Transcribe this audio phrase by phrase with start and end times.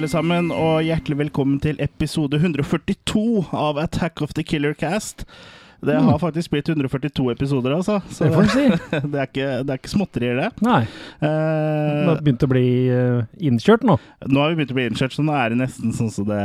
[0.00, 5.26] Alle sammen, og hjertelig velkommen til episode 142 av Attack of the Killer Cast.
[5.84, 7.98] Det har faktisk blitt 142 episoder, altså.
[8.08, 8.64] Så Det si.
[9.12, 10.48] det, er ikke, det er ikke småtterier, det.
[10.64, 10.86] Nei.
[11.20, 13.98] Det Eh, har begynt å bli eh, innkjørt nå.
[14.24, 16.40] nå har vi begynt å bli innkjørt, så nå er det nesten sånn som det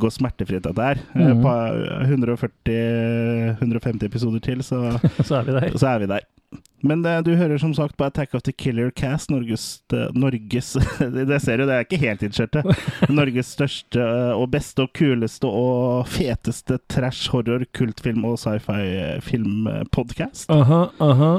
[0.00, 1.00] går smertefritt, dette her.
[1.14, 1.42] Mm.
[1.44, 1.54] På
[2.10, 4.98] 140-150 episoder til, så
[5.28, 5.76] Så er vi der.
[5.78, 6.20] så er vi der.
[6.84, 10.74] Men eh, du hører som sagt på Attack of the Killer Cast, Norges, eh, Norges
[11.30, 12.62] Det ser du, det er ikke helt innskjørte.
[13.18, 20.50] Norges største eh, og beste og kuleste og feteste trash, horror, kultfilm og sci-fi filmpodkast.
[20.52, 21.32] Aha, aha.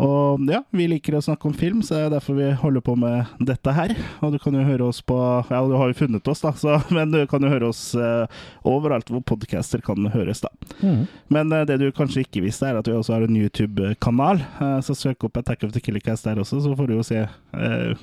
[0.00, 2.94] Og ja, vi liker å snakke om film, så det er derfor vi holder på
[2.98, 3.92] med dette her.
[4.24, 5.18] Og du kan jo høre oss på
[5.50, 8.24] Ja, du har jo funnet oss, da, så, men du kan jo høre oss uh,
[8.68, 10.50] overalt hvor podcaster kan høres, da.
[10.80, 11.04] Mm.
[11.34, 14.42] Men uh, det du kanskje ikke visste, er at vi også har en YouTube-kanal.
[14.58, 17.26] Uh, så søk opp Attack of the Killercast der også, så får du jo se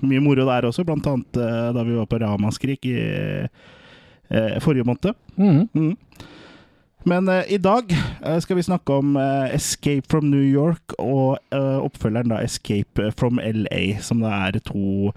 [0.06, 0.86] mye moro der også.
[0.88, 1.40] Blant annet
[1.76, 3.00] da vi var på Ramaskrik i
[4.62, 5.16] forrige måned.
[5.40, 5.64] Mhm.
[5.74, 6.28] Mm.
[7.08, 7.92] Men eh, i dag
[8.26, 13.12] eh, skal vi snakke om eh, Escape from New York og eh, oppfølgeren da Escape
[13.18, 15.14] from LA, som det er to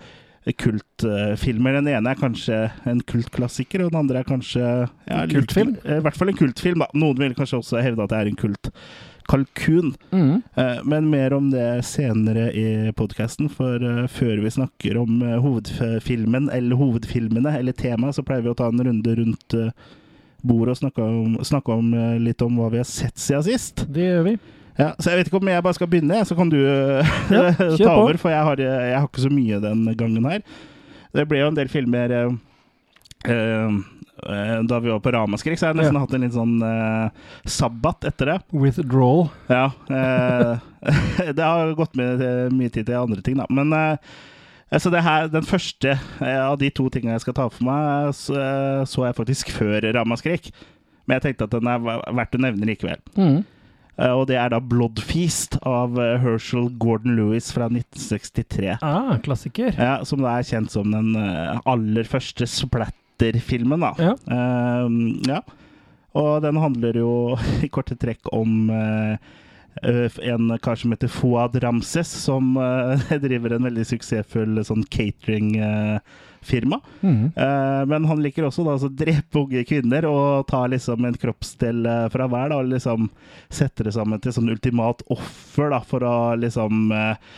[0.59, 1.77] kultfilmer.
[1.79, 2.57] Den ene er kanskje
[2.91, 4.63] en kultklassiker, og den andre er kanskje
[5.07, 5.77] ja, Kultfilm?
[5.85, 6.83] eh, I hvert fall en kultfilm.
[6.83, 6.89] da.
[6.99, 9.93] Noen vil kanskje også hevde at det er en kultkalkun.
[10.11, 10.35] Mm.
[10.59, 12.67] Eh, Men mer om det senere i
[12.99, 18.43] podkasten, for eh, før vi snakker om eh, hovedfilmen, eller hovedfilmene, eller temaet, så pleier
[18.47, 19.71] vi å ta en runde rundt eh,
[20.43, 23.85] bordet og snakke, om, snakke om, eh, litt om hva vi har sett siden sist.
[23.93, 24.37] Det gjør vi.
[24.79, 27.51] Ja, så jeg vet ikke om jeg bare skal begynne, så kan du eh, Ja,
[27.77, 30.45] ta over, for jeg har, eh, jeg har ikke så mye den gangen her.
[31.13, 33.69] Det ble jo en del filmer eh,
[34.63, 36.03] da vi var på Ramaskrik, så har jeg nesten Ja.
[36.07, 37.09] hatt en litt sånn eh,
[37.45, 38.39] sabbat etter det.
[38.55, 39.29] Withdrawal.
[39.51, 39.67] Ja.
[39.91, 40.53] Eh,
[41.37, 42.23] det har gått med
[42.55, 43.47] mye tid til andre ting, da.
[43.51, 43.75] Men
[44.73, 47.67] eh, altså det her, den første eh, av de to tingene jeg skal ta for
[47.69, 50.51] meg, så, eh, så jeg faktisk før Ramaskrik.
[51.07, 53.01] Men jeg tenkte at den er verdt å nevne likevel.
[53.19, 53.43] Mm.
[54.03, 58.79] Og det er da Bloodfeast av Herschel Gordon Lewis fra 1963.
[58.81, 59.75] Ah, klassiker.
[59.77, 61.13] Ja, som da er kjent som den
[61.69, 63.93] aller første splatterfilmen, da.
[64.01, 64.15] Ja.
[64.33, 65.43] Ehm, ja.
[66.19, 67.13] Og den handler jo
[67.65, 69.33] i korte trekk om eh,
[69.83, 76.81] en kar som heter Fouad Ramses, som eh, driver en veldig suksessfull sånn cateringfirma.
[77.37, 81.87] Eh, men han liker også da, å drepe unge kvinner og ta liksom en kroppsdel
[81.87, 82.53] eh, fra hver.
[82.53, 83.09] Da, og liksom
[83.49, 87.33] sette det sammen til sånn ultimat offer da, for å liksom eh,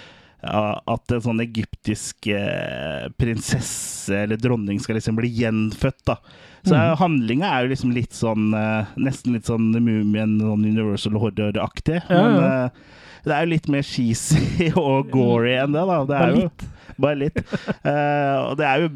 [0.44, 6.02] At en sånn egyptisk eh, prinsesse eller dronning skal liksom bli gjenfødt.
[6.10, 6.18] da.
[6.64, 6.96] Så mm.
[7.00, 12.00] handlinga er jo liksom litt sånn eh, Nesten litt sånn Mumien, sånn Universal Horror-aktig.
[12.08, 12.52] Ja, Men ja.
[12.66, 16.00] eh, det er jo litt mer cheesy og gory enn det, da.
[16.08, 16.66] Det er Bare jo, litt.
[17.00, 17.38] bare litt.
[17.84, 18.90] Uh, og det er jo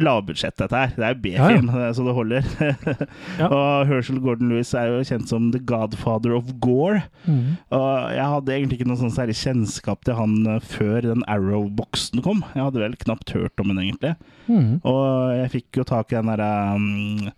[0.00, 0.92] lavbudsjett, dette her.
[0.96, 1.60] Det er jo Ja, ja.
[1.60, 2.48] B-film, eh, så det holder.
[3.38, 3.48] Ja.
[3.48, 7.02] Og Herschel Gordon Lewis er jo kjent som the godfather of gore.
[7.26, 7.56] Mm.
[7.74, 12.22] Og jeg hadde egentlig ikke noe sånn særlig kjennskap til han eh, før den Arrow-boksen
[12.24, 12.44] kom.
[12.54, 14.14] Jeg hadde vel knapt hørt om den, egentlig.
[14.46, 14.78] Mm.
[14.86, 17.32] Og jeg fikk jo tak i den derre um,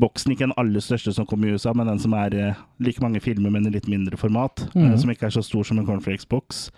[0.00, 3.02] boksen, ikke den aller største som kom i USA, men den som er eh, like
[3.04, 4.66] mange filmer, men i litt mindre format.
[4.74, 4.94] Mm.
[5.00, 6.68] Som ikke er så stor som en cornflakes-boks.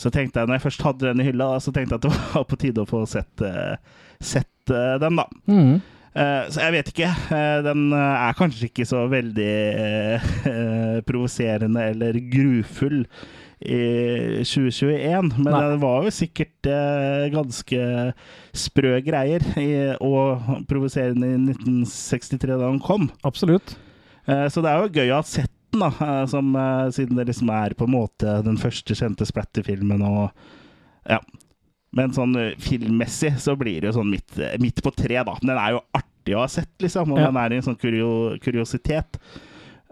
[0.00, 2.24] Så tenkte jeg, når jeg først hadde den i hylla, så tenkte jeg at det
[2.34, 3.76] var på tide å få sett, eh,
[4.22, 5.26] sett eh, den, da.
[5.50, 5.74] Mhm.
[6.14, 7.08] Eh, så jeg vet ikke.
[7.34, 9.54] Eh, den er kanskje ikke så veldig
[11.08, 13.02] provoserende eller grufull
[13.64, 15.60] i 2021, men Nei.
[15.72, 16.68] det var jo sikkert
[17.32, 17.78] ganske
[18.52, 19.40] sprø greier,
[20.04, 23.08] og provoserende i 1963 da den kom.
[23.24, 23.72] Absolutt.
[24.26, 26.52] Så det er jo gøy å ha sett den, da, som,
[26.92, 30.04] siden det liksom er på en måte den første kjente splatterfilmen.
[30.04, 30.28] og
[31.08, 31.22] ja.
[31.94, 35.36] Men sånn eh, filmmessig så blir det jo sånn midt, eh, midt på tre, da.
[35.42, 37.28] Den er jo artig å ha sett, liksom, og Ja.
[37.30, 39.18] den er en sånn kurio, kuriositet.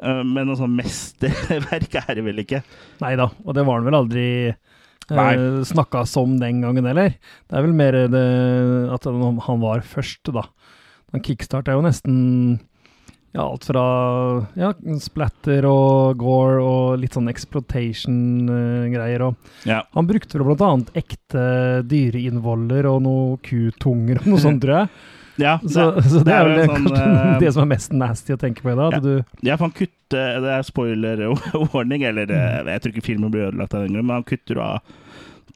[0.02, 2.62] Eh, Men noe sånn mesterverk er det vel ikke.
[3.00, 4.26] Nei da, og det var han vel aldri
[5.12, 7.14] uh, snakka som den gangen heller.
[7.50, 8.26] Det er vel mer det
[8.94, 10.46] at han var først, da.
[11.12, 12.60] Han Kickstart er jo nesten
[13.32, 13.82] ja, alt fra
[14.61, 19.23] ja, splatter og gore og litt sånn exploitation-greier.
[19.23, 19.34] og
[19.69, 19.82] Ja.
[19.96, 21.46] Han brukte vel blant annet ekte
[21.88, 24.88] dyreinnvoller og noe kutunger og noe sånt, tror jeg.
[25.40, 28.34] Ja, Så, så det, er vel det, sånn, kanskje eh, det som er mest nasty
[28.34, 28.93] å tenke på i dag.
[28.93, 29.00] Ja.
[29.00, 32.69] Du, Ja, for han kutter Det er spoiler-warning, eller mm.
[32.69, 34.85] Jeg tror ikke filmen blir ødelagt av den grunn, men han kutter av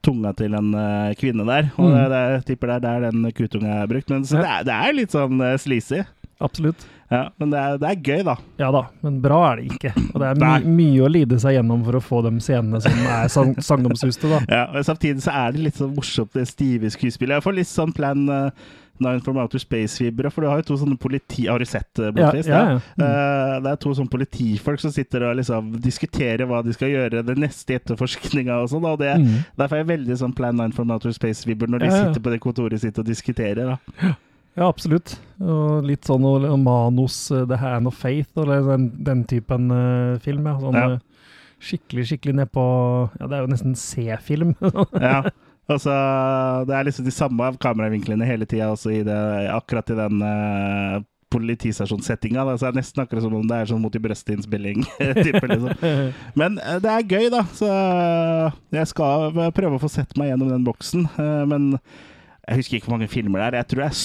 [0.06, 1.69] tunga til en eh, kvinne der.
[1.76, 1.93] Og Mm.
[1.93, 4.08] det, det, jeg tipper det er der den kutunga er brukt.
[4.14, 6.00] Men det, er, det er litt sånn uh, sleazy.
[6.41, 6.87] Absolutt.
[7.11, 8.35] Ja, men det er, det er gøy, da.
[8.59, 9.93] Ja da, men bra er det ikke.
[10.12, 13.05] Og det er my mye å lide seg gjennom for å få de scenene som
[13.06, 14.41] er sang sagnomsuste, da.
[14.50, 17.38] Ja, og Samtidig så er det litt sånn morsomt, det stive skuespillet.
[17.38, 18.50] Jeg får litt sånn Plan, uh,
[18.99, 20.31] Nine from Outer Space-vibber.
[20.33, 21.47] For du har jo to sånne politi...
[21.47, 22.61] Har du sett uh, Ja, ja, ja.
[22.97, 23.03] Mm.
[23.05, 27.23] Uh, det er to sånne politifolk som sitter og liksom diskuterer hva de skal gjøre
[27.29, 28.89] det neste etterforskninga og sånn.
[28.89, 29.44] Og det, Mm.
[29.61, 32.05] derfor er jeg veldig sånn Plan 9 from Outer Space-vibber når de Ja, ja.
[32.09, 33.77] sitter på det kontoret sitt og diskuterer.
[33.77, 34.15] da.
[34.56, 35.19] Ja, absolutt.
[35.44, 39.67] Og litt sånn og, og manus uh, The Hand of Faith, eller den, den typen
[39.73, 40.47] uh, film.
[40.49, 40.55] Ja.
[40.62, 40.87] Sånn, Ja.
[40.97, 41.35] uh,
[41.67, 42.62] skikkelig, skikkelig nedpå
[43.20, 44.55] Ja, det er jo nesten C-film.
[45.00, 45.26] Ja.
[45.67, 45.91] Altså,
[46.69, 49.17] det er liksom de samme kameravinklene hele tida, også i det,
[49.50, 51.00] akkurat i den uh,
[51.35, 52.44] politistasjonssettinga.
[52.47, 54.85] da, det er nesten akkurat som om det er sånn mot i brøstinnspilling.
[55.19, 55.73] liksom.
[56.41, 57.43] Men eh, det er gøy, da.
[57.58, 61.08] Så eh, jeg skal prøve å få sett meg gjennom den boksen.
[61.19, 61.73] eh, Men
[62.47, 63.58] jeg husker ikke hvor mange filmer det er.
[63.64, 63.99] Jeg tror det er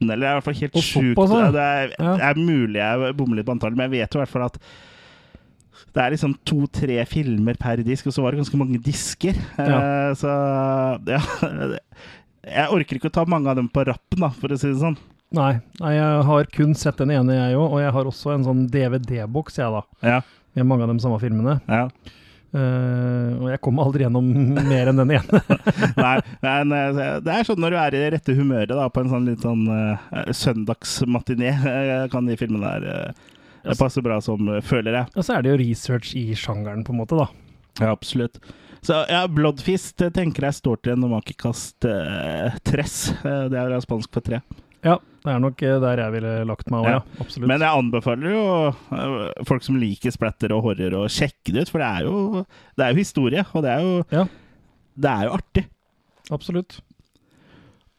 [0.00, 1.14] 17, eller det er i hvert fall helt sjukt.
[1.30, 1.52] Det.
[1.54, 2.16] Det er, Ja.
[2.16, 4.46] det er mulig jeg bommer litt på antallet, men jeg vet jo i hvert fall
[4.48, 4.58] at
[5.94, 9.34] det er liksom to-tre filmer per disk, og så var det ganske mange disker.
[9.58, 10.30] Eh, Så
[11.06, 11.20] ja
[12.44, 14.80] Jeg orker ikke å ta mange av dem på rappen, da, for å si det
[14.82, 14.98] sånn.
[15.34, 17.72] Nei, nei, jeg har kun sett den ene, jeg òg.
[17.72, 19.80] Og jeg har også en sånn DVD-boks, jeg, da.
[20.04, 20.20] Ja,
[20.54, 21.60] Med mange av de samme filmene.
[21.66, 21.88] ja.
[22.54, 24.28] Eh, og jeg kommer aldri gjennom
[24.72, 25.42] mer enn den ene.
[26.04, 29.10] Nei, men eh, det er sånn når du er i rette humøret da, på en
[29.10, 31.54] sånn litt sånn uh, søndagsmatiné,
[32.12, 33.14] kan de filmene der
[33.64, 35.10] det passer bra som, føler jeg.
[35.16, 37.30] Og så er det jo research i sjangeren, på en måte, da.
[37.80, 38.36] Ja, absolutt.
[38.84, 43.14] Så ja, Bloodfist tenker jeg står til en makekast uh, tres.
[43.24, 44.42] Eh, det er spansk for tre.
[44.84, 46.96] Ja, det er nok eh, der jeg ville lagt meg òg, ja.
[47.00, 47.20] Ja.
[47.24, 47.48] Absolutt.
[47.48, 51.70] Men jeg anbefaler jo eh, folk som liker splatter og horror, å sjekke det ut,
[51.72, 52.42] for det er jo,
[52.76, 54.24] det er jo historie, og det er jo, Ja.
[55.06, 55.64] det er jo artig.
[56.34, 56.76] Absolutt.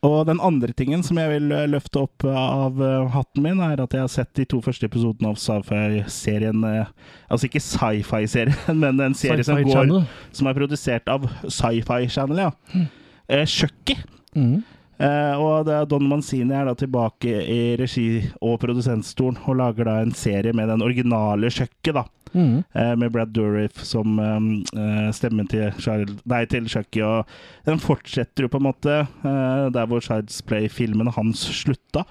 [0.05, 2.77] Og den andre tingen som jeg vil eh, løfte opp av
[3.15, 7.63] hatten min, er at jeg har sett de to første episodene av sci-fi-serien Altså ikke
[7.65, 8.53] sci-fi-serien,
[8.83, 9.95] men en serie som, går,
[10.35, 12.85] som er produsert av Sci-Fi Channel, ja.
[13.25, 13.97] Eh, Chucky.
[14.37, 14.61] Mhm.
[14.95, 19.95] Eh, og det Don Manzini er da tilbake i regi- og produsentstolen og lager da
[20.01, 22.05] en serie med den originale Chucky, da.
[22.35, 22.65] Mm.
[22.75, 26.99] Uh, med Brad Dourif som um, uh, stemmen til, Child, nei, til Chucky.
[27.03, 27.23] Og
[27.67, 32.03] den fortsetter jo på en måte der hvor Child's Play-filmene hans slutta.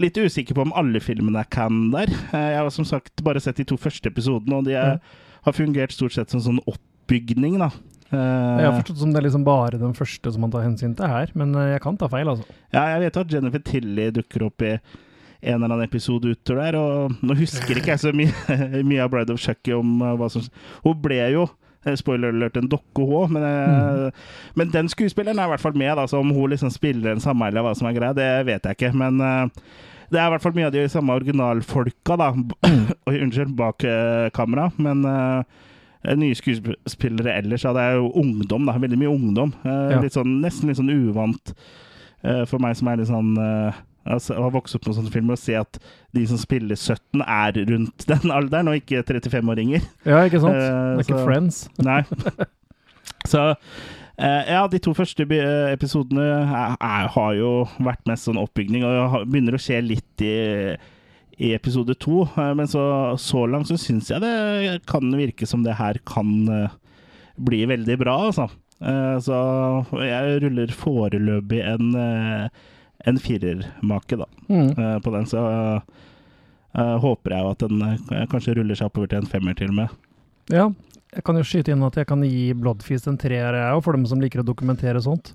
[0.00, 2.08] Litt usikker på om alle filmene er can der.
[2.32, 4.96] Jeg har som sagt bare sett de to første episodene, og de er,
[5.44, 7.68] har fungert stort sett som sånn oppbygning, da.
[8.08, 10.94] Eh, Jeg har forstått som det er liksom bare den første som man tar hensyn
[10.96, 12.46] til her, men eh, jeg kan ta feil, altså.
[12.72, 16.78] Ja, jeg vet at Jennifer Tilly dukker opp i en eller annen episode utover der,
[16.80, 18.32] og nå husker ikke jeg så mye,
[18.90, 20.46] mye av Bride of Chucky om uh, hva som
[20.86, 21.44] Hun ble jo,
[21.84, 24.24] eh, spoiler alert, en dokke òg, men, mm.
[24.58, 27.22] men den skuespilleren er i hvert fall med, da, så om hun liksom spiller en
[27.22, 29.68] samme eller hva som er greia, det vet jeg ikke, men eh,
[30.08, 32.32] det er i hvert fall mye av de samme originalfolka, da.
[33.10, 35.66] Oi, unnskyld, bak eh, kamera, men eh,
[36.18, 38.76] nye skuespillere ellers, ja, det er jo ungdom, da.
[38.78, 39.52] Veldig mye ungdom.
[39.64, 40.00] Eh, Ja.
[40.00, 41.54] litt sånn, nesten litt sånn uvant
[42.24, 43.72] eh, for meg som er litt sånn eh,
[44.08, 45.78] altså, har vokst opp med sånne filmer, å se at
[46.14, 49.82] de som spiller 17, er rundt den alderen, og ikke 35-åringer.
[50.06, 50.54] Ja, ikke sant?
[50.54, 51.64] Eh, det er ikke Friends.
[51.88, 52.02] Nei.
[53.28, 53.42] Så
[54.18, 55.26] eh, ja, de to første
[55.72, 57.50] episodene er, er, har jo
[57.84, 60.32] vært mest sånn oppbygning, og begynner å skje litt i,
[61.38, 62.24] i episode to.
[62.36, 62.82] Eh, men så,
[63.18, 66.74] så langt så syns jeg det kan virke som det her kan eh,
[67.38, 68.48] bli veldig bra, altså.
[68.82, 69.38] Eh, så
[70.02, 71.92] jeg ruller foreløpig en,
[73.06, 75.30] en firermake, da, eh, på den.
[75.30, 75.42] Så
[76.78, 79.94] håper jeg at den kanskje ruller seg oppover til en femmer til og med.
[80.52, 80.66] Ja,
[81.14, 83.96] jeg kan jo skyte inn at jeg kan gi Bloodfeast en treer, jeg òg, for
[83.96, 85.32] dem som liker å dokumentere sånt.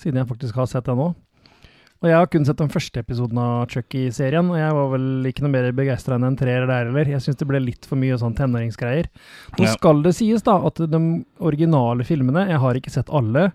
[0.00, 1.12] Siden jeg faktisk har sett det òg.
[2.02, 5.44] Og jeg har kun sett den første episoden av Chucky-serien, og jeg var vel ikke
[5.44, 7.06] noe mer begeistra enn en treer der heller.
[7.12, 9.06] Jeg syns det ble litt for mye sånn tenåringsgreier.
[9.54, 9.72] Nå Ja.
[9.76, 11.00] skal det sies, da, at de
[11.38, 13.52] originale filmene Jeg har ikke sett alle,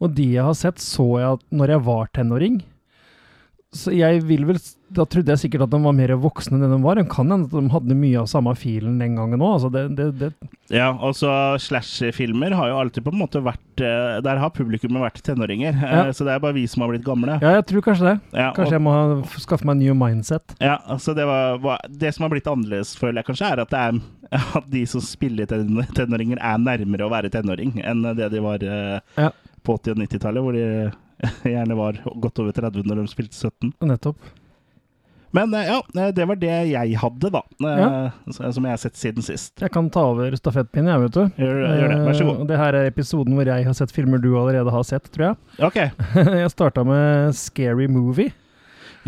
[0.00, 2.62] og de jeg har sett, så jeg når jeg var tenåring.
[3.78, 4.58] Så jeg vil vel
[4.90, 6.96] Da trodde jeg sikkert at de var mer voksne enn de var.
[6.96, 9.58] Det kan hende at de hadde mye av samme filen den gangen òg.
[9.58, 10.30] Altså det, det, det,
[10.72, 11.28] Ja, altså
[11.60, 15.76] slash-filmer har jo alltid på en måte vært eh, Der har publikummet vært tenåringer.
[15.76, 16.12] eh, Ja.
[16.16, 17.36] Så det er bare vi som har blitt gamle.
[17.44, 18.14] Ja, jeg tror kanskje det.
[18.40, 20.56] Ja, Kanskje jeg må ha- skaffe meg en new mindset.
[20.60, 23.78] ja, altså det, var, det som har blitt annerledes, føler jeg kanskje, er at, det
[23.78, 28.40] er at de som spiller ten tenåringer, er nærmere å være tenåring enn det de
[28.44, 29.30] var eh, Ja.
[29.64, 30.66] på 80- og 90-tallet, hvor de
[31.54, 33.72] gjerne var godt over 30 når de spilte 17.
[33.88, 34.18] Nettopp.
[35.36, 37.42] Men eh, ja, eh, det var det jeg hadde, da.
[37.60, 38.48] eh, Ja.
[38.50, 39.52] Som jeg har sett siden sist.
[39.60, 41.42] Jeg kan ta over stafettpinnen, jeg, vet du.
[41.42, 41.98] Gjør, gjør det.
[42.06, 42.40] Vær så god.
[42.48, 45.40] Det her er episoden hvor jeg har sett filmer du allerede har sett, tror jeg.
[45.68, 45.76] Ok.
[46.40, 48.32] jeg starta med Scary Movie,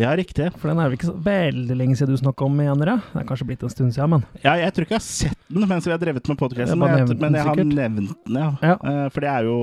[0.01, 0.47] Ja, riktig.
[0.57, 3.03] for den er vel ikke så veldig lenge siden du snakka om, igjen, jeg.
[3.11, 5.37] Det er kanskje blitt en stund siden, men Ja, jeg tror ikke jeg har sett
[5.51, 8.49] den mens vi har drevet med podkasten, men, jeg har nevnt den, ja.
[8.65, 8.75] Ja.
[8.81, 9.57] Eh, For det er jo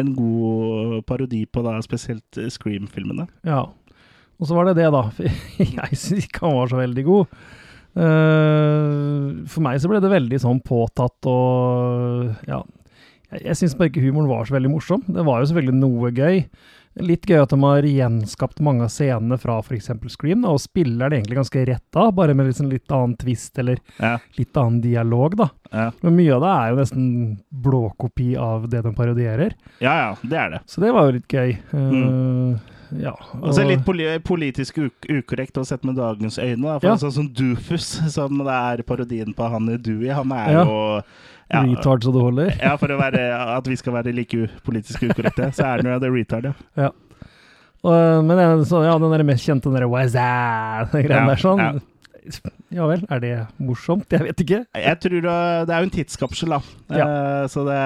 [0.00, 3.28] en god parodi på da spesielt eh, Scream-filmene.
[3.44, 3.66] ja.
[4.40, 5.02] Og så var det det, da.
[5.60, 7.26] Jeg syns ikke han var så veldig god.
[8.00, 12.62] Eh, for meg så ble det veldig sånn påtatt og Ja.
[13.30, 15.04] Jeg syns bare ikke humoren var så veldig morsom.
[15.06, 16.40] Det var jo selvfølgelig noe gøy.
[17.04, 19.90] Litt gøy at de har gjenskapt mange av scenene fra f.eks.
[20.14, 23.78] Scream, og spiller det egentlig ganske rett av, bare med liksom litt annen twist eller
[23.98, 25.48] Ja, litt annen dialog, da.
[25.72, 25.86] ja.
[26.02, 27.06] Men mye av det er jo nesten
[27.64, 29.56] blåkopi av det de parodierer.
[29.80, 30.60] ja, ja det er det.
[30.66, 31.56] Så det var jo litt gøy.
[31.72, 33.12] Eh, Ja.
[33.40, 33.84] Og så er litt
[34.26, 36.62] politisk ukorrekt å sette med dagens øyne.
[36.64, 36.78] Da.
[36.78, 36.94] For Ja.
[36.98, 40.64] Sånn som Doofus, som det er parodien på han Dewey, han er Ja.
[40.64, 40.78] jo
[41.50, 42.50] ja, Retard så det holder.
[42.62, 43.22] ja, for være,
[43.58, 46.90] at vi skal være like politisk ukorrekte, så er han jo the retard, ja.
[47.82, 50.26] Og, men jeg, så, ja, den der mest kjente, den derre Wazza,
[50.92, 51.58] den greia Ja, der sånn.
[51.58, 52.50] ja.
[52.70, 54.06] Ja vel, er det morsomt?
[54.14, 54.58] Jeg vet ikke.
[54.78, 56.60] Jeg tror uh, Det er jo en tidskapsel, da.
[56.90, 57.06] Ja.
[57.50, 57.76] så det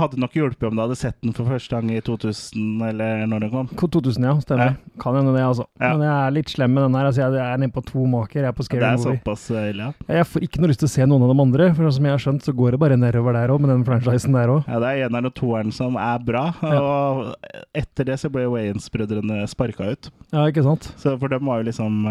[0.00, 3.44] hadde nok hjulpet om du hadde sett den for første gang i 2000, eller når
[3.44, 3.68] den kom.
[3.80, 4.34] 2000, ja.
[4.44, 4.74] Stemmer.
[5.00, 5.66] Kan hende det, altså.
[5.80, 5.90] Ja.
[5.96, 7.08] Men jeg er litt slem med den her.
[7.10, 8.40] Altså, jeg er nede på to maker.
[8.42, 9.18] Jeg er på Det er Movie.
[9.20, 10.18] såpass uh, ille, ja.
[10.20, 12.16] Jeg får ikke noe lyst til å se noen av de andre, for som jeg
[12.16, 14.68] har skjønt, så går det bare nedover der òg, med den franchisen der òg.
[14.68, 17.34] Ja, Det er eneren og toeren som er bra, og
[17.76, 20.10] etter det så ble Wayans-brødrene sparka ut.
[20.32, 20.90] Ja, ikke sant?
[21.00, 22.04] Så For dem var jo liksom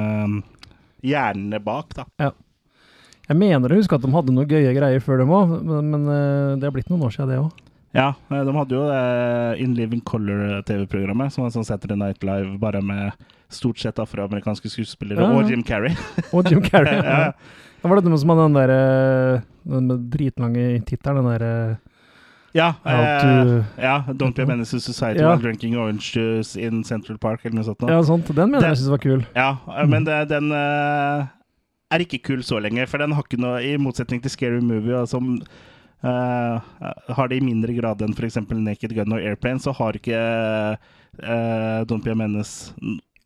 [1.03, 2.07] hjernene bak, da.
[3.29, 6.09] Jeg mener å huske at de hadde noen gøye greier før dem òg, men, men
[6.11, 7.61] eh, det har blitt noen år siden, det òg.
[7.93, 12.57] Ja, eh, de hadde jo det In Living Color-TV-programmet, som var sånn Saturday Night Live
[12.61, 13.13] bare med
[13.53, 15.39] stort sett afroamerikanske skuespillere, Ja, ja.
[15.43, 15.93] og Jim Carrey.
[16.33, 16.97] Og Jim Carrey.
[17.05, 17.19] Ja.
[17.29, 17.31] ja.
[17.83, 21.53] Da var det noen som hadde den der eh, Den dritlange tittelen, den derre
[22.53, 25.31] Ja, eh, ja, Don't be a menace to society Ja.
[25.31, 27.81] while drinking orange juice in Central Park, eller noe sånt.
[27.89, 28.27] Ja, sånt.
[28.27, 29.25] Den mener Den- jeg synes var kul.
[29.35, 31.25] Ja, eh, men det, den uh,
[31.91, 35.05] er ikke kul så lenge, for den har ikke noe I motsetning til Scary Movie,
[35.07, 35.41] som
[36.03, 36.59] uh,
[37.09, 38.37] har det i mindre grad enn f.eks.
[38.49, 40.13] Naked Gun og Airplane, så har ikke
[41.23, 42.71] uh, Don't Be a Menace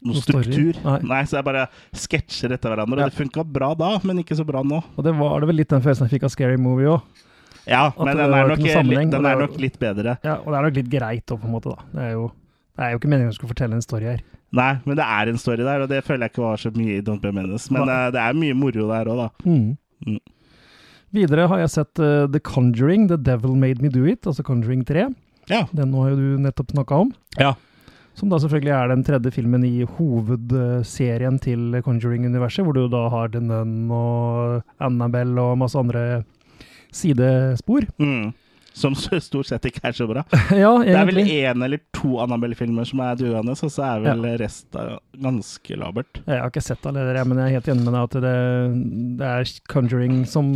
[0.06, 0.78] noen struktur.
[1.04, 1.24] Nei.
[1.26, 3.02] så det er bare sketsjer etter hverandre.
[3.02, 3.08] Ja.
[3.08, 4.84] Og det funka bra da, men ikke så bra nå.
[4.96, 7.26] Og det var det vel litt den følelsen jeg fikk av Scary Movie òg.
[7.68, 10.16] Ja, men den er, nok, litt, den er nok litt bedre.
[10.24, 11.88] Ja, og det er nok litt greit òg, på en måte, da.
[11.92, 12.30] Det er jo,
[12.78, 14.24] det er jo ikke meningen å skulle fortelle en story her.
[14.56, 16.98] Nei, men det er en story der, og det føler jeg ikke var så mye
[16.98, 17.68] i Don't Be Menes.
[17.68, 17.74] Menace.
[17.76, 18.00] Men Nei.
[18.06, 19.30] eh, det er mye moro der òg, da.
[19.44, 19.70] Mm.
[20.08, 20.20] Mm.
[21.18, 24.84] Videre har jeg sett uh, The Conjuring, The Devil Made Me Do It, altså Conjuring
[24.88, 25.08] 3.
[25.52, 25.64] Ja.
[25.76, 27.12] Den har jo du nettopp snakka om.
[27.40, 27.54] Ja.
[28.18, 33.30] Som da selvfølgelig er den tredje filmen i hovedserien til Conjuring-universet, hvor du da har
[33.32, 36.24] The Nun og Annabelle og masse andre
[36.94, 37.88] sidespor.
[37.98, 38.34] Mm.
[38.78, 40.22] Som stort sett ikke er så bra.
[40.54, 44.22] ja, Det er vel én eller to Annabelle-filmer som er duende, så så er vel
[44.38, 46.20] resten ganske labert.
[46.28, 48.36] Jeg har ikke sett alle dere, men jeg er helt enig med deg at det,
[49.18, 50.52] det er Conjuring som,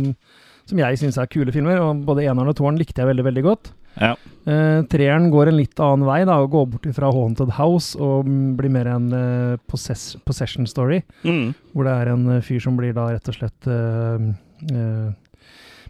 [0.70, 1.82] som jeg syns er kule filmer.
[1.82, 3.72] og Både eneren og toeren likte jeg veldig veldig godt.
[3.98, 4.14] Ja.
[4.46, 8.30] Eh, treeren går en litt annen vei, da, og går bort fra Haunted House og
[8.58, 11.02] blir mer en uh, possess possession story.
[11.26, 11.52] Mm.
[11.74, 15.10] Hvor det er en eh, fyr som blir da rett og slett uh,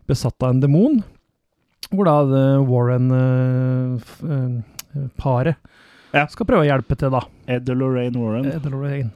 [0.09, 1.03] besatt av en demon.
[1.93, 5.57] Hvor da eh, Warren-paret
[6.13, 6.27] Ja.
[6.29, 7.21] skal prøve å hjelpe til, da.
[7.49, 8.47] Ed og Lorraine Warren.
[8.53, 9.11] Ed og Lorraine.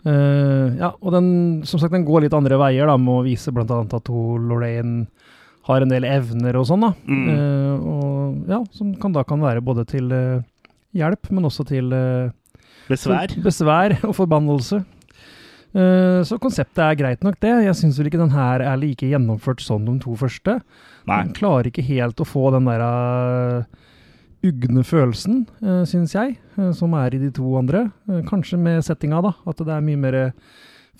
[0.00, 1.26] Uh, ja, og den,
[1.68, 4.46] som sagt, den går litt andre veier, da, med å vise blant annet at hun,
[4.48, 5.04] Lorraine
[5.68, 6.92] har en del evner og sånn, da.
[7.04, 7.26] Mm.
[7.28, 8.08] Uh, og
[8.48, 10.40] ja, som kan, da kan være både til uh,
[10.96, 12.30] hjelp, men også til eh,
[12.88, 13.28] Besvær.
[13.44, 14.80] besvær og forbannelse.
[15.70, 17.52] Eh, så konseptet er greit nok, det.
[17.66, 20.58] Jeg syns vel ikke den her er like gjennomført som de to første.
[21.06, 21.20] Nei.
[21.22, 23.86] Den klarer ikke helt å få den der uh,
[24.46, 27.86] ugne følelsen, uh, syns jeg, uh, som er i de to andre.
[28.28, 29.32] Kanskje med settinga, da.
[29.48, 30.18] At det er mye mer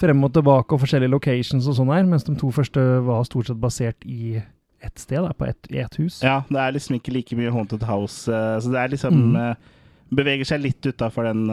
[0.00, 3.50] frem og tilbake og forskjellige locations og sånn her, mens de to første var stort
[3.50, 4.38] sett basert i
[4.80, 6.22] ett sted, da, på ett, i ett hus.
[6.24, 9.76] Ja, det er liksom ikke like mye Haunted House, så det er liksom Mm.
[10.10, 11.44] Beveger seg litt utafor den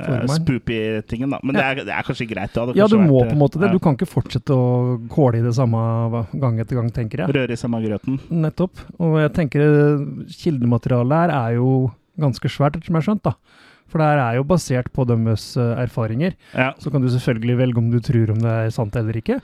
[0.00, 1.38] uh, spoopy-tingen, da.
[1.42, 2.54] Men det, er, det er kanskje greit.
[2.54, 3.68] Det Ja, du må vært, på en måte det.
[3.68, 7.34] ja, Du kan ikke fortsette å kåle i det samme gang etter gang, tenker jeg.
[7.36, 8.18] Røre i samme grøten.
[8.30, 8.82] Nettopp.
[8.98, 10.06] Og jeg tenker eh,
[10.44, 11.74] kildematerialet her er jo
[12.20, 13.24] ganske svært, etter som jeg har skjønt.
[13.30, 13.62] da.
[13.90, 16.34] For det her er jo basert på deres eh, erfaringer.
[16.54, 16.72] Ja.
[16.82, 19.40] Så kan du selvfølgelig velge om du tror om det er sant eller ikke.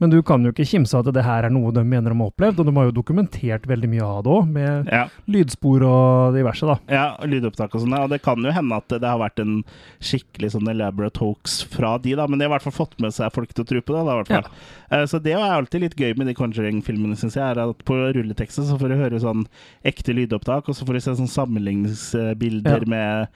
[0.00, 2.18] Men du kan jo ikke kimse av at det her er noe de mener de
[2.20, 5.82] har opplevd, og de har jo dokumentert veldig mye av det òg, med Ja, lydspor
[5.82, 6.76] og diverse, da.
[6.88, 7.96] ja, lydopptak og sånn.
[7.98, 9.64] Og det kan jo hende at det har vært en
[9.98, 12.28] skikkelig sånn elaborate hoax fra de, da.
[12.30, 14.04] Men de har i hvert fall fått med seg folk til å tro på det.
[14.06, 14.50] da, i hvert fall.
[14.92, 15.04] Ja.
[15.10, 17.42] Så det er alltid litt gøy med de Conjuring-filmene, syns jeg.
[17.44, 19.46] er at På rulleteksten så får du høre sånn
[19.84, 22.86] ekte lydopptak, og så får du se sånn sammenligningsbilder Ja.
[22.86, 23.26] med eh,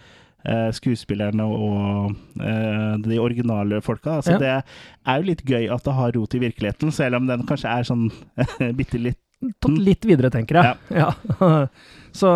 [0.75, 4.21] skuespillerne og eh, de originale folka.
[4.23, 4.39] Så Ja.
[4.43, 4.55] det
[5.07, 7.87] er jo litt gøy at det har rot i virkeligheten, selv om den kanskje er
[7.87, 8.09] sånn
[8.79, 9.19] bitte litt
[9.59, 10.77] tatt litt videre, tenker jeg.
[10.95, 11.09] Ja.
[12.15, 12.29] så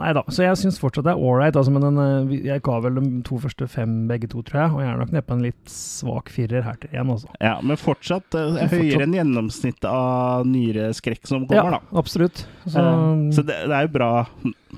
[0.00, 0.24] nei da.
[0.34, 1.54] Så jeg syns fortsatt det er ålreit.
[1.54, 4.72] Altså, men den, eh, jeg ga vel de to første fem begge to, tror jeg.
[4.74, 7.30] Og jeg er nok neppe en litt svak firer her til én, altså.
[7.38, 8.74] Ja, men fortsatt uh, fortsatt.
[8.74, 11.98] høyere enn gjennomsnittet av nyere skrekk som Ja, kommer, da.
[12.02, 12.42] absolutt.
[12.66, 14.10] Så, uh, så det, det er jo bra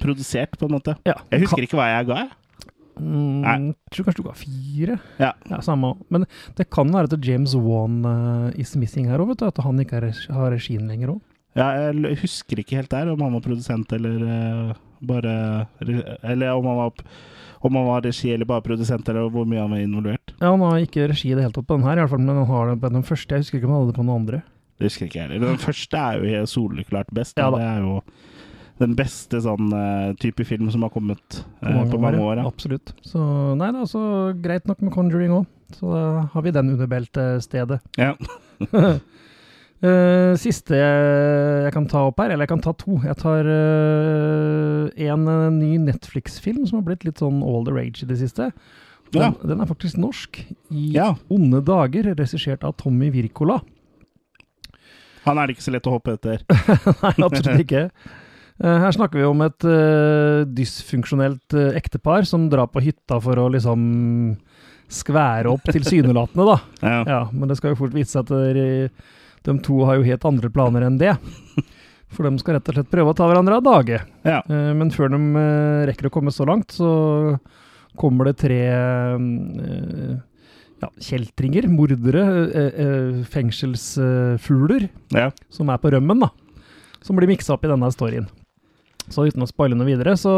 [0.03, 0.99] produsert, på en måte.
[1.09, 1.17] ja.
[1.33, 2.37] Jeg husker ikke hva jeg ga, jeg.
[3.03, 4.97] Mm, jeg tror kanskje du ga fire.
[5.21, 5.33] Ja.
[5.65, 5.95] samme.
[6.15, 6.27] Men
[6.59, 9.47] det kan være at James Wan uh, is missing her òg, vet du.
[9.51, 11.21] At han ikke har, regi- regien lenger òg.
[11.59, 14.73] Ja, jeg husker ikke helt der om han var produsent eller uh,
[15.05, 15.67] bare
[16.23, 16.93] Eller om han var,
[17.61, 20.33] om han var regi eller bare produsent, eller hvor mye han var involvert.
[20.41, 22.25] Ja, han har ikke regi i det hele tatt på den her, i hvert fall,
[22.25, 23.35] men han har det på den første.
[23.37, 24.43] Jeg husker ikke om han hadde det på den andre.
[24.79, 25.45] Det husker ikke jeg heller.
[25.53, 27.37] Den første er jo helt soleklart best.
[27.39, 27.59] Ja da.
[27.61, 27.99] det er jo
[28.81, 32.41] den beste sånn eh, type film som har kommet På eh, på mange år.
[32.41, 32.47] Ja.
[32.49, 32.95] Absolutt.
[33.07, 33.23] Så
[33.59, 35.49] nei da, så greit nok med Conjuring òg.
[35.77, 37.81] Så da har vi den under beltestedet.
[37.97, 38.13] Ja.
[39.83, 41.05] Uh, siste jeg,
[41.67, 42.99] jeg kan ta opp her, eller jeg kan ta to.
[43.07, 48.05] Jeg tar uh, en eh, ny Netflix-film som har blitt litt sånn all the rage
[48.05, 48.53] i det siste.
[49.13, 49.31] Den, Ja.
[49.45, 50.43] den er faktisk norsk.
[50.73, 51.13] I ja.
[51.33, 53.61] Onde dager, regissert av Tommy Wirkola.
[55.27, 56.43] Han er det ikke så lett å hoppe etter.
[57.05, 57.87] Nei, absolutt ikke.
[58.63, 63.41] Eh, Her snakker vi om et uh, dysfunksjonelt uh, ektepar som drar på hytta for
[63.43, 63.81] å liksom
[64.93, 66.59] skvære opp tilsynelatende, da.
[66.93, 67.01] Ja.
[67.09, 68.67] Ja, men det skal jo fort vise seg at de,
[69.49, 71.17] de to har jo helt andre planer enn det.
[72.13, 73.99] For de skal rett og slett prøve å ta hverandre av dage.
[74.29, 74.43] Ja.
[74.45, 75.21] Uh, Men før de
[75.89, 76.91] rekker å komme så langt, så
[77.97, 78.61] kommer det tre
[80.83, 82.23] ja, kjeltringer, mordere,
[83.33, 84.87] fengselsfugler,
[85.53, 86.31] som er på rømmen, da.
[87.05, 88.29] Som blir miksa opp i denne storyen.
[89.13, 90.35] Så uten å spoile noe videre, så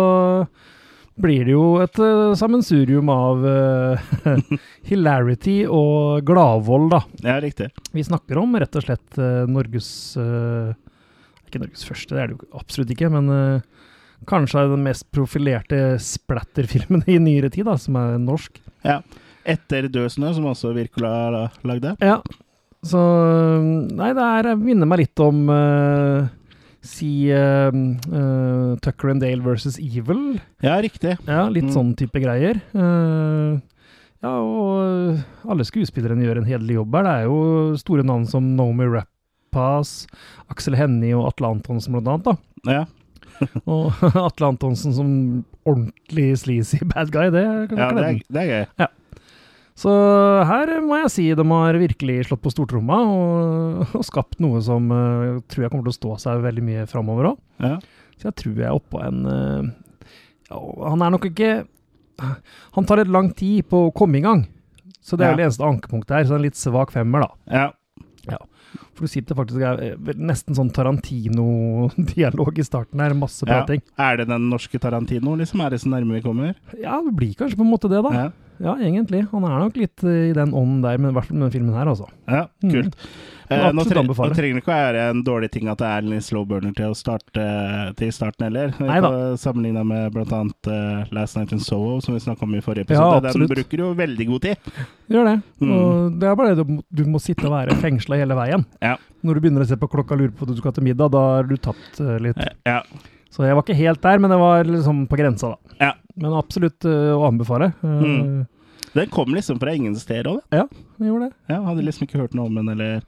[1.15, 4.33] blir det jo et uh, sammensurium av uh,
[4.89, 7.03] hilarity og gladvold, da.
[7.23, 7.71] ja, riktig.
[7.95, 12.51] Vi snakker om rett og slett uh, Norges Ikke Norges første, det er det jo
[12.59, 13.63] absolutt ikke, men
[14.27, 18.59] kanskje den mest profilerte splatterfilmen i nyere tid, da, som er norsk.
[18.87, 19.03] Ja.
[19.45, 21.93] Etter Død snø, som også Wirkola lagde.
[22.01, 22.23] Ja,
[22.85, 23.01] så
[23.61, 26.27] Nei, det er, minner meg litt om eh,
[26.85, 30.39] Si uh, uh, Tucker and Dale versus Evil.
[30.63, 31.17] Ja, riktig.
[31.27, 31.73] Ja, litt Mm.
[31.73, 32.61] sånn type greier.
[32.77, 33.57] Uh,
[34.25, 37.07] ja, og alle skuespillerne gjør en hederlig jobb her.
[37.09, 40.07] Det er jo store navn som Nomi Rappas,
[40.53, 42.37] Aksel Hennie og Atle Antonsen blant annet, da.
[42.79, 42.85] Ja,
[43.67, 45.09] Og Atle Antonsen som
[45.67, 47.43] ordentlig sleazy bad guy, det
[47.73, 48.87] kan ja ja, det, er, det er gøy.
[49.75, 49.91] Så
[50.47, 54.87] her må jeg si de har virkelig slått på stortromma og, og skapt noe som
[54.95, 57.41] uh, tror jeg kommer til å stå seg veldig mye framover òg.
[57.65, 57.79] Ja.
[58.15, 59.73] Så jeg tror jeg er oppå en uh,
[60.47, 60.61] ja,
[60.93, 61.51] Han er nok ikke
[62.77, 64.45] Han tar litt lang tid på å komme i gang.
[65.03, 65.37] Så det er Ja.
[65.41, 66.29] det eneste ankepunktet her.
[66.31, 67.33] Så en litt svak femmer, da.
[67.51, 68.39] Ja.
[68.95, 73.15] For du sitter faktisk er, nesten sånn Tarantino-dialog i starten her.
[73.19, 73.61] Masse Ja.
[73.65, 73.83] prating.
[73.99, 75.61] Er det den norske Tarantino, liksom?
[75.67, 76.55] Er det så nærme vi kommer?
[76.79, 78.31] Ja, det blir kanskje på en måte det, da.
[78.63, 79.25] Ja, egentlig.
[79.33, 81.75] Han er nok litt eh, i den ånden der, men i hvert fall med filmen
[81.77, 82.11] her, altså.
[82.31, 82.71] ja Mm.
[82.73, 82.95] kult.
[82.97, 83.23] Mm.
[83.53, 86.07] Eh, nå, tre nå trenger det ikke å være en dårlig ting at det er
[86.07, 87.45] en slow burner til starte
[87.99, 88.73] til starten heller.
[89.41, 90.41] Sammenligna med bl.a.
[90.65, 93.21] Uh, Last Night in Soho, som vi snakka om i forrige episode.
[93.29, 93.35] Ja.
[93.35, 94.71] Den bruker jo veldig god tid.
[95.13, 95.37] Gjør det.
[95.61, 95.75] Mm.
[95.77, 98.65] Og det er bare det du, du må sitte og være fengsla hele veien.
[98.81, 98.97] Ja.
[99.25, 101.13] Når du begynner å se på klokka og lurer på hva du skal til middag,
[101.13, 102.41] da er du tatt uh, litt.
[102.65, 102.81] Ja.
[103.35, 105.77] Så jeg var ikke helt der, men det var liksom på grensa, da.
[105.83, 105.93] Ja.
[106.17, 107.73] Men absolutt eh, å anbefale.
[107.83, 108.47] Eh, Mm.
[108.95, 111.35] Den kom liksom fra ingen steder òg, den gjorde det.
[111.51, 113.01] Ja, hadde liksom ikke hørt noe om den, eller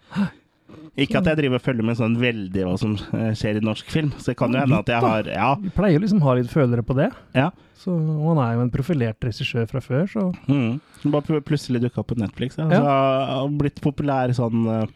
[0.99, 3.91] Ikke at jeg driver og følger med sånn veldig hva som eh, skjer i norsk
[3.93, 5.51] film, så det kan jo hende at jeg har Ja.
[5.61, 7.11] Vi pleier liksom å ha litt følere på det.
[7.37, 7.51] Ja.
[7.79, 10.81] Så, og han er jo en profilert regissør fra før, så Mm.
[11.13, 12.57] Bare plutselig dukka opp på Netflix.
[12.59, 12.67] Ja.
[12.73, 12.81] Ja.
[12.81, 14.87] Så har blitt populær sånn eh,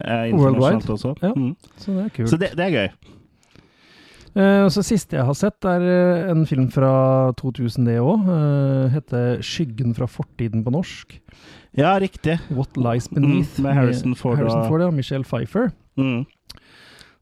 [0.00, 1.14] eh, internasjonalt også.
[1.22, 1.30] Ja.
[1.36, 1.54] Mm.
[1.78, 2.30] Så det er kult.
[2.32, 2.88] Så det, det er gøy.
[4.34, 8.24] Eh, og så siste jeg har sett, er uh, en film fra 2000, det òg.
[8.26, 11.20] Uh, heter 'Skyggen fra fortiden' på norsk.
[11.78, 12.40] Ja, riktig.
[12.50, 13.58] 'What Lies Beneath'.
[13.58, 15.70] Mm, med Harrison Ford Harrison og- ja, Michelle Pfeiffer.
[15.96, 16.26] Mm.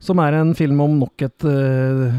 [0.01, 2.11] Som er en film om nok et uh,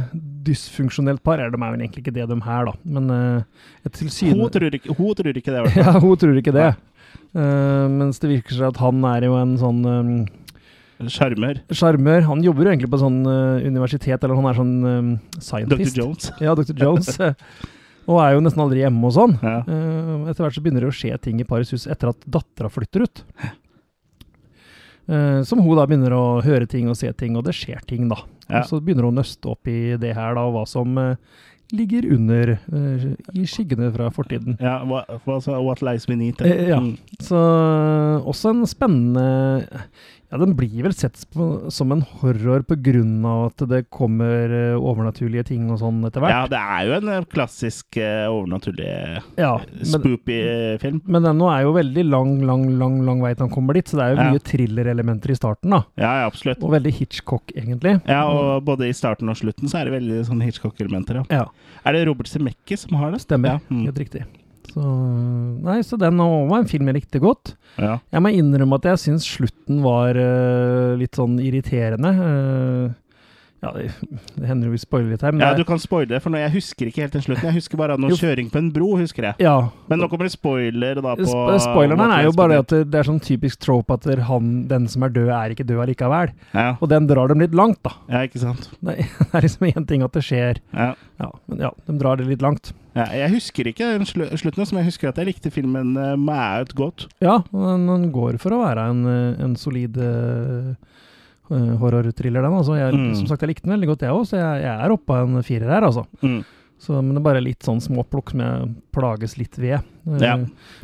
[0.46, 1.38] dysfunksjonelt par.
[1.38, 2.72] Er de er vel egentlig ikke det, de her, da.
[2.84, 3.42] Men uh,
[3.84, 4.32] et tilsyn...
[4.38, 5.84] Hun, tror ikke, hun tror ikke det, i hvert fall.
[5.94, 6.74] Ja, hun tror ikke det.
[7.34, 10.10] Eh, mens det virker seg at han er jo en sånn um,
[11.10, 11.60] Sjarmør.
[11.74, 12.26] sjarmør.
[12.28, 15.42] Han jobber jo egentlig på sånn uh, universitet, eller han er sånn um, Dr.
[15.42, 15.98] scientist.
[15.98, 16.28] Jones.
[16.42, 16.76] Ja, Dr.
[16.78, 17.10] Jones.
[18.10, 19.36] og er jo nesten aldri hjemme og sånn.
[19.42, 19.58] Ja.
[19.66, 22.70] Uh, etter hvert så begynner det å skje ting i parets hus etter at dattera
[22.72, 23.24] flytter ut.
[25.04, 28.06] Uh, som hun da begynner å høre ting og se ting, og det skjer ting,
[28.12, 28.22] da.
[28.46, 28.62] Ja.
[28.62, 30.94] Og så begynner hun å nøste opp i det her, da, og hva som
[31.72, 34.58] ligger under uh, i skyggene fra fortiden.
[34.62, 36.42] Ja, hva, hva, sa- what lies beneath.
[36.44, 36.80] Uh, ja.
[36.80, 36.96] Mm.
[37.24, 37.40] Så
[38.24, 39.66] også en spennende
[40.34, 45.44] Ja, Den blir vel sett på, som en horror av at det kommer uh, overnaturlige
[45.52, 46.34] ting og sånn etter hvert.
[46.34, 48.88] Ja, det er jo en eh, klassisk uh, overnaturlig
[49.38, 50.38] Ja, men, spoopy
[50.82, 50.98] film.
[51.06, 53.86] men den nå er jo veldig lang, lang, lang lang vei til han kommer dit,
[53.86, 54.28] så det er jo Ja.
[54.34, 55.84] mye thriller-elementer i starten, da.
[55.94, 56.66] Ja, ja, absolutt.
[56.66, 58.00] Og veldig Hitchcock, egentlig.
[58.10, 61.22] Ja, og både i starten og slutten så er det veldig sånn Hitchcock-elementer.
[61.30, 61.44] Ja.
[61.44, 61.46] Ja,
[61.86, 63.22] Er det Robert Zemecki som har det?
[63.22, 63.60] stemmer.
[63.60, 63.84] Ja, mm.
[63.86, 64.26] Helt riktig.
[64.72, 64.82] Så,
[65.64, 67.54] nei, så den var en film jeg likte godt.
[67.76, 67.98] ja.
[68.14, 72.10] Jeg må innrømme at jeg syns slutten var uh, litt sånn irriterende.
[72.14, 72.84] Eh,
[73.64, 76.40] ja, det, hender vi spoiler litt her, men ja, du kan spoile det, for nå,
[76.42, 77.48] jeg husker ikke helt den slutten.
[77.48, 78.18] Jeg husker bare noe Jo.
[78.20, 79.40] kjøring på en bro, husker jeg.
[79.46, 79.54] ja,
[79.88, 83.08] Men nå kommer det spoiler da på Sp Spoileren er jo bare at det, er
[83.08, 86.34] sånn typisk trope at han, den som er død, er ikke død allikevel.
[86.52, 87.96] Ja, Og den drar dem litt langt, da.
[88.12, 88.68] ja ikke sant.
[88.84, 90.92] Det, det er liksom én ting at det skjer, Ja.
[91.22, 92.74] ja, men ja, de drar det litt langt.
[92.94, 96.12] Ja, jeg husker ikke den slu slutten, som jeg husker at jeg likte filmen uh,
[96.20, 97.08] meget godt.
[97.24, 100.74] Ja, men den går for å være en, eh, en solid uh,
[101.50, 102.52] horror-thriller, den.
[102.58, 102.76] Altså.
[102.78, 103.14] Jeg, Mm.
[103.16, 105.28] Som sagt, jeg likte den veldig godt, jeg òg, så jeg, jeg er oppe av
[105.28, 106.06] en firer her, altså.
[106.22, 106.44] Mm.
[106.84, 109.78] Så, men det er bare litt sånn småplukk som jeg plages litt ved.
[110.06, 110.36] Eh, Ja.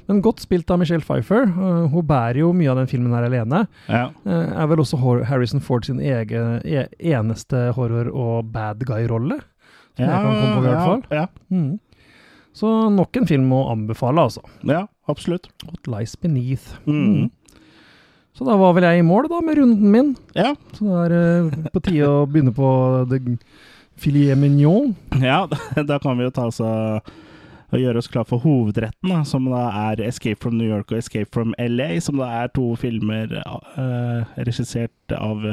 [0.08, 1.42] Men godt spilt av Michelle Pfeiffer.
[1.50, 3.66] Eh, hun bærer jo mye av den filmen her alene.
[3.88, 4.06] Ja.
[4.24, 4.96] Eh, er vel også
[5.26, 9.40] Harrison Ford sin egen, e eneste horror- og bad guy-rolle.
[9.96, 11.02] Som jeg kan komme på, i hvert fall.
[11.10, 11.78] Ja, Mm.
[12.52, 14.40] Så nok en film å anbefale, altså.
[14.64, 15.48] ja, absolutt.
[15.64, 16.78] What Lies Beneath.
[16.86, 17.30] Mm.
[18.40, 20.14] Så da var vel jeg i mål, da, med runden min.
[20.32, 20.54] Ja.
[20.72, 22.70] Så det er det på tide å begynne på
[24.00, 24.94] filet mignon.
[25.20, 25.42] ja,
[25.90, 29.66] da kan vi jo ta oss og gjøre oss klar for hovedretten, da, som da
[29.90, 34.24] er 'Escape from New York' og 'Escape from LA', som da er to filmer uh,
[34.40, 35.44] regissert av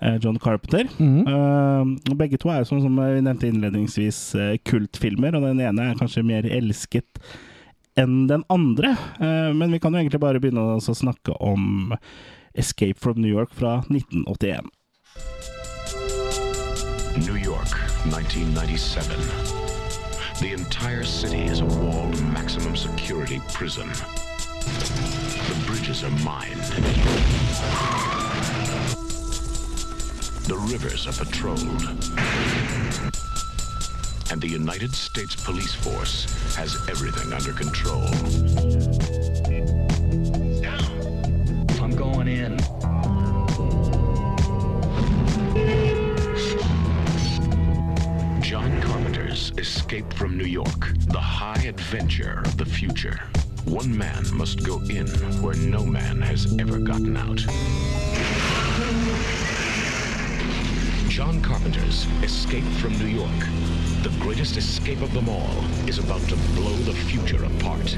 [0.00, 0.88] eh, John Carpenter.
[0.96, 5.44] Mm Eh, og begge to er jo som, som vi nevnte innledningsvis eh, kultfilmer, og
[5.44, 7.20] den ene er kanskje mer elsket
[7.96, 8.96] enn den andre.
[9.20, 11.94] Eh, men vi kan jo egentlig bare begynne å snakke om
[12.54, 14.68] 'Escape from New York' fra 1981.
[17.26, 17.72] New York,
[18.08, 19.16] 1997.
[20.40, 23.88] The entire city is a walled maximum security prison.
[25.48, 26.62] The bridges are mined.
[30.48, 31.82] The rivers are patrolled.
[34.32, 38.06] And the United States Police Force has everything under control.
[41.82, 42.56] I'm going in.
[48.40, 53.20] John Carpenter's Escape from New York, the high adventure of the future.
[53.66, 55.08] One man must go in
[55.42, 57.44] where no man has ever gotten out.
[61.10, 63.28] John Carpenter's Escape from New York,
[64.02, 67.96] the greatest escape of them all, is about to blow the future apart.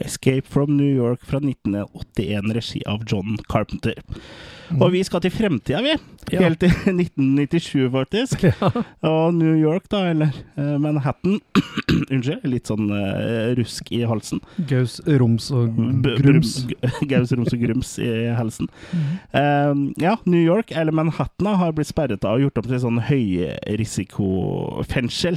[0.00, 3.94] Escape from New York fra 1981, regi av John Carpenter.
[4.80, 5.92] Og vi skal til fremtida, vi.
[6.40, 6.68] Helt til
[7.00, 8.44] 1997, faktisk.
[9.04, 11.36] Og New York, da, eller eh, Manhattan.
[12.14, 14.40] Unnskyld, litt sånn eh, rusk i halsen.
[14.70, 16.54] Gaus, Roms og Grums.
[16.64, 18.04] brum- Gaus, roms og grums i
[18.38, 18.66] halsen.
[19.36, 19.72] Eh,
[20.02, 25.36] ja, New York, eller Manhattan, har blitt sperret av og gjort om til sånn høyrisikofengsel.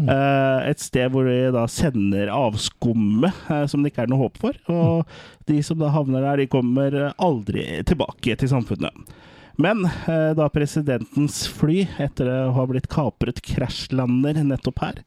[0.00, 4.40] Eh, et sted hvor de da sender avskummet eh, som det ikke er noe håp
[4.42, 4.58] for.
[4.72, 9.14] Og de som da havner der, de kommer aldri tilbake til samfunnet.
[9.56, 14.98] Men eh, da presidentens fly, etter å ha blitt kapret, krasjlander nettopp her,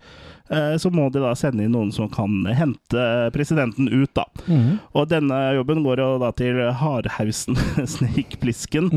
[0.50, 3.04] eh, så må de da sende inn noen som kan hente
[3.36, 4.24] presidenten ut, da.
[4.46, 4.80] Mhm.
[4.96, 7.60] Og denne jobben går jo da til Hardhausen,
[7.98, 8.90] Snake Plissken.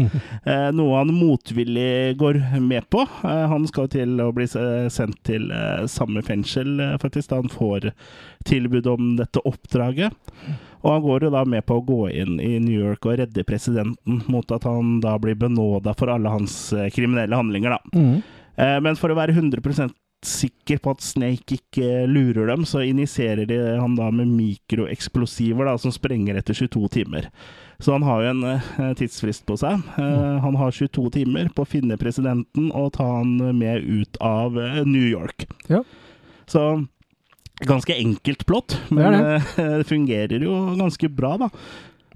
[0.45, 3.05] Eh, noe han motvillig går med på.
[3.27, 5.51] Han skal til å bli sendt til
[5.91, 7.91] samme fengsel, faktisk, da han får
[8.47, 10.15] tilbud om dette oppdraget.
[10.81, 13.45] Og han går jo da med på å gå inn i New York og redde
[13.49, 17.99] presidenten mot at han da blir benåda for alle hans eh, kriminelle handlinger, da.
[18.01, 18.23] Mm.
[18.57, 23.47] Eh, Men for å være 100% sikker på at Snake ikke lurer dem, så injiserer
[23.49, 27.31] de han da med mikroeksplosiver da, som sprenger etter 22 timer.
[27.81, 29.81] Så han har jo en eh, tidsfrist på seg.
[29.97, 34.59] Eh, han har 22 timer på å finne presidenten og ta han med ut av
[34.61, 35.47] eh, New York.
[35.73, 35.81] Ja.
[36.51, 36.66] Så
[37.68, 39.68] ganske enkelt plott, men Det det.
[39.79, 41.51] det fungerer jo ganske bra, da.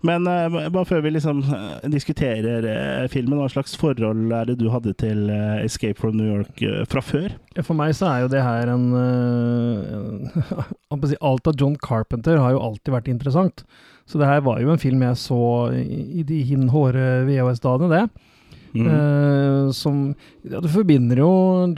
[0.05, 4.59] Men eh, bare før vi liksom eh, diskuterer eh, filmen, hva slags forhold er det
[4.61, 7.33] du hadde til eh, Escape from New York eh, fra før?
[7.63, 10.45] For meg så er jo det her en, eh,
[10.93, 13.65] en Alt av John Carpenter har jo alltid vært interessant.
[14.05, 15.41] Så det her var jo en film jeg så
[15.73, 18.29] i, de hin hårde VHS-dagene, det.
[18.75, 18.89] Mm.
[18.91, 21.29] Uh, som ja, Du forbinder jo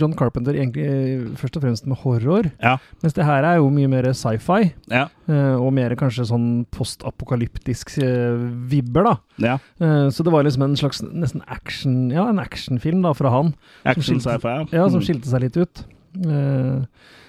[0.01, 2.79] John Carpenter egentlig først og fremst med horror, Ja.
[3.03, 4.73] mens det her er jo mye mer sci-fi.
[4.89, 5.09] Ja.
[5.29, 8.39] Uh, og mer kanskje sånn postapokalyptisk uh,
[8.71, 9.15] vibber, da.
[9.39, 9.59] ja.
[9.81, 13.53] Uh, så det var liksom en slags nesten action Ja, en actionfilm da fra han.
[13.85, 14.65] Action sci-fi, ja.
[14.73, 15.05] Ja, som Mm.
[15.07, 15.85] skilte seg litt ut.
[16.17, 16.81] Eh,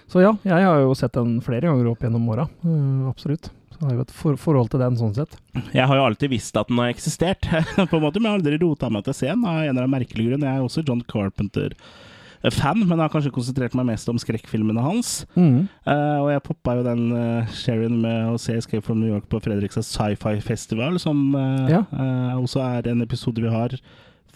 [0.07, 2.47] så ja, jeg har jo sett den flere ganger opp gjennom åra.
[2.63, 3.49] eh, absolutt.
[3.77, 5.37] Så har jo et for forhold til den sånn sett.
[5.75, 7.45] Jeg har jo alltid visst at den har eksistert,
[7.91, 9.93] på en måte, men jeg har aldri rota meg til scenen av en eller annen
[9.99, 10.45] merkelig grunn.
[10.47, 15.13] Jeg er også John Carpenter-fan, men jeg har kanskje konsentrert meg mest om skrekkfilmene hans.
[15.37, 15.67] Mm.
[15.85, 19.29] Uh, og jeg poppa jo den uh, Sharon med å se Escape from New York
[19.29, 21.85] på Fredrikstad Sci-Fi Festival, som uh, Ja.
[21.93, 23.77] uh, også er en episode vi har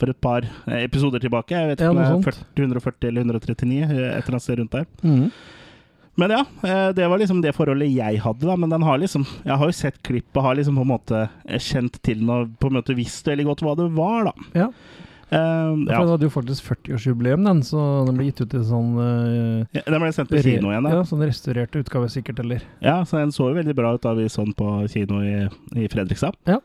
[0.02, 1.54] for et par eh, episoder tilbake.
[1.56, 4.78] Jeg vet ikke om det er 140 eller 139, eh, et eller annet sted rundt
[4.78, 4.88] der.
[5.06, 5.28] Mm.
[6.20, 8.58] Men ja, eh, det var liksom det forholdet jeg hadde, da.
[8.60, 11.62] Men den har liksom Jeg har jo sett klippet, har liksom på en måte eh,
[11.62, 14.50] kjent til den og på en måte visst veldig godt hva det var, da.
[14.66, 14.68] Ja.
[15.32, 15.38] For
[15.88, 16.00] ja.
[16.02, 19.86] Den hadde jo faktisk 40-årsjubileum, den, så den ble gitt ut i sånn uh, Ja,
[19.88, 20.92] Den ble sendt på kino igjen, da.
[20.98, 21.06] ja.
[21.08, 24.28] Sånn restaurerte utgave, sikkert, eller Ja, så den så jo veldig bra ut da vi
[24.28, 25.48] så den på kino i,
[25.80, 26.36] i Fredrikstad.
[26.52, 26.60] Ja.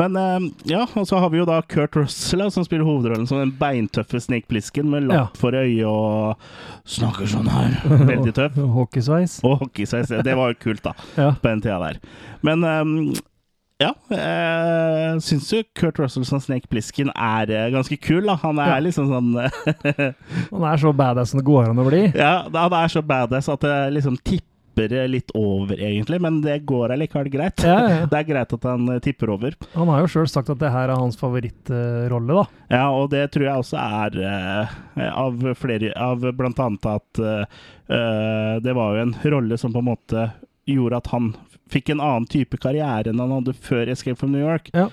[0.00, 3.38] Men eh, ja, og så har vi jo da Kurt Russell som spiller hovedrollen som
[3.38, 6.34] den beintøffe Snake Plissken med lapp for øyet og
[6.96, 7.76] snakker sånn her.
[8.10, 8.56] Veldig tøff.
[8.78, 9.38] Hockeysveis.
[9.46, 10.10] Og hockeysveis.
[10.26, 10.96] Det var jo kult, da.
[11.20, 11.30] Ja.
[11.38, 12.00] på den tida der.
[12.44, 12.96] Men ehm,
[13.82, 18.26] ja, jeg syns jo Kurt Russell som Snake Plissken er eh, ganske kul.
[18.26, 18.80] da Han er Ja.
[18.82, 19.30] liksom sånn
[20.54, 22.02] Han er så badass som det går an å bli.
[22.18, 26.20] Ja, han er så badass at det liksom tipper litt over, egentlig.
[26.20, 27.62] Men det går allikevel greit.
[27.64, 28.06] Ja, ja, ja.
[28.10, 29.54] Det er greit at han eh, tipper over.
[29.74, 32.44] Han har jo sjøl sagt at det her er hans favorittrolle, da.
[32.70, 34.74] Ja, og det tror jeg også er uh,
[35.14, 39.90] av flere Av blant annet at eh, det var jo en rolle som på en
[39.90, 40.28] måte
[40.68, 41.34] gjorde at han
[41.70, 44.70] fikk en annen type karriere enn han hadde før Escape from New York.
[44.72, 44.88] Ja.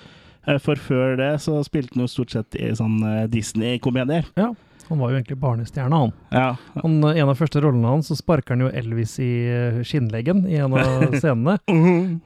[0.60, 2.98] For før det så spilte han jo stort sett i sånn
[3.32, 4.26] Disney-komedier.
[4.36, 4.50] Ja.
[4.88, 6.12] Han var jo egentlig barnestjerne, han.
[6.34, 6.56] Ja.
[6.82, 6.96] han.
[7.12, 10.74] En av første rollene hans, så sparker han jo Elvis i eh, skinnleggen i en
[10.76, 11.54] av scenene.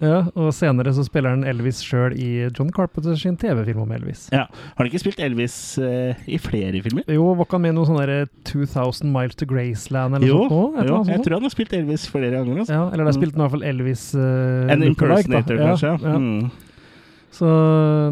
[0.02, 4.26] Ja, og senere så spiller han Elvis sjøl i John Carpenter sin TV-film om Elvis.
[4.34, 4.46] ja.
[4.50, 7.06] Har han ikke spilt Elvis eh, i flere filmer?
[7.12, 10.50] Jo, var ikke han med noe sånn derre 2000 Miles to Graceland eller Jo, noe
[10.50, 10.78] sånt?
[10.82, 12.62] eller jo, jeg tror han har spilt Elvis flere ganger.
[12.64, 12.76] Altså.
[12.76, 15.92] Ja, eller der spilte han i hvert fall Elvis uh, En impersonator, kanskje.
[16.02, 16.16] Ja.
[16.20, 16.50] Mm.
[17.36, 17.48] Så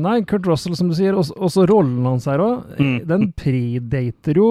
[0.05, 2.97] nei, Kurt Russell, som du sier, også, også rollen hans her òg, Mm.
[3.09, 4.49] den predater jo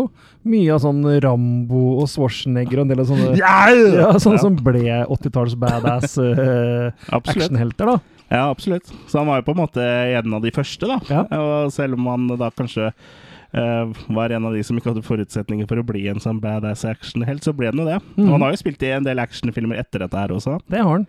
[0.50, 4.82] mye av sånn Rambo og Schwarzenegger og en del av sånne ja, sånne som ble
[5.06, 8.00] 80-talls badass uh, actionhelter, da.
[8.34, 8.90] Ja, absolutt.
[9.12, 9.84] Så han var jo på en måte
[10.18, 10.98] en av de første, da.
[11.12, 11.22] Ja.
[11.38, 15.70] Og selv om han da kanskje uh, var en av de som ikke hadde forutsetninger
[15.70, 18.00] for å bli en sånn badass actionhelt, så ble han jo det.
[18.18, 18.26] Mm.
[18.26, 20.58] Og han har jo spilt i en del actionfilmer etter dette her også.
[20.72, 21.08] Det har han.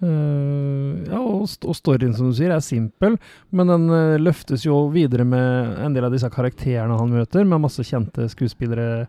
[0.00, 3.18] Eh, ja, og, og storyen, som du sier, er simpel,
[3.52, 7.60] men den uh, løftes jo videre med en del av disse karakterene han møter, med
[7.66, 9.04] masse kjente skuespillere.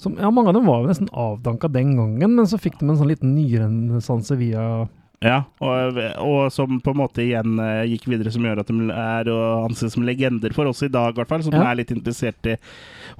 [0.00, 2.90] Som, ja, Mange av dem var jo nesten avdanka den gangen, men så fikk de
[2.90, 4.84] en sånn liten nyrenessanse via
[5.22, 8.88] Ja, og, og som på en måte igjen eh, gikk videre, som gjør at de
[8.90, 11.62] er å anse som legender for oss i dag, i hvert fall, som Ja.
[11.70, 12.56] er litt interessert i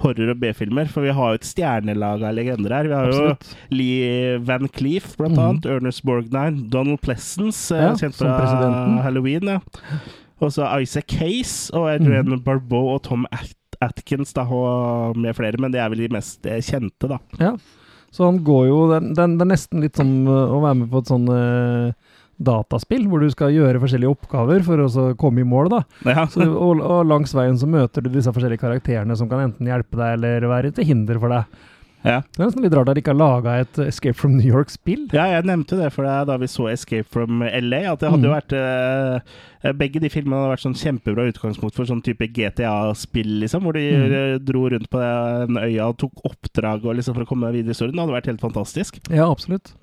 [0.03, 0.85] horror- og B-filmer.
[0.91, 2.83] For vi har jo et stjernelag av legender her.
[2.91, 3.55] Vi har Absolutt.
[3.71, 5.41] jo Lee Van Cleef, blant mm.
[5.47, 5.65] annet.
[5.65, 6.69] Ernest Borgnine.
[6.69, 8.35] Donald Plessons eh, Ja, kjent fra.
[9.05, 9.47] Halloween.
[9.55, 9.59] Ja.
[10.43, 12.43] Og så Isaac Case og Adrian Mhm.
[12.43, 16.45] Barbeau og Tom At Atkins da, og med flere, men det er vel de mest
[16.47, 17.17] eh, kjente, da.
[17.41, 17.55] Ja.
[18.15, 21.11] Så han går jo Det er nesten litt som uh, å være med på et
[21.11, 21.91] sånn uh,
[22.35, 25.81] dataspill, hvor du skal gjøre forskjellige oppgaver for å komme i mål, da.
[26.03, 26.25] Ja.
[26.31, 29.99] Så, og, og langs veien så møter du disse forskjellige karakterene som kan enten hjelpe
[29.99, 31.63] deg eller være til hinder for deg.
[32.05, 32.19] Ja.
[32.21, 35.07] Det er nesten litt rart at de ikke har laga et Escape from New York-spill.
[35.11, 37.91] Ja, jeg nevnte det for deg da vi så 'Escape from LA'.
[37.93, 38.37] At det hadde jo Mhm.
[38.41, 43.63] vært eh, Begge de filmene hadde vært sånn kjempebra utgangspunkt for sånn type GTA-spill, liksom.
[43.63, 44.13] Hvor de Mhm.
[44.13, 44.99] eh, dro rundt på
[45.47, 47.95] den øya og tok oppdrag og liksom for å komme videre i historien.
[47.95, 48.99] Det hadde vært helt fantastisk.
[49.09, 49.73] Ja, absolutt.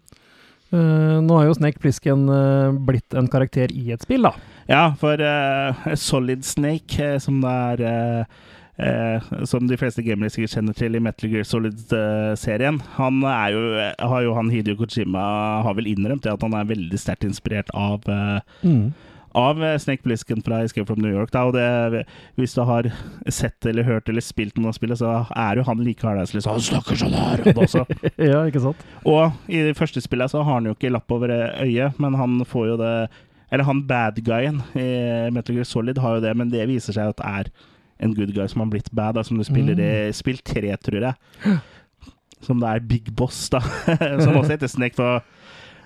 [0.72, 4.32] Uh, nå har jo Snake Plissken uh, blitt en karakter i et spill, da.
[4.70, 8.26] Ja, for uh, Solid Snake, eh, som det er
[8.78, 12.80] eh, eh, Som de fleste gamere sikkert kjenner til i Metal Gear Solid-serien.
[12.98, 13.62] Han er jo
[14.12, 15.24] har jo han Hideo Kojima
[15.66, 18.40] har vel innrømt det at han er veldig sterkt inspirert av eh,
[19.32, 21.32] av eh, Snake Blisken fra Escape from New York.
[21.32, 22.04] Da, og det,
[22.36, 22.88] hvis du har
[23.28, 26.00] sett eller hørt eller spilt noen av spillet, så er jo han like.
[26.02, 27.44] Så han snakker sånn her!
[27.54, 27.84] også.
[28.30, 28.86] ja, ikke sant?
[29.08, 31.32] Og i det første spillet så har han jo ikke lapp over
[31.62, 32.94] øyet, men han får jo det
[33.52, 37.12] Eller han bad guyen i Metal Gear Solid har jo det, men det viser seg
[37.12, 37.50] at det er
[38.02, 41.06] en good guy som har blitt bad, da, som du spiller i spill tre, tror
[41.08, 41.58] jeg.
[42.42, 43.62] Som det er Big Boss, da.
[44.24, 45.22] som også heter Snake for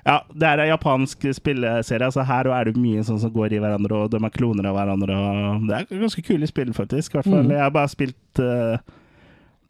[0.07, 3.61] Ja, det er en japansk spilleserie, Altså her er det mye sånn som går i
[3.63, 5.17] hverandre, og de er kloner av hverandre.
[5.19, 7.13] Og det er ganske kule spill, faktisk.
[7.13, 7.43] I hvert fall.
[7.45, 7.57] Mm.
[7.57, 8.79] Jeg har bare spilt uh,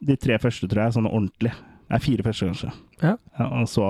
[0.06, 1.54] de tre første, tror jeg, sånn ordentlig.
[1.90, 2.72] Nei, fire første, kanskje.
[3.02, 3.16] Ja.
[3.46, 3.88] og så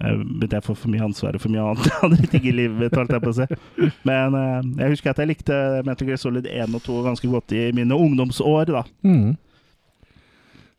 [0.00, 2.78] eh, begynte jeg får for mye ansvar og for mye annet andre ting i livet
[2.80, 3.46] mitt, holdt jeg på å si.
[4.08, 7.52] Men eh, jeg husker at jeg likte Metal Gear Solid 1 og 2 ganske godt
[7.56, 8.84] i mine ungdomsår, da.
[9.06, 9.30] Mm.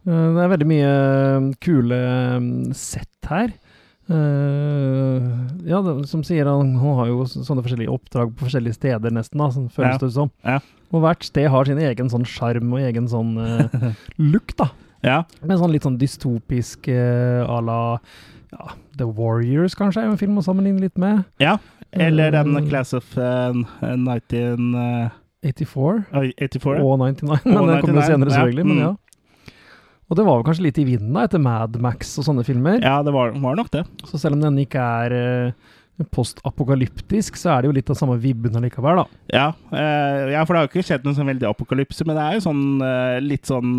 [0.08, 0.94] Eh, Det er veldig mye
[1.62, 2.02] kule
[2.78, 3.54] sett her.
[4.12, 5.80] Ja,
[6.10, 9.70] som sier han, han har jo sånne forskjellige oppdrag på forskjellige steder, nesten, da, sånn
[9.72, 10.02] føles Ja.
[10.02, 10.32] det som.
[10.44, 10.58] Ja.
[10.92, 13.92] Og hvert sted har sin egen sånn sjarm og egen sånn uh,
[14.34, 14.72] look, da.
[15.06, 17.80] Ja, Med sånn litt sånn dystopisk uh, à la
[18.52, 18.64] ja,
[19.00, 21.16] The Warriors, kanskje, er jo en film å sammenligne litt med.
[21.42, 21.56] ja.
[21.92, 23.52] Eller den um, Class of uh,
[23.84, 26.04] 1984.
[26.14, 26.84] Uh, 84 ja.
[26.86, 28.46] og 99, men den kommer jo 99, senere, ja.
[28.64, 28.80] Men Mm.
[28.86, 28.92] ja.
[30.12, 32.80] Og det var jo kanskje litt i vinden da, etter Mad Max og sånne filmer.
[32.84, 33.84] Ja, det var, var nok det.
[34.08, 35.52] Så selv om den ikke er uh,
[36.12, 39.06] postapokalyptisk, så er det jo litt av samme vibben allikevel, da.
[39.32, 42.24] Ja, uh, ja, for det har jo ikke skjedd noe sånn veldig apokalypse, men det
[42.28, 43.72] er jo sånn eh, litt sånn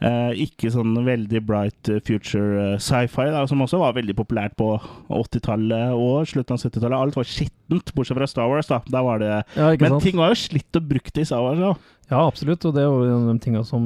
[0.00, 4.72] eh, Ikke sånn veldig bright eh, future eh, sci-fi, som også var veldig populært på
[5.10, 6.98] 80-tallet og slutten av 70-tallet.
[6.98, 8.66] Alt var skittent, bortsett fra Star Wars.
[8.70, 8.80] da.
[8.90, 10.02] Da var det Ja, Men sant?
[10.02, 11.74] ting var jo slitt og brukt i Star Wars Da.
[12.10, 13.84] Ja, absolutt, og det var jo en av de tinga som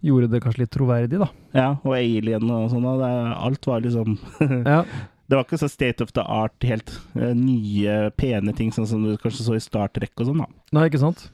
[0.00, 1.26] gjorde det kanskje litt troverdig, da.
[1.52, 2.86] Ja, og Alien og sånn.
[2.88, 4.16] Alt var liksom
[4.64, 4.84] Ja,
[5.28, 9.04] Det var ikke så state of the art, helt eh, nye, pene ting, sånn som
[9.04, 10.40] du kanskje så i Star Trek og sånn.
[10.44, 10.48] da.
[10.72, 11.26] Nei, ikke sant?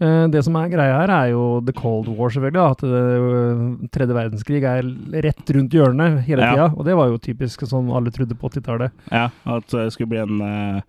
[0.00, 2.62] Eh, Det som er greia her, er jo The Cold War, selvfølgelig.
[2.72, 4.86] At eh, tredje verdenskrig er
[5.26, 6.52] rett rundt hjørnet hele Ja.
[6.54, 6.68] tida.
[6.76, 8.90] Og det var jo typisk som alle trodde på 80-tallet.
[9.12, 10.80] Ja, at det skulle bli en uh,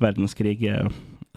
[0.00, 0.88] verdenskrig uh,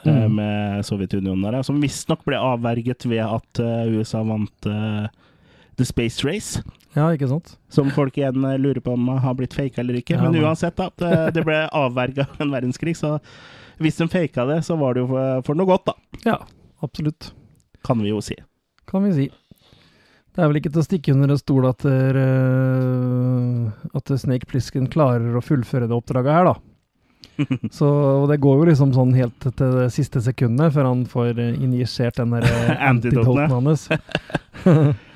[0.05, 0.35] Mm.
[0.37, 6.61] med Sovjetunionen der, som visstnok ble avverget ved at uh, USA vant The Space Race.
[6.95, 7.55] Ja, ikke sant?
[7.73, 10.15] Som folk igjen lurer på om har blitt faka eller ikke.
[10.15, 10.89] Ja, Men uansett, da.
[10.97, 12.93] Det, det ble avverga en verdenskrig.
[12.95, 13.17] Så
[13.81, 15.97] hvis de faka det, så var det jo for, for noe godt, da.
[16.25, 16.37] Ja,
[16.85, 17.31] absolutt.
[17.85, 18.37] Kan vi jo si.
[18.89, 19.27] Kan vi si.
[20.37, 24.45] Det er vel ikke til å stikke under en stol at, der, uh, at Snake
[24.49, 26.57] Plisken klarer å fullføre det oppdraget her, da.
[27.77, 27.87] Så
[28.29, 32.17] det går jo liksom sånn helt til det siste sekundet før han får eh, injisert
[32.21, 33.87] den der eh, antidoten hans.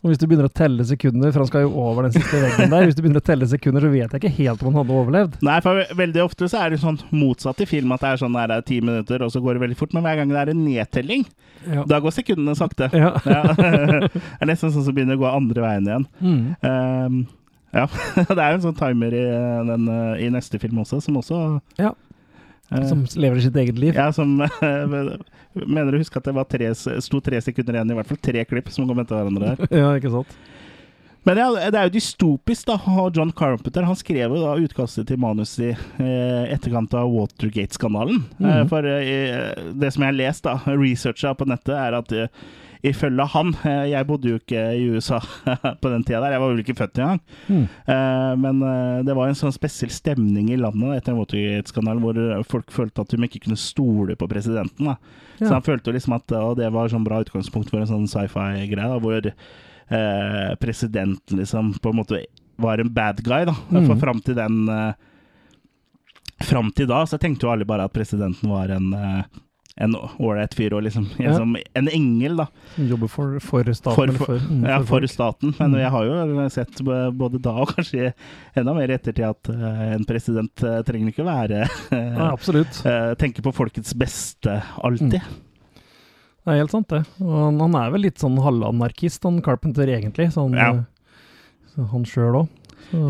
[0.00, 2.70] og hvis du begynner å telle sekunder, for han skal jo over den siste veggen
[2.72, 4.94] der, hvis du begynner å telle sekunder, så vet jeg ikke helt om han hadde
[5.02, 5.34] overlevd.
[5.44, 8.38] Nei, for veldig ofte så er det sånn motsatt i film, at det er sånn
[8.38, 9.92] der det er ti minutter, og så går det veldig fort.
[9.96, 11.26] Men hver gang det er en nedtelling,
[11.68, 11.82] Ja.
[11.84, 12.88] da går sekundene sakte.
[12.96, 13.10] ja.
[13.28, 13.42] Ja.
[13.52, 14.10] det
[14.40, 16.06] er nesten sånn som begynner å gå andre veien igjen.
[16.24, 16.40] Mm.
[16.64, 17.18] Um,
[17.76, 17.84] ja.
[18.16, 19.24] det er jo en sånn timer i,
[19.68, 21.92] den, eh, i neste film også, som også Ja.
[22.70, 23.94] Eh, Som lever sitt eget liv.
[23.94, 24.36] ja, som
[25.52, 28.44] Mener du husker at det var tre, sto tre sekunder igjen, i hvert fall tre
[28.46, 29.70] klipp som kom etter hverandre der.
[29.82, 30.36] Ja, ikke sant?
[31.28, 32.78] Men ja, det er jo dystopisk, da.
[33.12, 38.22] John Carpenter han skrev jo da utkastet til manus i eh, etterkant av Watergate-skandalen.
[38.38, 38.68] Mm -hmm.
[38.68, 42.28] for eh, det som jeg har lest, da, researcha på nettet, er at eh,
[42.86, 45.18] ifølge han eh, Jeg bodde jo ikke i USA
[45.82, 47.20] på den tida der, jeg var vel ikke født engang.
[47.48, 47.64] Mm.
[48.40, 53.04] Men eh, det var en sånn spesiell stemning i landet etter Watergate-skandalen, hvor folk følte
[53.04, 54.92] at de ikke kunne stole på presidenten.
[54.92, 54.96] da.
[55.38, 55.54] Så Ja.
[55.56, 59.30] han følte liksom at og det var sånn bra utgangspunkt for en sånn sci-fi-greie, hvor
[59.30, 62.24] eh, presidenten liksom på en måte
[62.60, 63.54] var en bad guy, da.
[63.70, 63.86] Mhm.
[63.88, 64.92] For fram til den eh,
[66.40, 69.24] Fram til da så tenkte jo alle bare at presidenten var en eh,
[69.76, 71.34] en ålreit fyr og liksom en, Ja.
[71.36, 72.46] som, en engel, da.
[72.74, 73.94] Som jobber for, for staten.
[74.16, 75.54] For- for- mm, Ja, for staten.
[75.58, 75.78] Men Mm.
[75.80, 76.82] jeg har jo sett
[77.16, 78.12] både da og kanskje
[78.56, 82.82] enda mer i ettertid at eh, en president eh, trenger ikke være eh, Ja, absolutt.
[83.18, 85.20] Tenke på folkets beste alltid.
[85.20, 87.04] Det er helt sant, det.
[87.20, 90.30] Og han, han er vel litt sånn halvanarkist, han Carpenter, egentlig.
[90.32, 90.72] Sånn, Ja.
[91.74, 92.48] så han sjøl òg.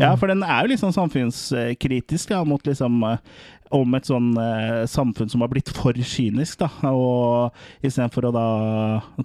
[0.01, 2.99] Ja, for den er jo litt sånn samfunnskritisk ja, mot liksom
[3.75, 6.69] om et sånn eh, samfunn som har blitt for kynisk, da.
[6.91, 8.47] Og istedenfor å da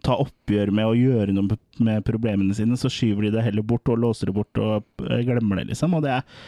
[0.06, 3.88] ta oppgjør med å gjøre noe med problemene sine, så skyver de det heller bort
[3.92, 5.98] og låser det bort og eh, glemmer det, liksom.
[5.98, 6.38] Og det er,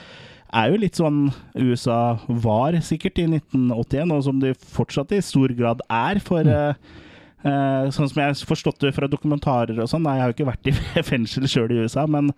[0.63, 1.27] er jo litt sånn
[1.59, 6.23] USA var sikkert i 1981, og som det fortsatt i stor grad er.
[6.25, 6.97] For eh,
[7.43, 10.39] eh, sånn som jeg har forstått det fra dokumentarer og sånn, nei, jeg har jo
[10.39, 12.33] ikke vært i fengsel sjøl i USA, men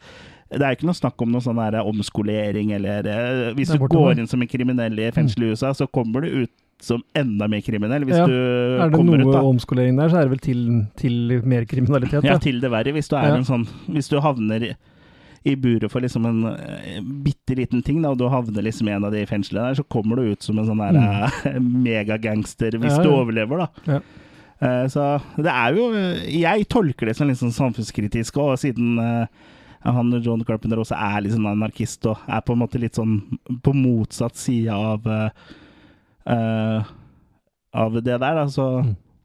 [0.50, 4.18] det er ikke noe snakk om noe sånn her omskolering eller eh, Hvis du går
[4.18, 6.50] inn som en kriminell i fengselet i USA, så kommer du ut
[6.82, 8.26] som enda mer kriminell hvis Ja.
[8.26, 8.32] du
[8.80, 10.62] Er det noe omskolering der, så er det vel til,
[10.96, 12.24] til mer kriminalitet.
[12.24, 12.38] Ja, da.
[12.40, 12.94] til det verre.
[12.96, 13.34] Hvis du er Ja.
[13.36, 14.72] en sånn Hvis du havner i,
[15.44, 18.92] i buret for liksom en uh, bitte liten ting, da, og du havner liksom i
[18.96, 20.98] en av de fengslene der, så kommer du ut som en sånn der
[21.52, 22.98] eh, megagangster hvis Mm.
[22.98, 23.68] Ja, du overlever, da.
[23.86, 24.00] Ja.
[24.60, 25.04] Eh, så
[25.40, 25.86] det er jo
[26.28, 29.26] Jeg tolker det som litt sånn samfunnskritisk og siden eh,
[29.82, 33.14] han John Carpenter også er litt sånn anarkist og er på en måte litt sånn
[33.64, 35.06] på motsatt side av
[36.28, 36.82] uh,
[37.72, 38.44] Av det der, da.
[38.50, 38.66] Så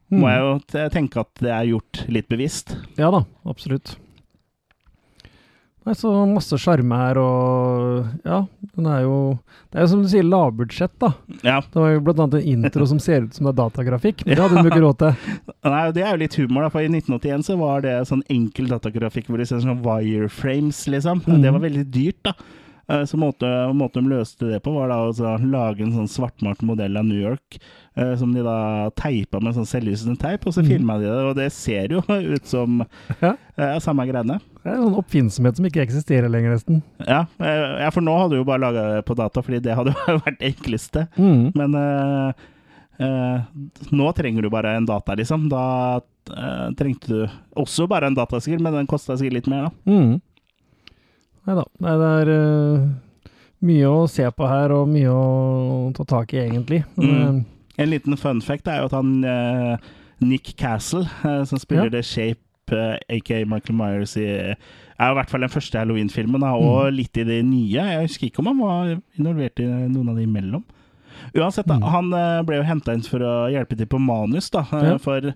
[0.06, 0.20] Mm.
[0.22, 2.76] må jeg jo tenke at det er gjort litt bevisst.
[2.96, 3.96] Ja da, absolutt.
[5.94, 8.40] Så masse sjarme her, og ja,
[8.74, 9.18] den er jo
[9.70, 11.12] Det er jo som du sier, lavbudsjett, da.
[11.46, 11.60] Ja.
[11.62, 14.34] Det var jo blant annet en intro som ser ut som det er datagrafikk, men
[14.34, 15.32] det hadde hun ikke råd til.
[15.70, 18.70] Nei, Det er jo litt humor, da, for i 1981 så var det sånn enkel
[18.72, 21.22] datagrafikk hvor de ser sånn wireframes, liksom.
[21.26, 21.42] Mm.
[21.44, 22.34] Det var veldig dyrt, da.
[22.88, 26.62] Eh, Så måte, måten de løste det på, var da å lage en sånn svartmalt
[26.62, 27.58] modell av New York,
[27.96, 30.68] eh, som de da teipa med sånn selvlysende teip, og så mm.
[30.70, 32.02] filma de det, og det ser jo
[32.36, 32.84] ut som
[33.20, 33.32] Ja.
[33.58, 34.38] eh, samme greiene.
[34.62, 36.82] Det er en sånn oppfinnsomhet som ikke eksisterer lenger, nesten.
[37.06, 39.94] Ja, ja, for nå hadde du jo bare laga det på data, fordi det hadde
[40.06, 41.06] jo vært det enkleste.
[41.18, 41.42] Mm.
[41.54, 42.32] Men uh,
[43.92, 45.48] nå trenger du bare en data, liksom.
[45.52, 46.00] Da
[46.74, 47.18] trengte du
[47.54, 49.92] også bare en dataskill, men den kosta sikkert litt mer, da.
[49.92, 50.16] Mm.
[51.46, 51.64] Nei da.
[51.84, 52.86] Nei, det er uh,
[53.66, 56.82] mye å se på her, og mye å ta tak i, egentlig.
[56.96, 57.44] Men, Mm.
[57.78, 59.76] En liten fun fact er jo at han uh,
[60.24, 61.98] Nick Castle, uh, som spiller Ja.
[61.98, 62.40] The Shape,
[63.12, 66.96] aka Michael Myers, i, er i hvert fall den første Halloween-filmen, og Mm.
[66.96, 67.84] litt i de nye.
[67.92, 70.64] Jeg husker ikke om han var involvert i noen av de imellom.
[71.36, 71.82] Uansett, da, Mm.
[71.92, 74.64] han eh, ble jo henta inn for å hjelpe til på manus, da.
[74.72, 74.96] eh, Ja.
[74.98, 75.32] For eh,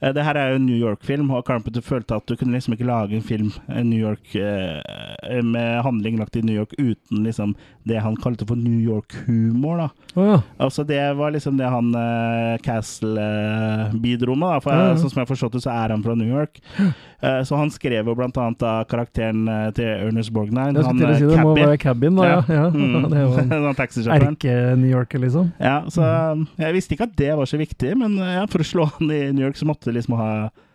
[0.00, 2.88] det her er jo en New York-film, og Carpenter følte at du kunne liksom ikke
[2.88, 7.54] lage en film en New York, eh, med handling lagt i New York uten liksom
[7.84, 9.76] det han kalte for New York-humor.
[9.76, 9.88] da.
[10.14, 10.40] Oh, ja.
[10.58, 14.48] Altså Det var liksom det han eh, Castle eh, bidro med.
[14.48, 14.96] da For Ja, ja.
[14.96, 16.60] Sånn som jeg har forstått det, så er han fra New York.
[17.24, 20.74] Eh, så han skrev jo blant annet da karakteren eh, til Ernest Borgnine.
[20.84, 22.26] Han, si eh, det må være cabin, da.
[22.28, 22.40] Ja.
[22.52, 22.64] ja.
[22.74, 23.06] Mm.
[23.12, 25.52] Det er jo erke-New Yorker, liksom.
[25.62, 28.18] Ja, så um, Jeg visste ikke at det var så viktig, men
[28.52, 30.30] for å slå han i New York, så måtte det liksom ha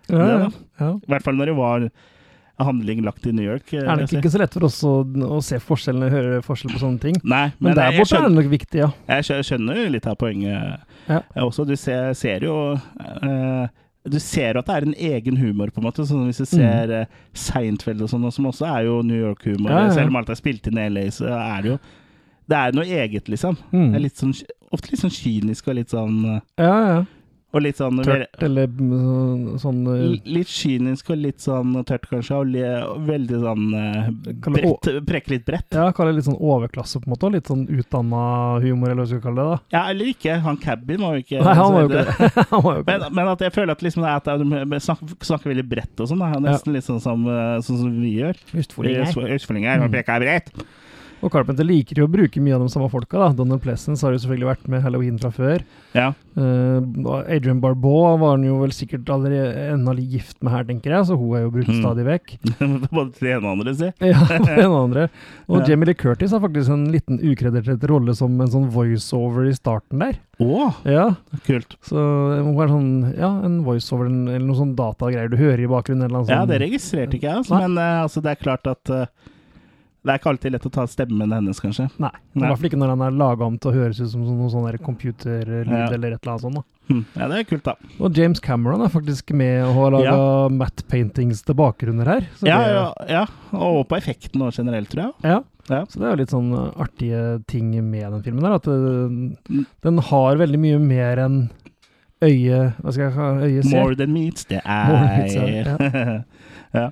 [0.09, 0.37] Ja, det.
[0.39, 0.49] da
[0.85, 0.93] ja.
[0.95, 1.89] I hvert fall når det var
[2.59, 3.73] handling lagt i New York.
[3.73, 4.93] Er Det nok ikke så lett for oss å,
[5.31, 7.19] å se forskjellene, høre forskjell på sånne ting.
[7.23, 8.89] Nei, Men, men, der borte er det nok viktig, ja.
[9.19, 11.21] jeg skjønner jo litt av poenget Ja.
[11.35, 11.63] eh, også.
[11.69, 13.67] Du ser, ser jo eh,
[14.09, 16.03] Du ser jo at det er en egen humor, på en måte.
[16.07, 17.15] Sånn hvis du ser mm.
[17.33, 19.69] Seinfeld og sånn, som også er jo New York-humor.
[19.69, 19.75] Mm.
[19.75, 19.95] Ja, ja.
[19.95, 21.79] Selv om alt er spilt inn i LA, så er det jo
[22.49, 23.55] Det er noe eget, liksom.
[23.71, 23.91] Mm.
[23.91, 24.33] Det er litt sånn,
[24.73, 26.99] ofte litt sånn kynisk og litt sånn eh, Ja, ja.
[27.49, 28.67] Og litt sånn Tørt eller
[29.57, 34.09] sånn eh, Litt kynisk og litt sånn tørt, kanskje, og veldig sånn eh,
[34.45, 34.89] bredt.
[35.07, 35.73] Prekke litt bredt.
[35.73, 37.31] Ja, kalle det litt sånn overklasse, på en måte.
[37.33, 38.21] Litt sånn utdanna
[38.61, 39.55] humor, eller hva skal vi kalle det.
[39.55, 39.77] da.
[39.77, 40.35] Ja, eller ikke.
[40.45, 42.85] Han Cabin var jo ikke Nei, han var jo ikke det.
[42.89, 46.11] Men, men at jeg føler at, liksom det at de snakker, snakker veldig bredt og
[46.11, 46.21] sånn.
[46.21, 48.37] Nesten Nesten litt sånn som, eh, sånn som vi gjør.
[48.61, 49.09] Østfoldinger.
[49.09, 49.81] Øst- Østfoldinger.
[49.87, 49.91] Mm.
[49.97, 50.53] Preker bredt.
[51.21, 53.17] Og Carpenter liker jo å bruke mye av de samme folka.
[53.19, 53.29] da.
[53.35, 55.63] Donald Pleasence har jo selvfølgelig vært med Halloween fra før.
[55.93, 56.13] Ja.
[56.39, 56.79] Uh,
[57.27, 61.17] Adrian Barbeau var han jo vel sikkert allerede ennå gift med her, tenker jeg, så
[61.19, 61.81] hun er jo brukt Mm.
[61.83, 62.31] stadig vekk.
[62.95, 63.89] Både til ene og andre, si.
[63.99, 65.09] Ja, til ene og andre.
[65.49, 65.65] Og Ja.
[65.73, 69.99] Jamie Lee Curtis har faktisk en liten ukreditert rolle som en sånn voiceover i starten
[69.99, 70.19] der.
[70.39, 71.15] Oh, Ja,
[71.45, 71.75] kult.
[71.83, 71.99] så
[72.39, 76.05] hun er sånn, ja, en voiceover eller noen sånn datagreier du hører i bakgrunnen.
[76.07, 76.47] Eller noe Ja, sånn.
[76.53, 77.59] det registrerte ikke jeg, altså.
[77.59, 79.05] Men uh, altså, det er klart at eh,
[80.09, 81.85] det er ikke alltid lett å ta stemmen hennes, kanskje.
[82.01, 84.25] Nei, i hvert fall ikke når han er laga om til å høres ut som
[84.25, 85.85] noen noe sånn computerlyd Ja.
[85.93, 86.57] eller et eller annet sånt.
[86.59, 86.63] da.
[86.89, 87.03] Hm.
[87.13, 87.75] Ja, det er kult, da.
[88.01, 92.25] Og James Cameron er faktisk med og har laga matte paintings til bakgrunner her.
[92.41, 92.87] Så Ja, det, ja,
[93.19, 93.25] ja.
[93.53, 95.13] Og på effekten nå generelt, tror jeg.
[95.23, 95.39] ja.
[95.69, 95.83] Ja.
[95.85, 98.55] Så det er jo litt sånn uh, artige ting med den filmen der.
[98.57, 101.35] At det, den har veldig mye mer enn
[102.25, 103.77] øye Hva skal jeg ha øyet ser.
[103.77, 105.61] More than meets the More eye.
[105.61, 106.23] ja.
[106.79, 106.87] ja.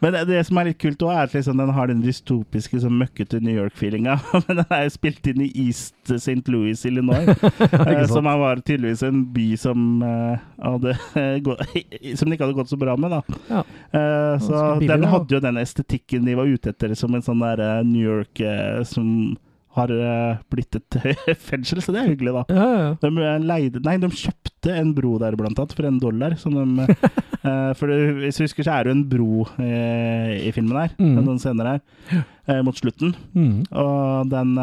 [0.00, 2.80] Men det, det som er litt kult òg, er at liksom den har den dystopiske,
[2.80, 4.16] sånn møkkete New York-feelinga.
[4.46, 6.40] Men den er jo spilt inn i East St.
[6.48, 7.28] Louis, Illinois.
[7.60, 10.96] eh, som var tydeligvis en by som eh, hadde
[12.16, 13.38] Som det ikke hadde gått så bra med, da.
[13.50, 13.62] Ja.
[13.90, 17.84] Uh, så den hadde jo den estetikken de var ute etter, som en sånn der
[17.86, 18.40] New York
[18.88, 19.36] som
[19.80, 20.98] har eh, blitt et
[21.48, 22.44] fengsel, så det er hyggelig, da.
[22.54, 22.88] Ja, ja.
[23.02, 26.36] De eh, leide Nei, de kjøpte en bro der, blant annet, for en dollar.
[26.40, 26.86] Som de,
[27.48, 30.92] eh, for hvis du husker, så er det jo en bro eh, i filmen her.
[31.00, 31.16] Mm.
[31.20, 32.60] Noen scener her.
[32.66, 33.14] mot slutten.
[33.36, 33.62] Mm.
[33.78, 34.54] Og den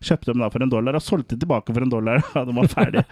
[0.00, 2.70] kjøpte de da for en dollar, og solgte tilbake for en dollar da de var
[2.72, 3.06] ferdig.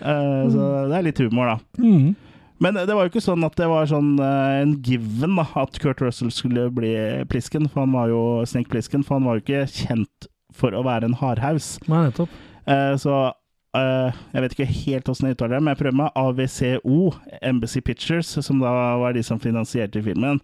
[0.00, 1.82] Så det er litt humor, da.
[1.82, 2.12] Mm.
[2.60, 5.78] Men det var jo ikke sånn at det var sånn uh, en given da, at
[5.80, 6.92] Kurt Russell skulle bli
[7.32, 10.84] Plisken, for han var jo Snake Plisken, for han var jo ikke kjent for å
[10.86, 11.74] være en hardhaus.
[11.88, 12.32] Nei, nettopp.
[12.70, 13.14] Eh, så
[13.76, 16.98] eh, jeg vet ikke helt åssen jeg uttaler det, men jeg prøver med AVCO,
[17.42, 20.40] Embassy Pictures, som da var de som finansierte filmen.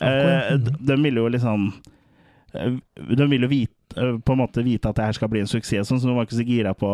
[0.00, 1.68] Eh, de, de ville jo liksom
[2.50, 5.88] De ville jo vite, på en måte vite at det her skal bli en suksess,
[5.88, 6.90] sånn, så de var ikke så gira på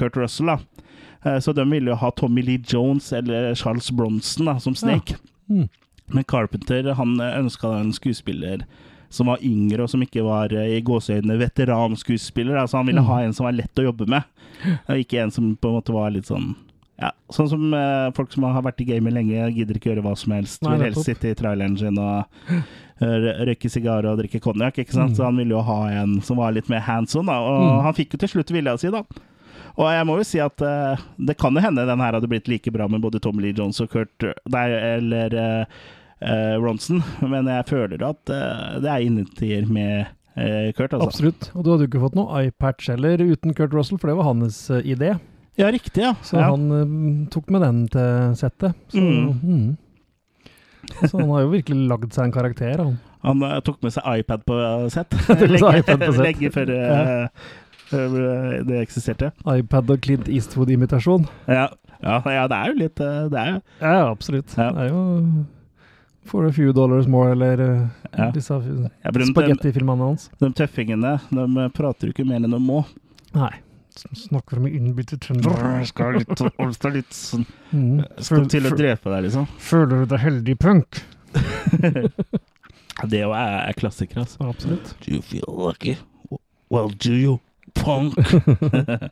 [0.00, 0.52] Kurt Russell.
[0.54, 1.40] da.
[1.40, 5.16] Så de ville jo ha Tommy Lee Jones eller Charles Bronson da, som Snake.
[5.48, 5.68] Mm.
[6.12, 8.64] Men Carpenter han ønska en skuespiller
[9.10, 12.56] som var yngre, og som ikke var eh, i gåseøynene veteranskuespiller.
[12.60, 13.06] Altså han ville Mm.
[13.06, 14.22] ha en som var lett å jobbe med,
[14.88, 16.54] og ikke en som på en måte var litt sånn
[16.96, 20.12] ja, Sånn som uh, folk som har vært i gamet lenge, gidder ikke gjøre hva
[20.16, 20.62] som helst.
[20.62, 22.24] Nei, vil helst sitte i traileren sin og
[23.02, 24.78] eh, røyke sigarer og drikke konjakk.
[24.78, 25.10] Mm.
[25.16, 27.40] Så han ville jo ha en som var litt mer hands on, da.
[27.42, 27.82] Og Mm.
[27.88, 29.02] han fikk jo til slutt vilja si, da.
[29.74, 32.46] Og jeg må jo si at uh, det kan jo hende den her hadde blitt
[32.46, 34.22] like bra med både Tommy Lee Jones og Kurt
[34.54, 35.64] Nei, eller eh,
[36.62, 37.02] Ronson,
[37.32, 40.06] men jeg føler at eh, det er innetier med
[40.36, 41.08] eh, Kurt, altså.
[41.10, 41.50] Absolutt.
[41.54, 44.30] Og du hadde jo ikke fått noe iPatch heller uten Kurt Russell, for det var
[44.30, 45.14] hans eh, idé.
[45.60, 46.14] Ja, riktig, ja.
[46.26, 46.48] Så ja.
[46.50, 46.94] han eh,
[47.34, 48.74] tok med den til settet.
[48.90, 49.34] Så, Mm.
[49.42, 49.76] mm.
[51.08, 52.96] så han har jo virkelig lagd seg en karakter, han.
[53.24, 55.14] Han eh, tok med seg iPad på eh, sett.
[55.54, 56.24] Lenge, iPad på sett.
[56.26, 57.46] lenge før eh,
[57.94, 59.30] eh, det eksisterte.
[59.48, 61.24] iPad og Clint Eastwood-imitasjon.
[61.48, 61.68] Ja.
[62.04, 64.50] Ja, ja, det er jo litt eh, Det er Ja, absolutt.
[64.58, 64.66] Ja.
[64.76, 65.04] Det er jo
[66.24, 68.30] For a few dollars more, eller eh, Ja.
[68.32, 68.54] disse
[69.04, 70.30] Ja, spagettifilmene hans.
[70.40, 72.84] de tøffingene de eh, prater jo ikke mer enn de må.
[73.34, 73.50] Nei.
[73.94, 75.84] Snakker med innbitt trøndere.
[75.86, 76.40] Skal litt,
[76.74, 77.44] skal litt sånn
[77.74, 78.04] Mm.
[78.22, 79.46] Skal til å drepe deg, liksom.
[79.58, 81.00] Føler du deg heldig, punk?
[83.10, 84.38] Det er, er klassiker, altså.
[84.48, 84.94] Absolutt.
[85.02, 85.96] Do you feel lucky?
[86.70, 87.40] Well, do you,
[87.74, 88.14] punk?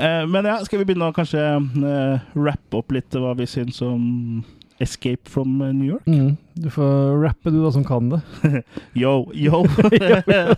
[0.00, 3.82] Eh, Men ja, skal vi begynne å kanskje uh, rappe opp litt hva vi syns
[3.84, 4.40] om
[4.80, 6.06] Escape from eh, New York?
[6.06, 6.36] Mm.
[6.54, 8.20] Du får rappe, du da, som kan det.
[8.92, 9.66] Yo, yo.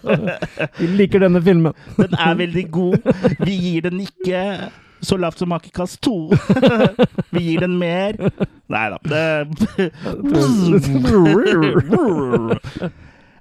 [0.79, 1.73] Vi liker denne filmen.
[1.97, 2.97] Den er veldig god.
[3.45, 4.71] Vi gir den ikke
[5.03, 6.31] så lavt som makekast 2.
[7.31, 8.15] Vi gir den mer.
[8.71, 8.99] Nei da.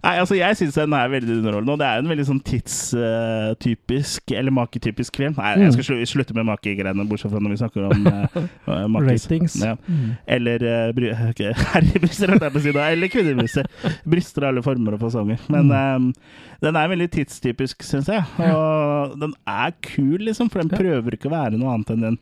[0.01, 4.31] Nei, altså Jeg syns den er veldig underholdende, og det er en veldig sånn tidstypisk,
[4.33, 5.35] eller maketypisk film.
[5.37, 9.27] Nei, jeg skal slu- slutte med makegreiene, bortsett fra når vi snakker om uh, makis.
[9.27, 9.57] Ratings.
[9.61, 9.75] Ja.
[9.85, 10.09] Mm.
[10.37, 12.87] Eller uh, bry- okay, herrebryster, holdt jeg på å si da.
[12.95, 13.69] Eller kvinnebryster.
[14.09, 15.39] Bryster av alle former og fasonger.
[15.53, 16.09] Men Mm.
[16.11, 18.25] eh, den er veldig tidstypisk, syns jeg.
[18.51, 22.17] Og den er kul, liksom, for den prøver ikke å være noe annet enn en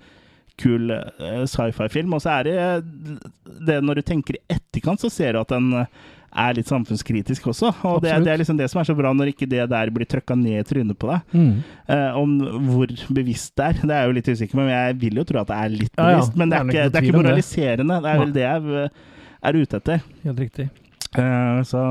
[0.60, 2.14] kul eh, sci-fi-film.
[2.18, 3.28] Og så er det eh,
[3.70, 5.92] det når du tenker i etterkant, så ser du at den eh,
[6.30, 7.72] er litt samfunnskritisk også.
[7.90, 10.06] Og det, det er liksom det som er så bra, når ikke det der blir
[10.10, 11.32] trøkka ned i trynet på deg.
[11.34, 11.56] Mm.
[12.20, 12.36] Om
[12.68, 15.42] hvor bevisst det er, det er jeg jo litt usikker men jeg vil jo tro
[15.42, 16.20] at det er litt Ja, ja.
[16.20, 16.38] bevisst.
[16.38, 17.98] Men det er ikke, det er ikke moraliserende.
[18.06, 18.92] Det er vel det jeg
[19.50, 20.06] er ute etter.
[20.28, 20.68] Helt riktig.
[21.18, 21.82] Uh, så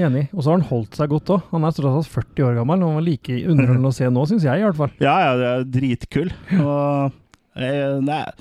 [0.00, 0.24] Enig.
[0.32, 1.42] Og så har han holdt seg godt òg.
[1.50, 4.24] Han er tross alt 40 år gammel, og han var like underholdende å se nå,
[4.30, 4.94] syns jeg i hvert fall.
[5.04, 6.32] ja, ja, det er dritkul.
[6.64, 7.20] Og
[7.56, 8.32] eh, er,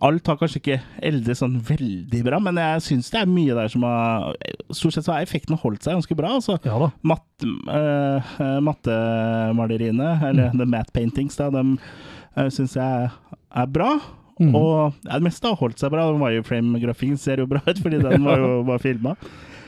[0.00, 3.68] alt har kanskje ikke eldre sånn veldig bra, men jeg syns det er mye der
[3.72, 4.38] som har
[4.72, 6.36] Stort sett så har effekten holdt seg ganske bra.
[6.38, 6.54] Altså.
[6.62, 6.88] Ja da.
[7.10, 13.96] Matte, eh, eh, mattemaleriene, eller the matte paintings, da, de uh, syns jeg er bra.
[14.40, 14.54] Mm.
[14.54, 16.06] Og ja, det meste har holdt seg bra.
[16.16, 19.16] Wireframe-grafikken ser jo bra ut, fordi den var jo bare filma.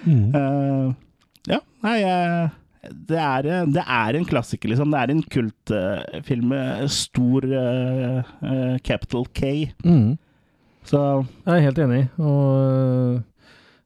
[0.06, 0.94] Mm.
[1.46, 2.54] ja, nei eh,
[2.90, 4.90] det er, det er en klassiker, liksom.
[4.90, 9.52] Det er en kultfilm med stor uh, uh, capital K.
[9.86, 10.16] Mm.
[10.88, 10.98] Så
[11.46, 12.00] Jeg er helt enig.
[12.18, 13.20] Og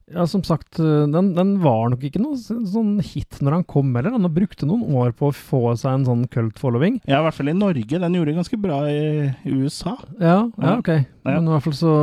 [0.07, 4.15] ja, som sagt, den, den var nok ikke noe sånn hit når han kom heller.
[4.15, 7.01] Han brukte noen år på å få seg en sånn cult-following.
[7.11, 7.99] ja, i hvert fall i Norge.
[8.01, 9.97] Den gjorde ganske bra i, USA.
[10.21, 10.77] Ja, ja, Ja.
[10.79, 10.93] ok.
[11.27, 11.95] Men i hvert fall så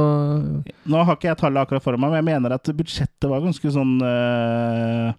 [0.83, 3.71] Nå har ikke jeg tallet akkurat for meg, men jeg mener at budsjettet var ganske
[3.71, 5.13] sånn eh,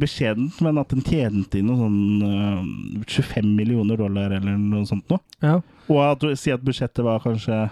[0.00, 5.06] beskjedent, men at den tjente inn noe sånn eh, 25 millioner dollar eller noe sånt
[5.12, 5.22] noe.
[5.44, 5.58] Ja.
[5.88, 7.62] Og at du sier at budsjettet var kanskje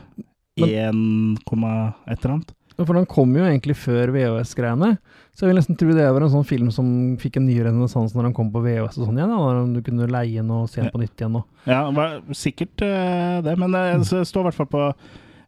[0.59, 1.03] 1,
[1.45, 2.55] et eller annet.
[2.79, 4.93] For den kom jo egentlig før VHS-greiene.
[5.35, 6.89] Så jeg vil nesten tro det var en sånn film som
[7.19, 9.33] fikk en ny renessanse når den kom på VHS og sånn igjen.
[9.35, 11.41] Da, når du kunne leie den og se den på nytt igjen.
[11.41, 11.65] Og.
[11.67, 14.85] Ja, var sikkert eh, det, men det står i hvert fall på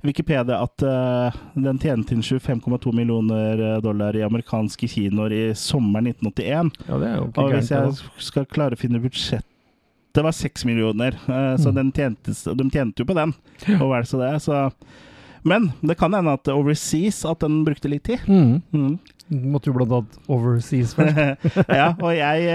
[0.02, 6.08] Wikipedia at uh, den tjente inn 25,2 millioner eh, dollar i amerikanske kinoer i sommeren
[6.14, 6.70] 1981.
[6.88, 9.44] Ja, det er jo ikke Og hvis jeg skal klare å finne budsjett
[10.16, 11.76] Det var seks millioner, uh, så Mm.
[11.76, 13.34] den tjente, de tjente jo på den.
[13.76, 14.72] Og vel så det, så
[15.44, 18.20] Men det kan hende at Overseas at den brukte litt tid.
[18.26, 18.62] Mm.
[18.72, 18.98] Mm.
[19.30, 21.46] Du måtte jo blant annet overseas først.
[21.80, 22.48] ja, og jeg,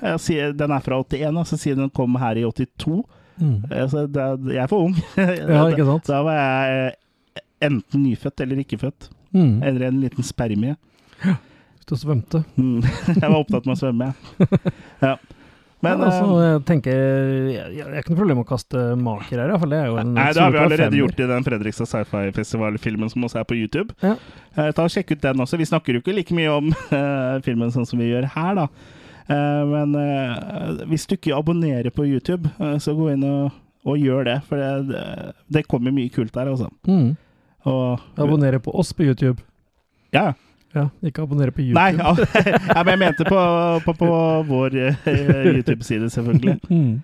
[0.00, 3.02] jeg sier Den er fra 81, altså siden den kom her i 82.
[3.40, 3.56] Mm.
[3.90, 4.94] Så det, jeg er for ung.
[5.16, 6.06] Ja, ikke sant?
[6.10, 9.10] Da var jeg eh, enten nyfødt eller ikke født.
[9.32, 9.58] Mm.
[9.64, 10.76] Eller en liten spermie.
[11.80, 12.44] Ute og svømte.
[12.60, 12.80] Mm.
[13.20, 14.48] Jeg var opptatt med å svømme, jeg.
[15.08, 15.14] Ja.
[15.80, 16.98] Men ja, altså, eh, jeg tenker
[17.54, 19.70] Jeg jeg har ikke noe problem med å kaste maker her, iallfall.
[19.72, 20.98] Det er jo en Nei, det har vi allerede femmer.
[21.00, 23.96] gjort i den Fredrikstad Sci-Fi Festival-filmen som også er på YouTube.
[24.04, 24.12] Ja.
[24.60, 25.56] Eh, ta og Sjekk ut den også.
[25.56, 28.66] Vi snakker jo ikke like mye om eh, filmen sånn som vi gjør her, da.
[29.30, 33.54] Eh, men eh, hvis du ikke abonnerer på YouTube, eh, så gå inn og,
[33.86, 34.38] og gjør det.
[34.48, 35.02] For det,
[35.52, 36.70] det, kommer mye kult der, altså.
[36.88, 37.14] Mm.
[38.18, 39.42] Abonnere på oss på YouTube.
[40.14, 40.32] Ja.
[40.74, 41.78] Ja, ikke abonnere på YouTube.
[41.78, 41.94] Nei,
[42.74, 43.38] ja, men jeg mente på,
[43.84, 44.10] på, på
[44.50, 46.60] vår YouTube-side, selvfølgelig.
[46.70, 47.00] Mm.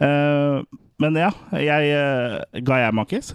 [0.00, 0.62] Uh,
[0.96, 1.26] men ja,
[1.60, 3.34] jeg Ga jeg makis?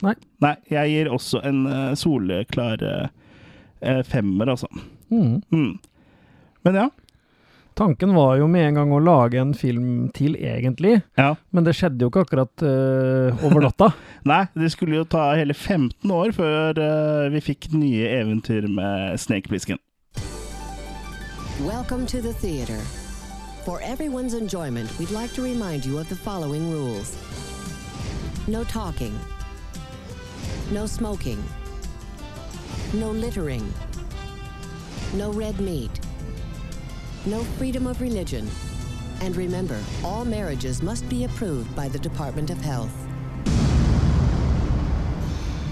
[0.00, 0.14] Nei.
[0.40, 1.66] Nei, jeg gir også en
[2.00, 4.70] soleklar uh, femmer, altså.
[5.12, 5.42] Mm.
[5.52, 5.74] Mm.
[6.64, 6.86] Men ja.
[7.78, 10.96] Tanken var jo med en gang å lage en film til, egentlig.
[11.14, 11.36] ja.
[11.54, 13.92] Men det skjedde jo ikke akkurat uh, over natta.
[14.26, 19.14] Nei, det skulle jo ta hele 15 år før uh, vi fikk nye eventyr med
[19.22, 19.78] Snake Plissken.
[21.62, 22.82] Welcome to the theater.
[23.62, 27.14] For everyone's enjoyment, we'd like to remind you of the following rules
[28.48, 29.14] no talking,
[30.72, 31.38] no smoking,
[32.94, 33.72] no littering,
[35.14, 36.07] no red meat,
[37.26, 38.48] no freedom of religion.
[39.20, 42.92] And remember, all marriages must be approved by the Department of Health.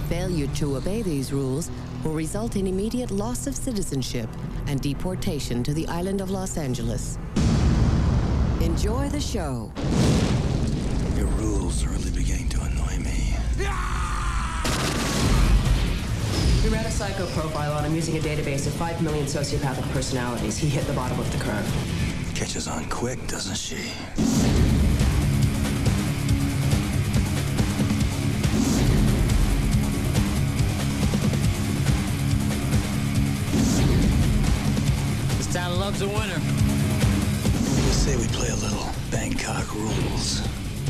[0.08, 1.70] Failure to obey these rules
[2.04, 4.28] will result in immediate loss of citizenship
[4.66, 7.18] and deportation to the island of Los Angeles.
[8.60, 9.70] Enjoy the show.
[11.16, 12.10] Your rules are really
[16.66, 20.58] We ran a psycho profile on him using a database of 5 million sociopathic personalities.
[20.58, 21.64] He hit the bottom of the curve.
[22.34, 23.76] Catches on quick, doesn't she?
[35.36, 36.40] This town loves a winner.
[36.40, 40.42] We say we play a little Bangkok rules.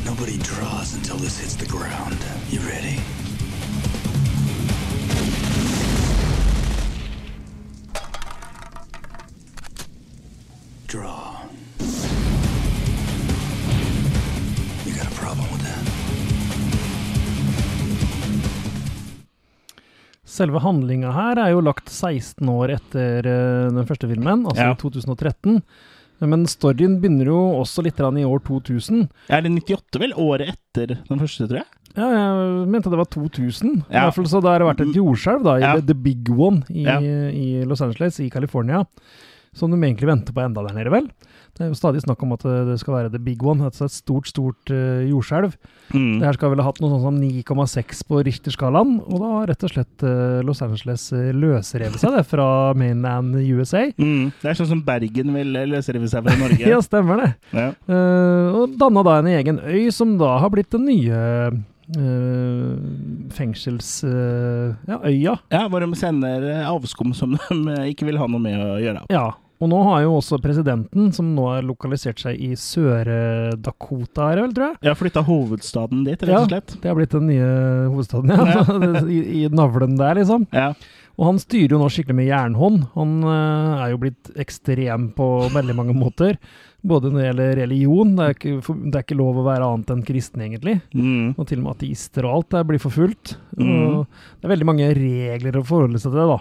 [0.03, 2.17] Nobody draws until this hits the ground.
[2.49, 2.99] You ready?
[10.87, 11.35] Draw.
[14.85, 15.83] You got a problem with that?
[20.23, 24.71] Selve handlinga her er jo lagt 16 år etter eh, den første filmen, altså Ja.
[24.71, 25.61] i 2013.
[26.21, 29.09] Men storyen begynner jo også litt i år 2000.
[29.29, 30.13] Er det 98, vel?
[30.15, 31.67] Året etter den første, tror jeg?
[31.97, 33.83] Ja, jeg mente det var 2000.
[33.89, 35.75] I hvert fall så det har vært et jordskjelv da, i Ja.
[35.81, 36.99] The Big One i, Ja.
[37.01, 38.85] i Los Angeles, i California.
[39.57, 41.07] Som de egentlig venter på enda der nede, vel.
[41.57, 43.87] Det er jo stadig snakk om at eh, det skal være The Big One, altså
[43.87, 45.55] et stort, stort uh, jordskjelv.
[45.89, 46.19] Mm.
[46.19, 49.49] Det her skal vel ha hatt noe sånn som 9,6 på Richter-skalaen, og da har
[49.49, 52.47] rett og slett uh, Los Angeles løsrevet seg det fra
[52.77, 53.87] mainland USA.
[53.97, 54.29] Mm.
[54.43, 56.61] Det er sånn som Bergen vil løsrive seg fra Norge.
[56.77, 57.31] Ja, stemmer det.
[57.55, 57.71] Ja.
[57.89, 61.23] Uh, og danna da en egen øy, som da har blitt den nye
[61.87, 62.75] Uh,
[63.31, 64.03] fengsels...
[64.03, 68.73] Uh, ja, ja, hvor de sender avskum som de ikke vil ha noe med å
[68.83, 69.05] gjøre.
[69.07, 69.29] Ja.
[69.57, 74.43] Og nå har jo også presidenten, som nå har lokalisert seg i Sør-Dakota, er det
[74.45, 74.77] vel, tror jeg?
[74.85, 76.75] Ja, flytta hovedstaden dit, rett og slett.
[76.75, 77.49] Ja, Det har blitt den nye
[77.89, 79.01] hovedstaden, ja.
[79.17, 80.45] I, I navlen der, liksom.
[80.53, 80.71] Ja.
[81.17, 82.83] Og han styrer jo nå skikkelig med jernhånd.
[82.93, 86.37] Han uh, er jo blitt ekstrem på veldig mange måter.
[86.85, 89.95] Både når det gjelder religion, det er ikke, det er ikke lov å være annet
[89.95, 90.77] enn kristen, egentlig.
[90.93, 91.33] Mm.
[91.33, 93.33] Og til og med ateister og alt der blir forfulgt.
[93.57, 93.71] Mm.
[93.73, 96.37] Og det er veldig mange regler å forholde seg til, da.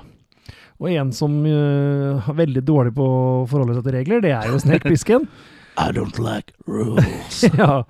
[0.83, 4.51] Og en som uh, er veldig dårlig på å forholde seg til regler, det er
[4.53, 5.25] jo Snake Plissken.
[5.87, 7.43] I don't like rules.
[7.61, 7.83] ja.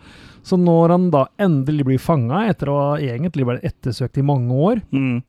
[0.47, 4.55] Så når han da endelig blir fanga, etter å ha egentlig vært ettersøkt i mange
[4.55, 5.23] år, Mm.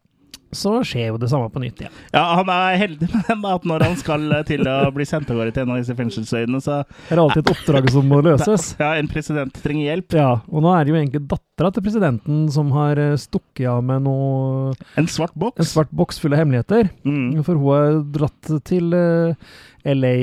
[0.55, 1.95] Så skjer jo det samme på nytt igjen.
[2.13, 5.31] Ja, han er heldig med den, at når han skal eh, til å bli sendt
[5.33, 8.21] av gårde til en av disse fengselsøyene, så Det er alltid et oppdrag som må
[8.27, 8.69] løses.
[8.79, 10.17] Ja, en president trenger hjelp.
[10.17, 13.83] Ja, og nå er det jo egentlig dattera til presidenten som har eh, stukket av
[13.85, 15.59] med noe En svart boks.
[15.63, 16.91] En svart boks full av hemmeligheter.
[17.07, 17.41] Mm.
[17.43, 19.49] For hun har dratt til eh,
[19.87, 20.13] LA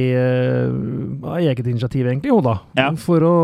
[1.25, 2.59] av eget initiativ, egentlig, hun da.
[2.77, 2.91] Ja.
[3.01, 3.35] For å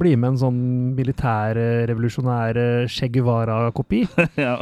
[0.00, 0.60] bli med en sånn
[0.96, 1.58] militær,
[1.90, 4.04] revolusjonær eh, Che Guevara-kopi.
[4.46, 4.56] ja.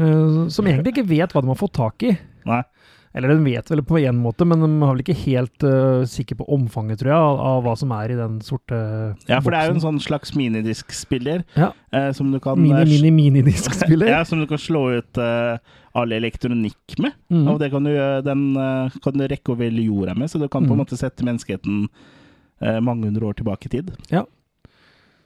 [0.00, 2.16] Eh, som egentlig ikke vet hva de har fått tak i.
[2.48, 2.62] Nei.
[3.12, 6.36] Eller de vet vel på en måte, men de er vel ikke helt uh, sikre
[6.38, 8.76] på omfanget, tror jeg, av, av hva som er i den sorte
[9.26, 11.72] Ja, for det er jo en sånn slags minidiskspiller Ja.
[11.90, 14.06] uh, som du kan Mini, eh, mini, minidiskspiller.
[14.14, 15.58] Ja, som du kan slå ut uh,
[15.98, 17.18] all elektronikk med.
[17.34, 17.48] Mm.
[17.50, 17.90] Og det kan du,
[18.22, 20.84] den eh, kan du rekke over hele jorda med, så du kan på en Mhm.
[20.84, 21.88] måte sette menneskeheten
[22.62, 23.90] eh, mange hundre år tilbake i tid.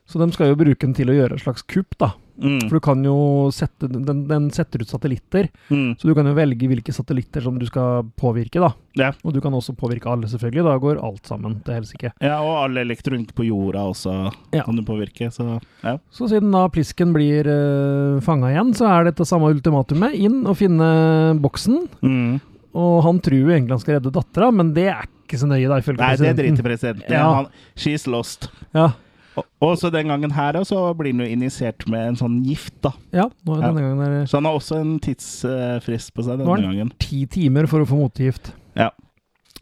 [0.07, 2.11] Så de skal jo bruke den til å gjøre et slags kupp, da.
[2.34, 2.64] Mm.
[2.66, 5.94] For du kan jo sette Den, den setter ut satellitter, Mm.
[5.96, 8.72] så du kan jo velge hvilke satellitter som du skal påvirke, da.
[8.98, 9.12] Ja.
[9.24, 10.64] Og du kan også påvirke alle, selvfølgelig.
[10.66, 12.11] Da går alt sammen til helsike.
[12.20, 14.62] ja, og all elektronikk på jorda også Ja.
[14.64, 15.96] kan du påvirke, så ja.
[16.11, 20.12] Så siden da Plisken blir uh, fanga igjen, så er dette samme ultimatumet.
[20.18, 21.88] Inn og finne boksen.
[22.02, 22.40] Mm.
[22.74, 25.68] Og han tror jo egentlig han skal redde dattera, men det er ikke så nøye,
[25.70, 26.57] da, ifølge Nei, det presidenten.
[26.59, 27.11] driter presidenten.
[27.14, 27.32] Ja.
[27.32, 27.46] Han-
[27.76, 28.50] She's lost.
[28.74, 28.90] Ja.
[29.37, 32.91] Og, så den gangen her så blir han jo injisert med en sånn gift, da.
[33.12, 36.45] Ja, nå, er denne gangen er Så han har også en tidsfrist på seg Nå
[36.47, 36.93] har denne han gangen.
[37.03, 38.53] ti timer for å få motgift.
[38.78, 38.91] Ja.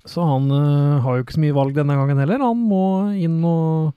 [0.05, 2.39] Så han uh, har jo ikke så mye valg denne gangen heller.
[2.43, 2.83] Han må
[3.17, 3.93] inn og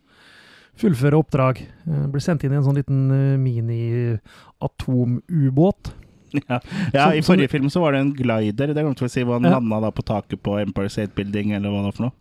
[0.80, 1.56] fullføre oppdrag.
[1.88, 5.92] Uh, blir sendt inn i en sånn liten uh, mini-atomubåt.
[6.36, 6.60] Ja,
[6.94, 8.68] ja Som- I som- forrige film så var det en glider.
[8.74, 9.50] Det kommer til å si, hvor han Ja.
[9.60, 12.12] landa da på taket på Empire State Building, eller hva det var for noe.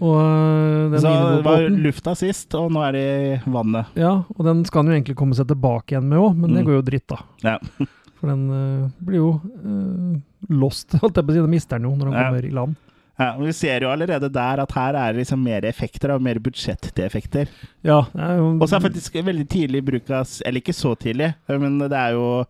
[0.00, 3.86] Og uh, den Så det var lufta sist, og nå er det i vannet.
[3.98, 6.62] Ja, og den skal han jo egentlig komme seg tilbake igjen med òg, men det
[6.62, 6.66] Mm.
[6.68, 7.18] går jo dritt, da.
[7.42, 7.58] Ja.
[8.18, 10.18] For den uh, blir jo uh,
[10.50, 11.42] lost, holdt jeg på å si.
[11.44, 12.28] Den mister den jo når han Ja.
[12.30, 12.76] kommer i land.
[13.18, 16.22] Ja, og Vi ser jo allerede der at her er det liksom mer effekter og
[16.22, 17.48] mer budsjett til effekter.
[17.82, 21.78] Ja, det Og så er faktisk veldig tidlig bruk av Eller ikke så tidlig, men
[21.80, 22.44] det er jo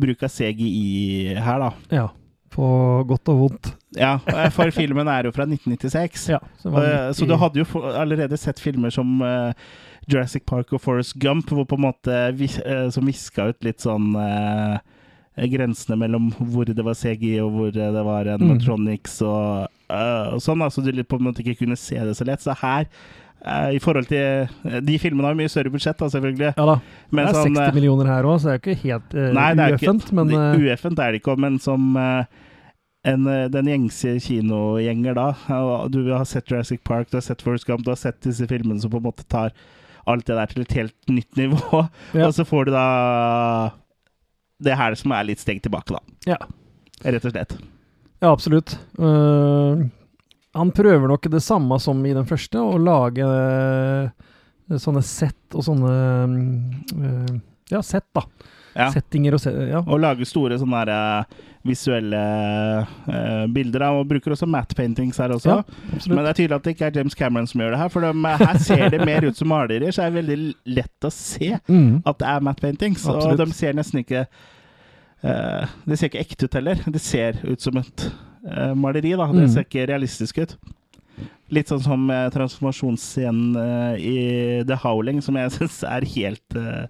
[0.00, 1.70] bruk av CGI her, da.
[1.92, 2.08] Ja.
[2.54, 2.66] På
[3.08, 3.72] godt og vondt.
[3.98, 4.16] Ja,
[4.54, 6.28] for filmen er jo fra 1996.
[6.30, 9.52] Ja, så, Eh, Så du hadde jo allerede sett filmer som eh,
[10.06, 14.14] Jurassic Park og Forest Gump, hvor på en måte eh, som viska ut litt sånn
[14.20, 14.78] eh,
[15.50, 20.62] grensene mellom hvor det var CGI og hvor det var animatronics og, uh, og sånn.
[20.62, 22.44] Altså du på en måte ikke kunne se det så lett.
[22.44, 22.86] Så her
[23.44, 26.52] eh, i forhold til eh, De filmene har jo mye større budsjett, da, selvfølgelig.
[26.54, 26.78] Ja da.
[27.10, 29.18] Men det er sånn, 60 eh, millioner her òg, så det er jo ikke helt
[29.18, 32.42] uh, Nei, ueffent, men eh, Ueffent er det ikke, men som eh,
[33.04, 35.26] en, eh, den gjengse kinogjenger da
[35.92, 38.80] Du har sett Jurassic Park, du har sett Forrest Gump, du har sett disse filmene
[38.80, 39.52] som på en måte tar
[40.08, 41.84] alt det der til et helt nytt nivå.
[42.16, 42.28] Ja.
[42.28, 42.86] Og så får du da
[44.64, 46.00] det her som er litt steg tilbake, da.
[46.28, 46.38] Ja.
[47.04, 47.56] Rett og slett.
[48.22, 48.76] Ja, absolutt.
[48.96, 49.84] Uh,
[50.54, 55.66] han prøver nok det samme som i den første, å lage uh, sånne sett og
[55.66, 55.94] sånne
[56.94, 57.34] uh,
[57.72, 58.24] Ja, sett, da.
[58.74, 58.88] Ja.
[58.90, 59.80] Settinger og ja.
[59.86, 62.18] Og lage store sånne der, eh, visuelle
[63.08, 63.78] uh, bilder.
[63.84, 65.54] Da, og bruker også matte paintings her også.
[65.62, 66.00] Ja.
[66.10, 68.04] Men det er tydelig at det ikke er James Cameron som gjør det her, for
[68.04, 68.10] de,
[68.42, 70.38] her ser det mer ut som malerier, så er det veldig
[70.80, 72.02] lett å se Mm.
[72.04, 73.06] at det er matte paintings.
[73.08, 73.40] Absolutt.
[73.40, 74.26] Og de ser nesten ikke
[75.24, 76.82] uh, Det ser ikke ekte ut heller.
[76.86, 78.08] Det ser ut som et
[78.44, 79.30] uh, maleri, da.
[79.32, 79.52] Det Mm.
[79.54, 80.56] ser ikke realistisk ut.
[81.54, 84.14] Litt sånn som eh, transformasjonsscenen eh, i
[84.66, 86.86] The Howling, som jeg syns er helt uh,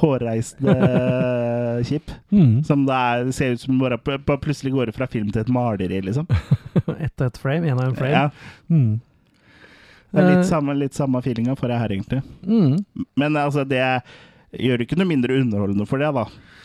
[0.00, 2.10] hårreisende eh, kjip.
[2.32, 2.62] Mm.
[2.64, 5.52] Som det, er, ser ut som bare pl- pl- plutselig går fra film til et
[5.52, 6.26] maleri, liksom.
[6.98, 8.14] Ett og ett frame, én og én frame.
[8.16, 8.30] Ja,
[8.70, 9.00] Mm.
[10.12, 12.22] det er Eh, litt samme, litt samme feelinga får jeg her, egentlig.
[12.46, 12.78] Mm.
[13.20, 13.82] Men altså, det
[14.56, 16.22] gjør ikke noe mindre underholdende for det, da.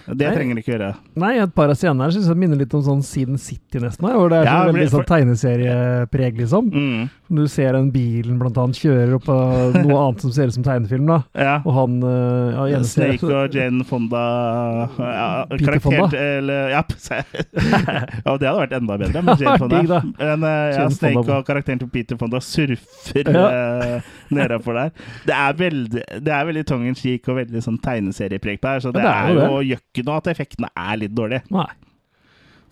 [0.07, 0.35] Det Nei.
[0.35, 0.87] trenger det ikke gjøre.
[1.19, 4.07] Nei, et par av scenene her synes jeg minner litt om sånn Sin City, nesten.
[4.07, 6.71] Hvor det er Ja, så veldig for- sånn tegneseriepreg, liksom.
[6.71, 7.09] Mm.
[7.33, 10.65] Du ser den bilen blant annet kjører opp av noe annet som ser ut som
[10.65, 11.19] tegnefilm, da.
[11.33, 11.55] Ja.
[11.63, 14.23] Og han ja, ja, Snake og Jane Fonda
[14.99, 16.09] ja, Peter Fonda?
[16.17, 19.81] Eller, ja, ja, det hadde vært enda bedre med Jane Fonda.
[19.81, 20.13] Digg.
[20.19, 21.39] Men eh, ja, Snake Fonda.
[21.39, 23.43] og karakteren til Peter Fonda surfer Ja.
[23.49, 24.91] uh, nedafor der.
[25.27, 28.93] Det er veldig, det er veldig tongen cheek og veldig sånn tegneseriepreg på her, så
[28.93, 31.45] det, det er er jo gjør noe at effektene er litt dårlige.
[31.53, 31.69] Nei.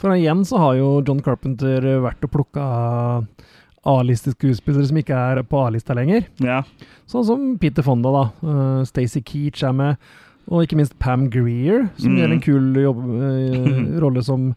[0.01, 2.65] For igjen så har jo John Carpenter vært og plukka
[3.87, 6.27] A-listeskuespillere som ikke er på A-lista lenger.
[6.43, 6.59] Ja.
[7.09, 8.25] Sånn som Peter Fonda, da.
[8.45, 10.11] Uh, Stacey Keach er med.
[10.51, 12.19] Og ikke minst Pam Greer, som Mm.
[12.19, 14.51] gjør en kul jobb, uh, rolle som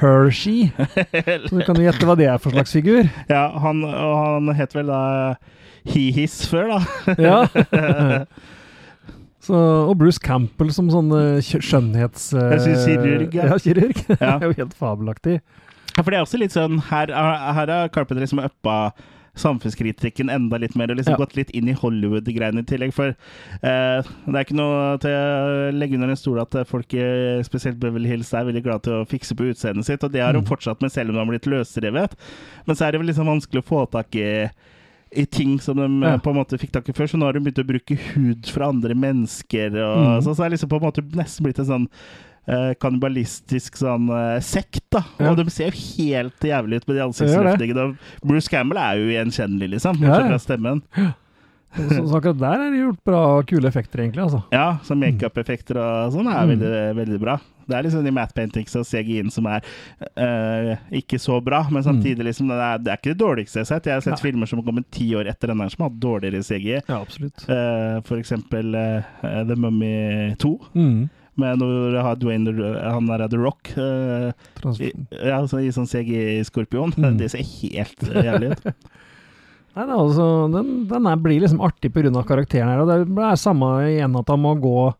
[0.00, 0.70] Hershey.
[1.48, 3.10] Så du kan jo gjette hva det er for slags figur.
[3.28, 5.02] ja han, og han het vel da
[5.84, 7.16] He-His før, da.
[7.18, 7.38] Ja.
[9.42, 9.58] Så,
[9.90, 12.28] og Bruce Campbell som sånn eh, skjønnhets...
[12.30, 13.48] Uh, Jeg synes kirurg, ja.
[13.50, 13.56] ja.
[13.58, 14.02] kirurg.
[14.06, 15.40] Det er jo helt fabelaktig.
[15.96, 18.92] Ja, for det er også litt sånn Her, her har Carpenter liksom uppa
[19.34, 21.16] samfunnskritikken enda litt mer, og liksom Ja.
[21.24, 22.92] gått litt inn i Hollywood-greiene i tillegg.
[22.92, 23.08] For
[23.62, 26.88] eh, det er ikke noe til å legge under en stol at folk,
[27.42, 30.34] spesielt Beverly Hills, er veldig glad til å fikse på utseendet sitt, og det har
[30.34, 30.48] de Mm.
[30.48, 32.12] fortsatt med selv om de har blitt løsrevet.
[32.66, 34.50] Men så er det vel liksom vanskelig å få tak i
[35.14, 36.16] i ting som de Ja.
[36.16, 38.46] på en måte fikk tak i før, så nå har de begynt å bruke hud
[38.46, 39.68] fra andre mennesker.
[39.76, 40.22] Og, Mm.
[40.24, 41.88] så, så er det liksom på en måte nesten blitt en sånn
[42.82, 45.04] kannibalistisk sånn eh, sekt, da.
[45.20, 45.30] Ja.
[45.30, 47.88] Og de ser jo helt jævlig ut med de ansiktsløftningene.
[48.26, 50.00] Bruce Campbell er jo gjenkjennelig, liksom.
[50.02, 50.82] Bortsett fra stemmen.
[51.72, 54.20] Så, så akkurat der er det gjort bra, kule effekter, egentlig.
[54.26, 54.42] altså.
[54.52, 56.50] Ja, så makeup-effekter og sånn er Mm.
[56.52, 57.38] veldig, veldig bra.
[57.62, 59.62] Det er liksom de matte paintings og CGI-en som er
[60.18, 63.64] øh, ikke så bra, men samtidig liksom det er, det er ikke det dårligste jeg
[63.64, 63.86] har sett.
[63.88, 64.24] Jeg har sett Nei.
[64.26, 66.82] filmer som har kommet ti år etter den der som har hatt dårligere CGI.
[66.90, 67.46] Ja, absolutt.
[67.48, 69.00] Uh, for eksempel uh,
[69.46, 70.52] The Mummy 2.
[70.74, 71.08] Mm.
[71.40, 72.52] Men når du har Dwayne
[72.82, 74.32] han der The Rock uh,
[74.76, 77.16] i, ja, så, i sånn CGI-skorpion, Mm.
[77.20, 78.66] det ser helt eh, jævlig ut.
[79.72, 82.10] Nei, det er altså, den, den er, blir liksom artig pga.
[82.28, 82.82] karakteren her.
[82.82, 84.90] og Det er samme igjen at han må gå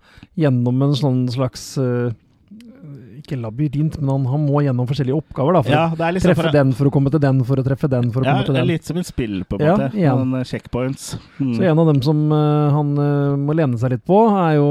[0.41, 2.15] gjennom en sånn slags eh,
[3.33, 5.53] Ikke labyrint, men han, han må gjennom forskjellige oppgaver.
[5.57, 7.57] da, For Ja, å det liksom treffe for- den for å komme til den, for
[7.57, 8.63] å treffe den for å Ja, komme til den.
[8.67, 9.97] Ja, litt som et spill, på en Ja, måte.
[9.97, 10.19] igjen.
[10.19, 11.17] Noen eh, checkpoints.
[11.41, 11.55] Mm.
[11.57, 14.69] Så en av dem som uh, han eh, må lene seg litt på, er jo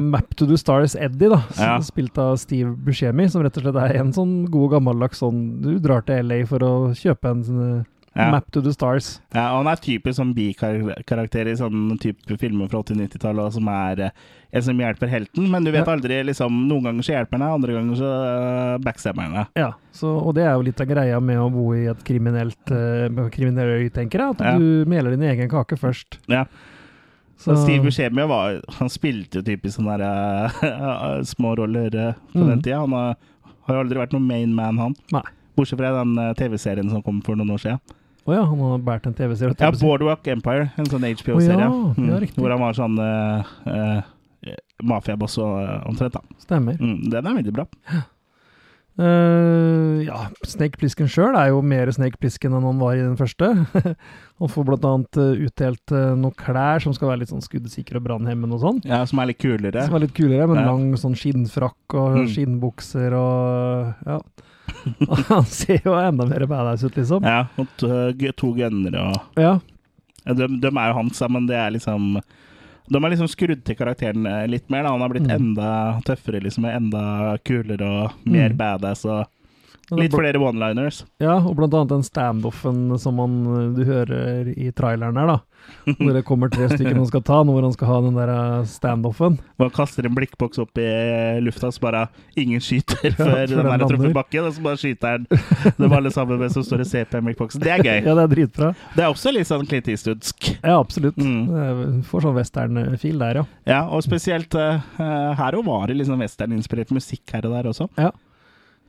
[0.12, 1.40] Map to the Stars Eddie, da.
[1.50, 1.78] som Ja.
[1.80, 5.78] Spilt av Steve Buscemi, som rett og slett er en sånn god gammeldags sånn Du
[5.82, 8.30] drar til LA for å kjøpe en sånn, Ja.
[8.32, 9.20] Map to the Stars.
[9.34, 14.02] Ja, og han er typisk sånn bikarakter i sånne type filmer fra 80-90-tallet, som er
[14.08, 17.44] eh, en som hjelper helten, men du vet aldri liksom Noen ganger så hjelper han
[17.44, 19.52] deg, andre ganger så uh, backstabber han deg.
[19.60, 22.72] Ja, så, og det er jo litt av greia med å bo i et kriminelt
[22.72, 24.38] uh, kriminell øy, tenker jeg.
[24.38, 24.56] At Ja.
[24.58, 26.18] du meler din egen kake først.
[26.32, 26.46] Ja.
[27.38, 32.14] Så, Så Steve Buscemi var Han spilte jo typisk sånne der, uh, små roller eh,
[32.32, 32.48] på mm.
[32.48, 32.80] den tida.
[32.82, 33.14] Han har,
[33.68, 34.96] har jo aldri vært noen main man, han.
[35.14, 35.22] Nei.
[35.58, 37.96] Bortsett fra den eh, TV-serien som kom for noen år siden.
[38.28, 39.56] Å ja, han har båret en TV-serie.
[39.56, 41.64] Ja, Boardwalk Empire, en sånn HBO-serie.
[41.72, 42.42] Oh, ja, ja, riktig.
[42.42, 44.52] Hvor han var sånn uh, uh,
[44.84, 46.20] mafiaboss og uh, omtrent, da.
[46.44, 46.76] Stemmer.
[46.76, 47.64] Mm, den er veldig bra.
[48.98, 53.16] Uh, ja, Snake Plissken sjøl er jo mer Snake Plissken enn han var i den
[53.16, 53.48] første.
[54.42, 58.58] han får blant annet utdelt noen klær som skal være litt sånn skuddsikre og brannhemmende
[58.58, 58.82] og sånn.
[58.84, 59.86] Ja, Som er litt kulere.
[59.88, 60.68] Som er litt kulere, med Ja.
[60.68, 62.28] lang sånn skinnfrakk og Mm.
[62.34, 64.20] skinnbukser og Ja.
[65.28, 67.24] han ser jo enda mer badass ut, liksom.
[67.24, 69.58] Ja, og to, gunner to gunnere og Ja.
[70.24, 72.20] de, de er jo hans, men det er liksom
[72.88, 74.82] De er liksom skrudd til karakteren eh, litt mer.
[74.86, 75.34] da Han har blitt Mm.
[75.36, 78.56] enda tøffere, liksom enda kulere og mer Mm.
[78.56, 79.04] badass.
[79.04, 79.26] og
[79.96, 81.02] Litt flere one-liners.
[81.22, 85.38] Ja, og blant annet den standoffen som eh, du hører i traileren her, da.
[85.98, 88.66] Hvor det kommer tre stykker man skal ta, hvor han skal ha den der eh,
[88.70, 89.38] standoffen.
[89.60, 92.04] Man kaster en blikkboks opp i eh, lufta, så bare
[92.38, 94.46] ingen skyter før den den der treffer bakken.
[94.50, 95.26] Og så bare skyter han
[95.80, 97.64] dem alle sammen med som står og ser på den blikkboksen.
[97.64, 97.96] Det er gøy.
[98.08, 98.68] Ja, det er dritbra.
[98.94, 100.52] Det er også litt sånn Clint Eastwoodsk.
[100.62, 101.18] Ja, absolutt.
[101.20, 101.98] Mm.
[102.08, 103.44] Får sånn western-fil der, ja.
[103.68, 104.78] Ja, og spesielt eh,
[105.40, 107.88] her òg var det liksom western-inspirert musikk her og der også.
[108.00, 108.12] ja.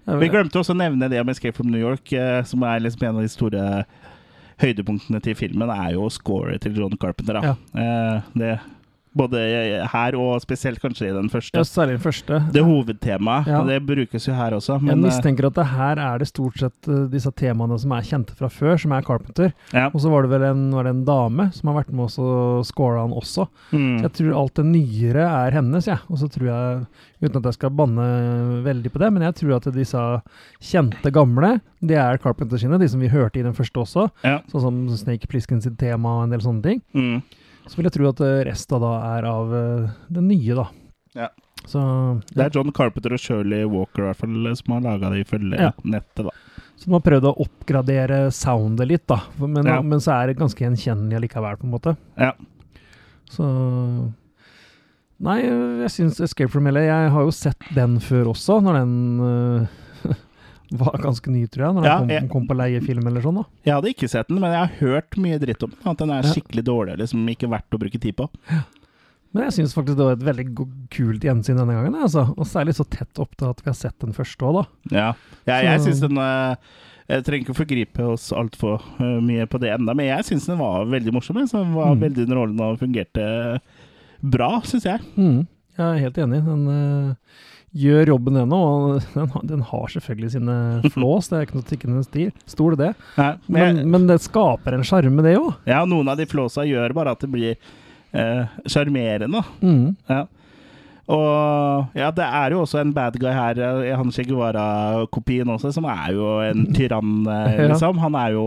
[0.06, 3.04] Vi glemte også å nevne det om Escape from New York, eh, som er liksom
[3.06, 3.66] en av de store
[4.60, 7.40] høydepunktene til filmen, er jo scoret til John Carpenter.
[7.40, 7.54] Da.
[7.54, 8.22] Ja.
[8.36, 8.56] det,
[9.18, 9.40] både
[9.90, 11.58] her og spesielt kanskje i den første.
[11.58, 12.40] Ja, særlig den første.
[12.54, 13.60] Det hovedtemaet, Ja.
[13.62, 14.80] og det brukes jo her også.
[14.82, 18.02] Men jeg mistenker at det her er det stort sett eh, disse temaene som er
[18.06, 19.54] kjente fra før, som er Carpenter.
[19.74, 19.88] ja.
[19.94, 22.20] Og så var det vel en, var det en dame som har vært med oss
[22.20, 23.48] og scora han også.
[23.74, 24.02] Mm.
[24.04, 26.00] Jeg tror alt det nyere er hennes, jeg.
[26.10, 26.86] Og så tror jeg,
[27.24, 28.06] uten at jeg skal banne
[28.64, 30.06] veldig på det, men jeg tror at disse
[30.62, 34.10] kjente gamle, det er Carpenter sine, de som vi hørte i den første også.
[34.24, 34.40] Ja.
[34.52, 36.82] Sånn som Snake Plissken sitt tema og en del sånne ting.
[36.94, 37.22] Mm.
[37.68, 40.68] Så vil jeg tro at eh, resten da er av den det nye, da.
[41.16, 41.30] Ja.
[41.68, 41.82] Så,
[42.34, 45.60] Det er John Carpenter og Shirley Walker i hvert fall som har laga det ifølge
[45.60, 45.72] Ja.
[45.84, 46.24] nettet.
[46.30, 46.32] da.
[46.80, 49.20] så de har prøvd å oppgradere soundet litt, da.
[49.40, 49.82] Men, Ja.
[49.82, 51.98] men så er det ganske gjenkjennelig likevel, på en måte.
[52.18, 52.32] Ja.
[53.30, 54.14] Så
[55.20, 59.20] Nei, jeg syns Escape from LA Jeg har jo sett den før også, når den
[59.20, 59.68] øh,
[60.72, 61.74] var ganske ny, tror jeg.
[61.76, 63.36] Når den Ja, kom, jeg- kom på leiefilm eller sånn.
[63.36, 65.80] da Jeg hadde ikke sett den, men jeg har hørt mye dritt om den.
[65.92, 68.30] At den er skikkelig dårlig, liksom ikke verdt å bruke tid på.
[69.34, 70.46] Men jeg syns faktisk det var et veldig
[70.90, 71.96] kult gjensyn denne gangen.
[72.02, 72.24] Altså.
[72.38, 74.64] Og særlig så tett opp til at vi har sett den første òg, da.
[74.96, 75.14] Ja,
[75.46, 76.56] jeg, jeg syns den eh,
[77.10, 80.46] Jeg trenger ikke å forgripe oss altfor uh, mye på det enda, men jeg syns
[80.46, 81.38] den var veldig morsom.
[81.42, 81.50] jeg.
[81.50, 82.02] Så Den var Mm.
[82.02, 83.60] veldig underholdende og fungerte
[84.22, 85.00] bra, syns jeg.
[85.18, 85.48] Mm.
[85.78, 86.44] Jeg er helt enig.
[86.46, 87.16] Den øh,
[87.72, 90.56] gjør jobben ennå, og den, den har selvfølgelig sine
[90.94, 91.30] flås.
[91.30, 92.32] Det er ikke noe tikkende stil.
[92.50, 92.94] Stol det.
[93.20, 95.54] Nei, Men, men, det skaper en sjarme, det òg.
[95.70, 97.56] ja, noen av de flåsa gjør bare at det blir
[98.14, 98.46] eh.
[99.62, 99.96] Mm.
[100.10, 100.26] ja.
[101.10, 105.72] Og ja, det er jo også en bad guy her, I han Che Guevara-kopien også,
[105.74, 107.98] som er jo en tyrann, eh, liksom.
[108.04, 108.46] Han er jo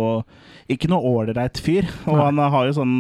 [0.71, 2.23] ikke noe ålreit fyr, og Nei.
[2.29, 2.95] han har jo sånn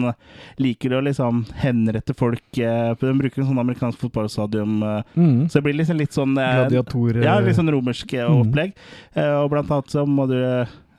[0.60, 5.46] Liker å liksom henrette folk eh, De bruker en sånn amerikansk fotballstadion, eh, Mm.
[5.48, 8.32] så det blir liksom litt sånn eh, Gladiatorer Ja, litt sånn romersk opplegg.
[8.32, 8.40] Mm.
[8.48, 8.72] opplegg.
[9.14, 10.36] Eh, og blant annet så må du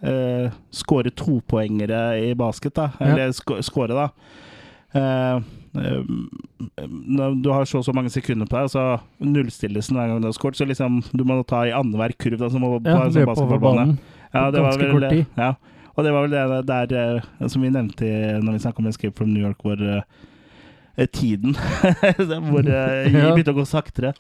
[0.04, 2.90] uh, skåre topoengere i basket, da.
[3.04, 3.60] Eller ja.
[3.64, 4.08] skåre, da.
[4.94, 8.84] Eh, eh, når du har så og så mange sekunder på deg, og så
[9.26, 10.60] nullstilles den hver gang du har skåret.
[10.60, 13.98] Så liksom, du må ta i annenhver kurv da, som Ja, en sånn basketballbane.
[14.34, 15.26] Ja, det var vel, kort tid.
[15.38, 15.54] Ja.
[15.94, 18.06] Og det var vel det der eh, som vi nevnte
[18.42, 21.54] når vi snakket om Escape from New York, hvor eh, tiden
[22.50, 23.34] Hvor Ja.
[23.34, 24.14] begynte å gå saktere.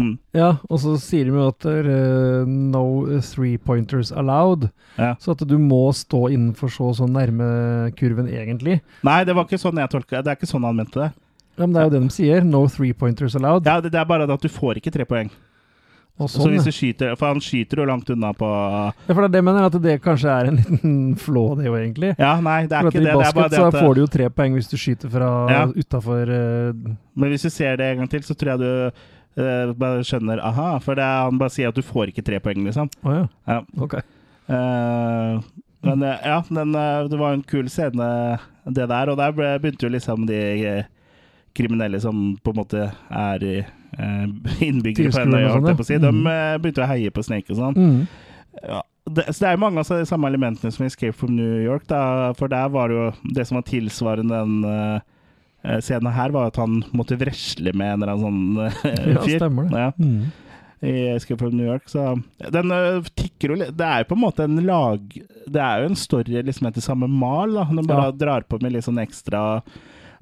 [0.00, 0.14] Mm.
[0.32, 2.84] Ja, og så sier de jo at det eh, no
[3.20, 4.70] three pointers allowed.
[4.96, 5.12] Ja.
[5.20, 8.80] Så at du må stå innenfor så så nærme kurven, egentlig.
[9.06, 10.32] Nei, det var ikke sånn jeg tolka det.
[10.32, 11.10] er ikke sånn han mente det.
[11.58, 12.44] Ja, men det er jo det de sier.
[12.48, 13.66] No three pointers allowed.
[13.68, 15.28] Ja, det, det er bare det at du får ikke tre poeng.
[16.20, 19.20] og Så sånn, hvis du skyter For han skyter jo langt unna på ja, for
[19.22, 22.14] det er det jeg mener, at det kanskje er en liten flå, det jo, egentlig.
[22.20, 23.06] Ja, nei, det er For ikke I det.
[23.06, 25.30] Det er basket bare det så får du jo tre poeng hvis du skyter fra
[25.52, 25.62] Ja.
[25.68, 29.06] utafor Men hvis du ser det en gang til, så tror jeg du
[29.38, 32.40] eh, bare skjønner aha, for det er, han bare sier at du får ikke tre
[32.42, 32.90] poeng, liksom.
[33.04, 33.26] Oh, ja.
[33.50, 33.60] Ja.
[33.80, 33.98] Ok.
[34.50, 35.40] Uh,
[35.86, 38.08] men uh, ja, den, det var en kul scene,
[38.66, 39.12] det der.
[39.12, 40.40] Og der ble, begynte jo liksom de
[41.56, 43.46] kriminelle som på en måte er
[44.62, 46.00] innbyggere på NRK, den sånn, holdt jeg på å si.
[46.02, 46.12] De
[46.62, 47.78] begynte å heie på Snake og sånn.
[47.78, 48.30] Mm.
[48.60, 51.34] Ja, det, så det er jo mange av de samme elementene som i Escape from
[51.36, 51.86] New York.
[51.90, 55.00] Da, for der var det jo det som var tilsvarende den uh,
[55.80, 59.12] scenen her, var at han måtte vresle med en eller annen sånn fyr.
[59.16, 59.78] Ja, stemmer det.
[59.86, 60.30] Ja, Mm.
[60.82, 61.82] I Escape from New York.
[61.92, 62.22] Så
[62.54, 65.02] den uh, tikker jo litt Det er jo på en måte en lag
[65.44, 67.52] Det er jo en story liksom etter samme mal.
[67.52, 68.14] da Den bare Ja.
[68.16, 69.60] drar på med litt sånn ekstra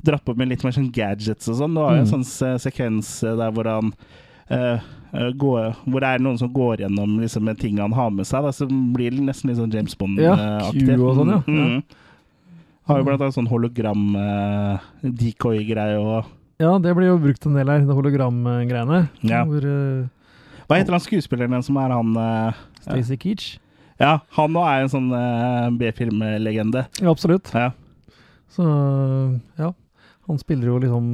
[0.03, 1.75] Dratt på med litt mer sånn gadgets og sånn.
[1.79, 2.11] Det var jo en Mm.
[2.11, 3.93] sånn se- sekvens eh, der hvor han
[4.51, 4.81] uh,
[5.15, 8.43] eh, går, hvor det er noen som går gjennom liksom, ting han har med seg,
[8.43, 10.87] da, så blir det nesten litt sånn James Ja, Bond-aktig.
[10.97, 11.41] Q og sånn, ja.
[11.47, 11.83] Mm.
[12.89, 16.25] Har jo blant annet sånn hologram-decoy-greie og
[16.59, 19.01] Ja, det blir jo brukt en del her, det hologramgreiene.
[19.29, 19.41] Ja.
[19.49, 20.09] Hvor uh,
[20.65, 23.45] Hva heter han skuespilleren som er han uh, Stacey Keach
[24.01, 26.81] Ja, han nå er en sånn uh, B-filmlegende.
[27.03, 27.47] Ja, absolutt.
[27.53, 27.69] Ja.
[28.55, 28.65] Så
[29.61, 29.71] ja.
[30.29, 31.05] Han spiller jo liksom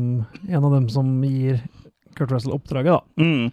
[0.46, 1.54] en av dem som gir
[2.14, 3.00] Kurt Russell oppdraget, da.
[3.18, 3.50] Mm.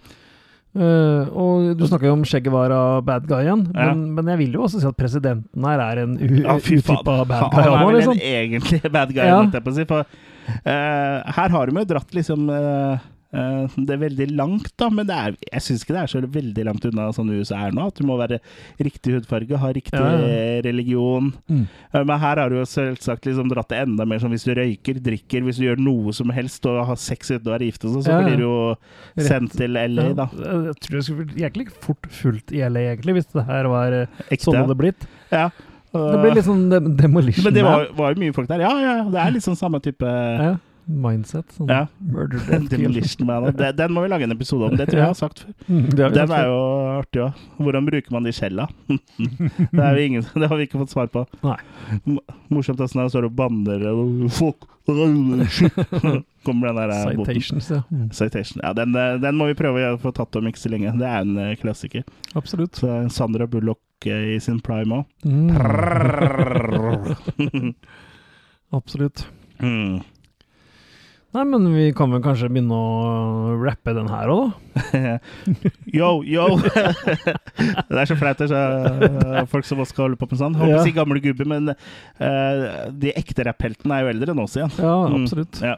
[0.72, 3.90] Eh, og du snakker jo om Skjeggevara bad guy igjen, Ja.
[3.92, 7.52] men, men jeg vil jo også si at presidenten her er en Ja, utippa bad
[7.52, 8.16] Han er vel liksom.
[8.16, 9.42] en egentlig bad guy, Ja.
[9.76, 9.84] si.
[9.90, 15.08] For uh, her har de jo dratt liksom eh, det er veldig langt, da, men
[15.08, 17.86] det er, jeg syns ikke det er så veldig langt unna sånn USA er nå.
[17.88, 18.42] At du må være
[18.84, 20.60] riktig hudfarge, ha riktig Ja, ja.
[20.66, 21.30] religion.
[21.48, 21.62] Mm.
[21.94, 24.52] Eh, men her har du jo selvsagt liksom dratt det enda mer sånn hvis du
[24.58, 27.88] røyker, drikker, hvis du gjør noe som helst og har sex uten å være gift
[27.88, 30.28] og sånn, så Ja, blir du jo sendt til LA, da.
[30.36, 33.96] Jeg tror det skulle blitt egentlig fort fullt i LA, egentlig, hvis det her var
[34.04, 34.44] eh, Ekte.
[34.50, 35.08] sånn det hadde blitt.
[35.32, 35.48] Ja.
[35.92, 38.62] Det blir litt sånn dem demolition Men det var, var jo mye folk der.
[38.64, 40.54] Ja, ja, det er litt sånn samme type ja,
[40.88, 41.52] mindset.
[41.58, 41.88] Sånn Ja.
[42.00, 42.70] murder death.
[42.72, 43.50] Demolition Man.
[43.56, 44.76] Den, Den må vi lage en episode om.
[44.78, 45.54] Det tror jeg jeg har sagt før.
[45.68, 46.60] Mm, Den er jo
[47.02, 47.34] artig òg.
[47.62, 48.68] Hvordan bruker man de skjella?
[48.88, 51.26] det, ingen, det har vi ikke fått svar på.
[51.44, 51.58] Nei.
[52.50, 53.88] Morsomt åssen det står og banner
[54.36, 54.68] folk
[56.44, 57.12] Kommer den der eh.
[57.22, 57.84] Citations, ja.
[57.92, 58.62] Mm, Citation.
[58.64, 60.90] Ja, den, eh, den må vi prøve å få tatt om ikke så lenge.
[60.98, 62.04] Det er en eh, klassiker.
[62.36, 62.76] absolutt.
[62.82, 63.80] Så Sandra Bullock
[64.10, 65.06] i sin prime òg.
[65.30, 65.52] Mm,
[68.72, 69.28] absolutt.
[69.60, 70.02] mm.
[71.32, 75.14] Nei, men vi kan vel kanskje begynne å rappe den her òg, da?
[76.00, 76.46] Yo, yo!
[77.88, 78.42] det er så flaut.
[78.42, 78.60] Det så,
[79.08, 80.58] eh, folk som også skal holde på med sånn.
[80.60, 80.82] Håper Ja.
[80.84, 84.74] si gamle gubber, men uh, de ekte rappheltene er jo eldre enn oss igjen.
[84.76, 85.62] Ja, Mm, absolutt.
[85.62, 85.70] Mm.
[85.72, 85.78] ja.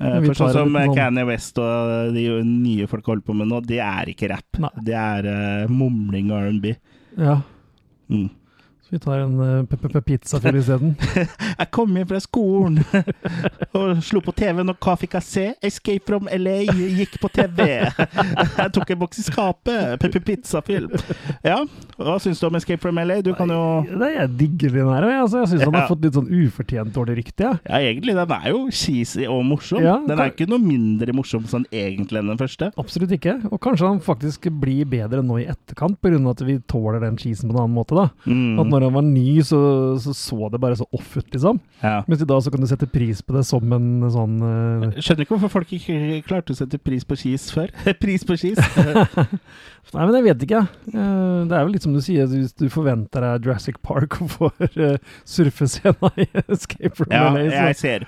[0.00, 3.50] Uh, for sånn som eh, sånn- Kanye West og de nye folk holder på med
[3.52, 4.58] nå, det er ikke rapp.
[4.66, 4.72] Nei.
[4.90, 6.74] Det er uh, mumling og R&B.
[7.22, 7.38] Ja.
[8.10, 8.28] Mm.
[8.90, 10.96] Så vi tar en uh, pizzafyll isteden.
[11.60, 12.80] Jeg kom hjem fra skolen
[13.78, 15.44] og slo på TV-en, og hva fikk jeg se?
[15.62, 16.56] Escape from LA
[16.98, 17.68] gikk på TV.
[17.86, 20.02] Jeg tok en boks i skapet.
[20.02, 20.90] P-pizza film.
[21.46, 21.60] Ja,
[22.00, 23.20] hva syns du om Escape from LA?
[23.22, 23.60] Du kan jo
[24.00, 25.06] Nei, jeg digger den her.
[25.06, 27.46] Jeg, altså, jeg syns han den har fått litt sånn ufortjent dårlig rykte.
[27.46, 27.54] Ja.
[27.70, 28.16] Ja, egentlig.
[28.18, 29.84] Den er jo cheesy og morsom.
[29.86, 32.72] Ja, den kan- er ikke noe mindre morsom sånn egentlig enn den første.
[32.80, 33.36] Absolutt ikke.
[33.52, 36.18] Og kanskje den faktisk blir bedre nå i etterkant, pga.
[36.34, 37.94] at vi tåler den cheesen på en annen måte.
[37.94, 38.08] da.
[38.26, 38.58] Mm.
[38.58, 39.60] At når han var ny, så,
[40.02, 41.60] så så det bare så off ut, liksom.
[41.82, 42.00] Ja.
[42.08, 45.26] Mens i dag så kan du sette pris på det som en sånn eh, Skjønner
[45.26, 47.72] ikke hvorfor folk ikke klarte å sette pris på skis før.
[48.02, 48.60] pris på skis!
[49.94, 50.60] Nei, men jeg vet ikke.
[50.92, 54.30] Eh, det er vel litt som du sier, hvis du forventer deg Jurassic Park og
[54.36, 57.48] får uh, surfescena i Escape from ja, LA.
[57.48, 58.06] jeg ser,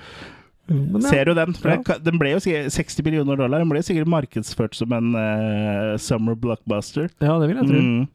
[0.71, 1.09] Men ja.
[1.09, 1.57] ser jo den.
[1.59, 1.99] For Ja.
[2.05, 3.63] Den ble jo 60 millioner dollar.
[3.65, 7.11] Den ble sikkert markedsført som en uh, summer blockbuster.
[7.19, 7.83] ja, det vil jeg tro.
[7.83, 8.11] Mm.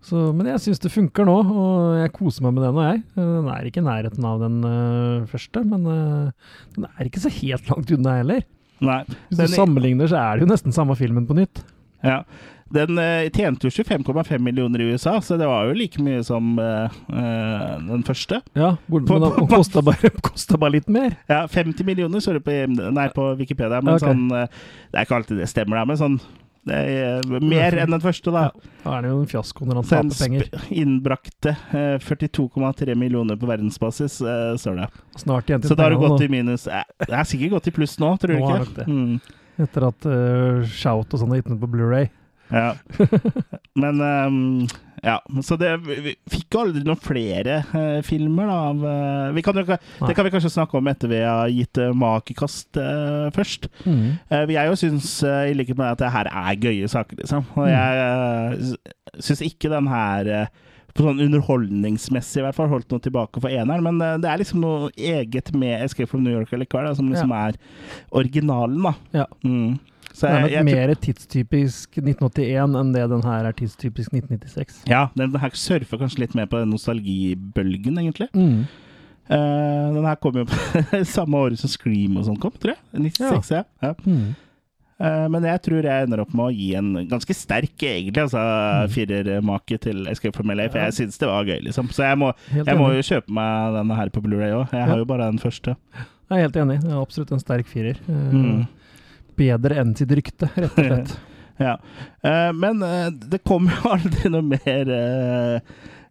[0.00, 3.02] Så, men jeg syns det funker nå, og jeg koser meg med den og jeg.
[3.20, 7.20] Eh, Den er ikke i nærheten av den eh, første, men eh, den er ikke
[7.20, 8.46] så helt langt unna heller.
[8.80, 9.02] Nei.
[9.28, 11.60] Hvis Den, du sammenligner, så er det jo nesten samme filmen på nytt.
[12.06, 12.22] ja.
[12.72, 16.54] den eh, tjente jo 25,5 millioner i USA, så det var jo like mye som
[16.56, 18.40] den første.
[18.56, 20.12] Ja, men den kosta bare,
[20.62, 21.18] bare litt mer.
[21.28, 22.56] Ja, 50 millioner står det på,
[22.94, 24.06] nei, på Wikipedia, men okay.
[24.08, 26.20] sånn Det er ikke alltid det stemmer, da, men sånn
[26.64, 28.50] mer enn den første, da.
[28.84, 30.46] Da er det jo en fiasko når han taper penger.
[30.72, 34.88] innbrakte eh, 42,3 millioner på verdensbasis, eh, står det.
[35.20, 36.66] Snart igjen til Så da har det gått i minus.
[36.66, 38.72] Eh, Det er sikkert gått i pluss nå, tror du ikke?
[38.78, 38.86] det.
[38.88, 39.20] Mm.
[39.60, 42.08] etter at uh, Shout og sånn har gitt den på Blu-ray
[42.50, 42.74] Ja.
[43.80, 44.38] Men um,
[45.02, 49.44] ja, så det, vi fikk jo aldri noen flere uh, filmer da, av uh, vi
[49.46, 49.56] kan.
[49.56, 53.70] Det kan vi kanskje snakke om etter vi har gitt uh, makekast uh, først.
[53.86, 54.18] Mm.
[54.52, 57.46] Jeg jo syns, i likhet med deg, at det her er gøye saker, liksom.
[57.56, 57.70] Og Mm.
[57.72, 60.32] jeg uh, syns ikke den her
[60.90, 64.58] på sånn underholdningsmessig i hvert fall holdt noe tilbake for eneren, men det er liksom
[64.64, 67.54] noe eget med Escape from New York eller hva, da, som liksom er
[68.10, 68.92] originalen, da.
[69.22, 69.26] Ja.
[69.46, 69.78] Mm.
[70.12, 74.82] Så Det er nok mer tidstypisk 1981 enn det den her er tidstypisk 1996.
[74.90, 78.28] ja, den her surfer kanskje litt mer på nostalgibølgen, egentlig.
[78.34, 78.64] Mm.
[79.30, 82.80] Uh, den her kom jo på samme året som Scream og sånn kom, tror jeg.
[83.14, 83.62] 96, ja.
[83.84, 83.92] ja.
[84.04, 84.32] Mm.
[85.00, 88.42] Uh, men jeg tror jeg ender opp med å gi en ganske sterk, egentlig, altså
[88.92, 90.82] firermake til Escape from LA, for Mm.
[90.82, 90.90] Ja.
[90.90, 91.88] jeg syns det var gøy, liksom.
[91.94, 94.66] Så jeg må, jeg må jo kjøpe meg denne her på Blu-ray òg.
[94.74, 94.90] Jeg Ja.
[94.90, 95.76] har jo bare den første.
[95.94, 96.80] Jeg er helt enig.
[96.82, 97.96] Det er absolutt en sterk firer.
[98.10, 98.66] Uh, Mm.
[99.40, 101.10] Bedre enn sitt rykte, rett og slett.
[101.60, 101.74] Ja.
[102.24, 105.60] Uh, men uh, det kom jo aldri noe mer uh,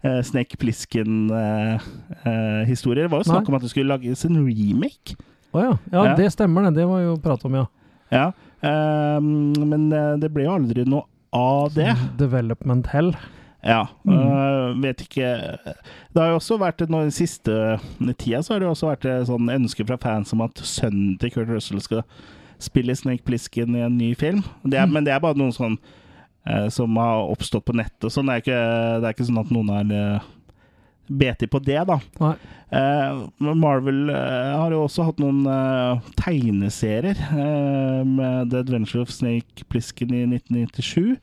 [0.05, 3.01] uh, Snake Plissken-historier.
[3.07, 5.17] det var jo snakk om at det skulle lages en remake.
[5.49, 5.73] Å ja.
[5.89, 6.03] ja.
[6.11, 6.13] Ja.
[6.19, 6.77] Det stemmer, det.
[6.77, 7.67] Det var jo prat om, ja.
[8.09, 8.31] Ja.
[8.61, 11.05] eh, men eh, det ble jo aldri noe
[11.35, 11.91] av det.
[12.19, 13.13] Development hell.
[13.61, 13.83] Ja.
[14.07, 14.13] Mm.
[14.15, 17.51] øh, vet ikke Det har jo også vært nå Den siste
[18.15, 21.17] tida så har det jo også vært et sånn ønske fra fans om at sønnen
[21.19, 22.05] til Kurt Russell skal
[22.59, 24.43] spille Snake Plissken i en ny film.
[24.63, 24.93] Det er, Mm.
[24.97, 25.77] Men det er bare noen sånn
[26.45, 28.27] eh, som har oppstått på nettet og sånn.
[28.31, 30.27] Det, er det er ikke sånn at noen har uh,
[31.09, 31.99] bet på det, da.
[32.69, 33.21] Eh,
[33.57, 39.65] Marvel eh, har jo også hatt noen eh, tegneserier eh, med The Adventure of Snake
[39.69, 41.17] Plissken i 1997.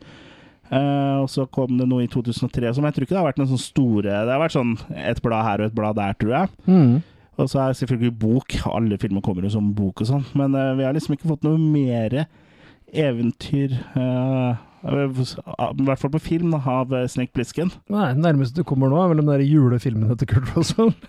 [0.66, 3.36] Uh, og så kom det noe i 2003 som jeg tror ikke det har vært
[3.38, 6.32] noen sånne store Det har vært sånn et blad her og et blad der, tror
[6.34, 6.50] jeg.
[6.66, 6.96] Mm.
[7.36, 8.56] Og så er selvfølgelig bok.
[8.70, 10.24] Alle filmer kommer jo som bok og sånn.
[10.38, 12.24] Men uh, vi har liksom ikke fått noe mer
[12.94, 14.54] eventyr uh,
[14.86, 15.06] I
[15.82, 17.72] hvert fall på film da, av eh, Snake Plissken.
[17.90, 20.94] Nei, det nærmeste du kommer nå, er vel de der julefilmene til Kurt Russell.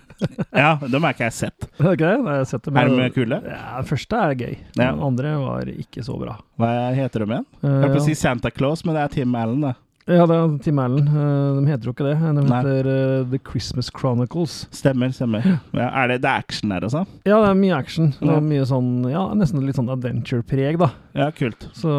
[0.50, 1.66] Ja, dem har ikke jeg sett.
[1.78, 2.08] Det?
[2.24, 2.78] Nei, jeg sett dem.
[2.80, 3.36] Er de kule?
[3.46, 4.56] Ja, første er gøy.
[4.74, 4.88] Ja.
[4.88, 6.34] Den andre var ikke så bra.
[6.58, 7.46] Hva heter de igjen?
[7.62, 9.76] Uh, Jeg holdt på å si Santa Claus, men det er Tim Allen, det.
[10.08, 11.04] Ja, det er Tim Allen.
[11.04, 12.16] Eh, de heter jo ikke det.
[12.16, 13.28] De heter Nei.
[13.34, 14.62] The Christmas Chronicles.
[14.74, 15.44] Stemmer, stemmer.
[15.76, 17.04] Ja, er det, det er action her, altså?
[17.28, 18.12] Ja, det er mye action.
[18.16, 20.92] Det er mye sånn, ja, nesten litt sånn adventure-preg, da.
[21.18, 21.68] Ja, kult.
[21.76, 21.92] Så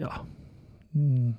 [0.00, 0.12] ja.
[0.96, 1.36] Mm.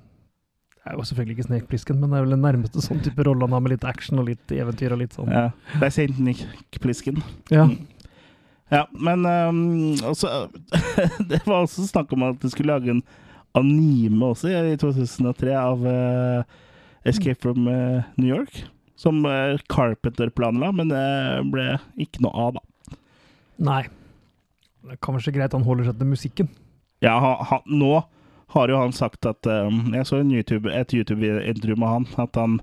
[0.78, 3.44] Det er jo selvfølgelig ikke Snekplisken, men det er vel den nærmeste sånn type rolle
[3.44, 5.28] han har med litt action og litt eventyr og litt sånn.
[5.28, 5.50] Ja.
[5.74, 7.20] Det er Saint Nick-plisken.
[7.52, 7.66] Ja.
[7.68, 7.76] Mm.
[8.72, 9.60] Ja, men um,
[10.04, 10.48] også,
[11.30, 13.02] Det var også snakk om at du skulle lage en
[13.58, 16.58] anime også i 2003 av uh,
[17.08, 18.64] Escape from uh, New York.
[18.98, 21.04] Som uh, Carpenter planla, men det
[21.52, 22.96] ble ikke noe av, da.
[23.68, 23.82] Nei.
[24.82, 26.48] Det er kanskje greit han holder seg til musikken.
[27.04, 28.00] Ja, han, han, nå
[28.54, 32.06] har jo han sagt at um, Jeg så en YouTube, et YouTube-intervju med han.
[32.18, 32.58] At han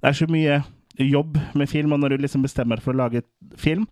[0.00, 0.60] Det er så mye
[0.98, 3.24] jobb med film, og når du liksom bestemmer deg for å lage
[3.56, 3.86] film,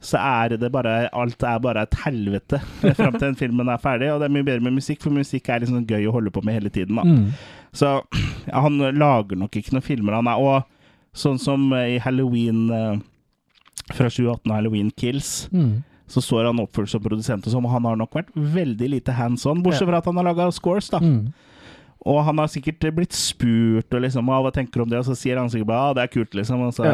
[0.00, 2.60] så er det bare Alt er bare et helvete
[2.98, 4.08] fram til den filmen er ferdig.
[4.14, 6.42] Og det er mye bedre med musikk, for musikk er liksom gøy å holde på
[6.46, 6.96] med hele tiden.
[6.96, 7.04] da.
[7.04, 7.32] Mm.
[7.76, 7.90] Så
[8.52, 10.40] han lager nok ikke noen filmer, han er.
[10.40, 10.64] Og
[11.16, 12.96] sånn som i Halloween eh,
[13.92, 15.82] fra 2018, Halloween Kills, Mm.
[16.10, 19.12] så står han oppført som produsent og sånn, og han har nok vært veldig lite
[19.14, 20.98] hands on, bortsett fra at han har laga scores, da.
[20.98, 21.28] Mm.
[22.08, 25.04] Og han har sikkert blitt spurt og liksom, ah, hva tenker du om det, og
[25.10, 26.62] så sier han sikkert bare ah, det er kult, liksom.
[26.64, 26.86] Og så,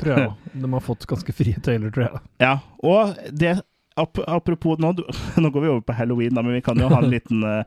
[0.00, 0.48] Tror jeg òg.
[0.64, 2.22] De har fått ganske frie tøyler, tror jeg.
[2.42, 2.56] ja.
[2.82, 3.52] Og det
[3.96, 4.90] ap Apropos nå,
[5.42, 7.62] nå går vi over på halloween, da, men vi kan jo ha en liten eh,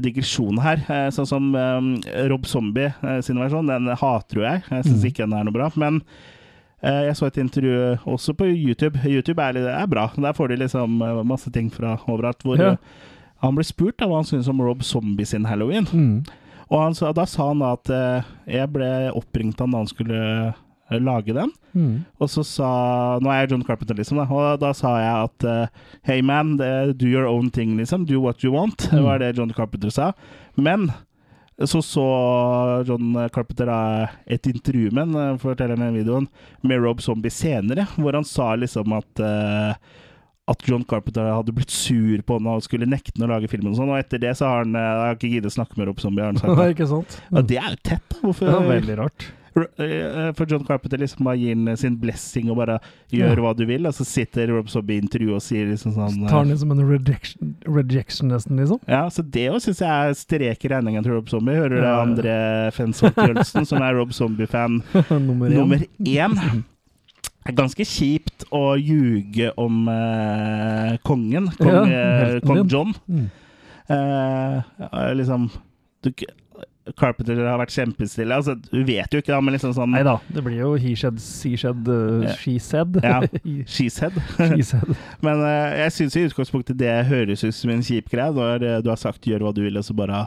[0.00, 0.80] digresjon her.
[0.86, 1.90] Eh, sånn som um,
[2.30, 2.92] Rob Zombie
[3.26, 4.62] sin versjon, den hater jo jeg.
[4.70, 5.08] Jeg syns Mm.
[5.10, 5.68] ikke den er noe bra.
[5.82, 5.98] Men
[6.86, 7.74] uh, jeg så et intervju
[8.14, 9.02] også på YouTube.
[9.04, 10.06] YouTube er, er bra.
[10.16, 12.46] Der får de liksom masse ting fra overalt.
[12.46, 12.76] Hvor Ja.
[13.40, 15.88] Han ble spurt av hva han syntes om Rob Zombie sin halloween.
[15.92, 16.16] Mm.
[16.70, 20.20] Og han, da sa han da at eh, jeg ble oppringt han da han skulle
[20.50, 21.50] eh, lage den.
[21.74, 22.04] Mm.
[22.20, 22.70] Og så sa
[23.22, 24.20] Nå er jeg John Carpenter, liksom.
[24.20, 28.06] Da, og da sa jeg at eh, Hey man, do your own thing, liksom.
[28.06, 28.86] Do what you want.
[28.90, 30.12] Det var det John Carpenter sa.
[30.54, 30.90] Men
[31.66, 32.04] så så
[32.86, 33.68] John Carpenter
[34.26, 36.28] et intervju med eh, forteller han i videoen,
[36.62, 39.74] med Rob Zombie senere, hvor han sa liksom at eh,
[40.50, 43.72] at John Carpenter hadde blitt sur på henne og skulle nekte han å lage filmen.
[43.72, 45.86] Og sånn, og etter det så har han jeg har ikke giddet å snakke med
[45.92, 46.26] Rob Zombie.
[46.26, 46.56] Det, han.
[46.58, 47.20] Nei, ikke sant?
[47.30, 48.24] Ja, det er jo tett, da.
[48.24, 49.28] Hvorfor Det er veldig rart.
[49.60, 52.76] Eh, For John Carpenter liksom bare gir han sin blessing og bare
[53.10, 53.42] gjør Ja.
[53.42, 56.44] hva du vil, og så sitter Rob Zombie i intervju og sier liksom sånn Tar
[56.46, 58.78] den som en rejection, rejection nesten, liksom.
[58.86, 61.58] Ja, så det òg syns jeg er strek i regningen til Rob Zombie.
[61.58, 61.98] Hører du det, Ja.
[62.06, 64.82] André Fensholt Jølsen, som er Rob Zombie-fan
[65.26, 65.58] Nummer én.
[65.58, 66.64] nummer én?
[67.50, 72.62] Er ganske kjipt å ljuge om eh, kongen, kong, Ja, eh, kong.
[72.70, 72.94] John.
[73.10, 73.26] Mm.
[73.90, 75.50] Eh, liksom
[76.04, 76.12] du,
[76.96, 78.34] Carpenter har vært kjempestille.
[78.34, 80.94] Altså, du vet jo ikke, da, men liksom sånn Nei da, det blir jo he
[80.98, 82.34] shed, she shed, uh, Ja.
[82.40, 82.98] she said.
[83.04, 83.20] Ja.
[83.74, 84.16] She said.
[84.38, 84.94] she said.
[85.24, 88.78] Men uh, jeg syns i utgangspunktet det høres ut som en kjip greie, når eh,
[88.84, 90.24] du har sagt 'gjør hva du vil', og så bare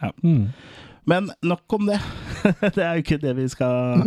[0.00, 0.10] ja.
[0.24, 0.48] Mm.
[1.06, 2.00] Men nok om det.
[2.76, 4.02] det er jo ikke det vi skal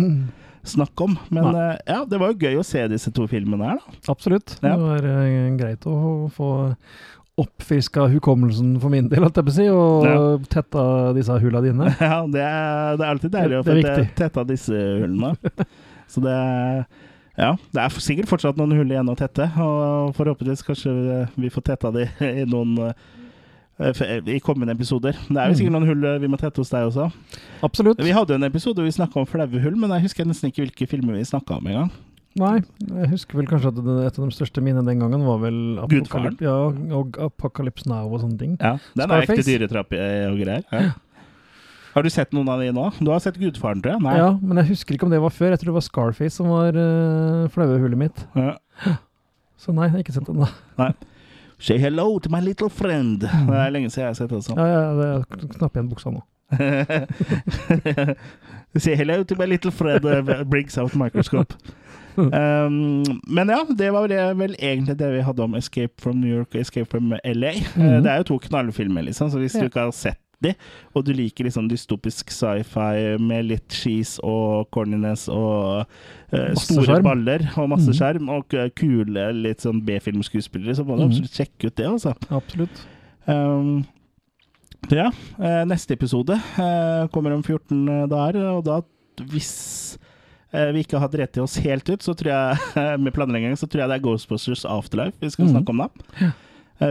[0.63, 1.15] snakke om.
[1.33, 1.63] Men Nei.
[1.73, 3.97] eh, ja, det var jo gøy å se disse to filmene her, da.
[4.13, 4.55] Absolutt.
[4.61, 4.75] Ja.
[4.75, 5.97] Det var uh, greit å
[6.33, 6.49] få
[7.41, 10.17] oppfriska hukommelsen for min del, holdt jeg på å si, og Ja.
[10.53, 10.83] tetta
[11.17, 11.89] disse hulla dine.
[11.99, 15.33] Ja, det er, det er alltid deilig å få tetta disse hullene.
[16.13, 16.35] Så det
[17.33, 20.93] Ja, det er sikkert fortsatt noen hull igjen å tette, og forhåpentligvis kanskje
[21.33, 22.93] vi får tetta de i noen eh,
[23.83, 25.17] i kommende episoder.
[25.27, 27.09] Det er jo sikkert noen hull vi må tette hos deg også.
[27.65, 28.01] Absolutt.
[28.03, 30.51] Vi hadde jo en episode hvor vi snakka om flaue hull, men jeg husker nesten
[30.51, 31.93] ikke hvilke filmer vi snakka om engang.
[32.39, 35.37] Nei, jeg husker vel kanskje at det, et av de største minnene den gangen var
[35.43, 35.57] vel.
[35.83, 36.55] Apokalyp- ja,
[36.97, 38.55] og Apocalypse Now og sånne ting.
[38.57, 40.63] Ja, Den er ekte dyretrapp eh, og greier.
[40.73, 40.93] Ja.
[41.93, 42.87] Har du sett noen av de nå?
[43.05, 44.01] Du har sett Gudfaren, tror jeg?
[44.01, 44.15] Nei.
[44.17, 45.53] Ja, men jeg husker ikke om det var før.
[45.53, 48.23] Jeg tror det var Scarface som var uh, flaue hullet mitt.
[48.33, 48.55] Ja.
[49.61, 50.89] Så nei, jeg har ikke sett den da.
[51.63, 53.21] Say hello to my little friend.
[53.21, 54.57] Det er lenge siden jeg har sett det Sånn.
[54.59, 56.19] Ja, ja, det knapp igjen buksa nå.
[58.83, 61.55] Say hello to my little friend uh, brings out microscope.
[62.13, 66.29] Um, men ja, det var vel, vel egentlig det vi hadde om Escape from New
[66.29, 67.55] York og Escape from LA.
[67.73, 68.03] Mm -hmm.
[68.03, 69.59] det er jo to knallfilmer, liksom, så hvis Ja.
[69.59, 70.53] du ikke har sett de,
[70.93, 75.83] og du liker liksom dystopisk sci-fi med litt cheese og corniness og
[76.33, 77.07] uh, store skjerm.
[77.07, 77.97] baller og masse mm.
[77.99, 81.09] skjerm og kule litt sånn B-filmskuespillere, så må du mm.
[81.11, 82.15] absolutt sjekke ut det, altså.
[82.33, 82.85] Absolutt.
[83.25, 83.83] Um,
[84.91, 85.07] ja,
[85.39, 88.81] eh, neste episode eh, kommer om 14 dager, og da,
[89.31, 89.53] hvis
[90.73, 92.57] vi ikke har drept oss helt ut, så tror jeg,
[93.03, 95.53] med planlegging, så tror jeg det er Ghostbusters Afterlife vi skal Mhm.
[95.55, 95.87] snakke om da.
[96.21, 96.35] Eh,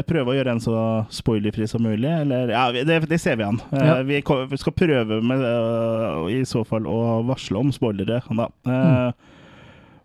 [0.08, 0.78] Prøve å gjøre en så
[1.12, 3.60] spoilerfri som mulig, eller Ja, det, det ser vi an.
[3.72, 3.98] Eh, Ja.
[4.06, 8.48] Vi, vi skal prøve med eh, i så fall å varsle om spoilere, da.
[8.64, 8.72] Mm.
[8.72, 9.12] Eh,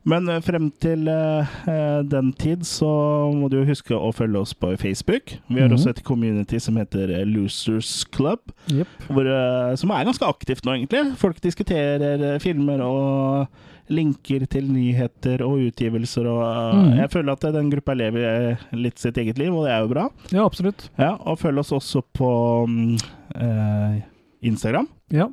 [0.08, 2.88] Men eh, frem til eh, eh, den tid så
[3.36, 5.34] må du huske å følge oss på Facebook.
[5.52, 5.76] Vi har mm.
[5.76, 8.40] også et community som heter eh, Losers Club,
[8.72, 8.88] yep.
[9.10, 11.04] hvor, eh, som er ganske aktivt nå, egentlig.
[11.20, 13.48] Folk diskuterer eh, filmer og
[13.90, 16.26] linker til nyheter og utgivelser.
[16.28, 16.98] Og, eh, Mhm.
[16.98, 19.88] Jeg føler at den gruppa lever eh, litt sitt eget liv, og det er jo
[19.94, 20.10] bra.
[20.32, 20.90] Ja, absolutt.
[20.98, 22.98] Ja, og følg oss også på mm,
[23.36, 24.02] eh,
[24.44, 24.88] Instagram.
[25.12, 25.30] Ja.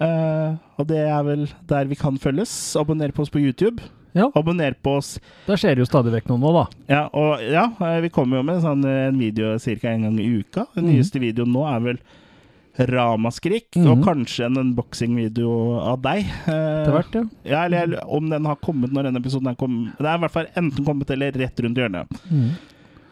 [0.00, 2.52] Eh, og det er vel der vi kan følges.
[2.78, 3.82] Abonner på oss på YouTube.
[4.14, 4.28] Ja.
[4.38, 6.62] Abonner på oss Der skjer det jo stadig vekk noe nå, da.
[6.88, 9.88] Ja, og ja, eh, vi kommer jo med sånn, en video ca.
[9.90, 10.66] en gang i uka.
[10.74, 10.94] Den Mhm.
[10.94, 11.98] nyeste videoen nå er vel
[12.78, 13.86] Ramaskrik, Mhm.
[13.90, 15.50] og kanskje en unboxing-video
[15.80, 16.24] av deg.
[16.46, 17.22] Eh, Etter hvert, ja.
[17.44, 19.96] ja, eller om den har kommet når denne episoden er kommet.
[19.98, 22.20] Det er i hvert fall enten kommet eller rett rundt hjørnet.
[22.30, 22.50] Mm.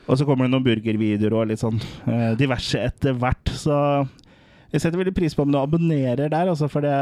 [0.09, 3.51] Og så kommer det noen burgervideoer og litt sånn eh, diverse etter hvert.
[3.59, 3.75] Så
[4.71, 6.95] jeg setter veldig pris på om du abonnerer der, altså, for det,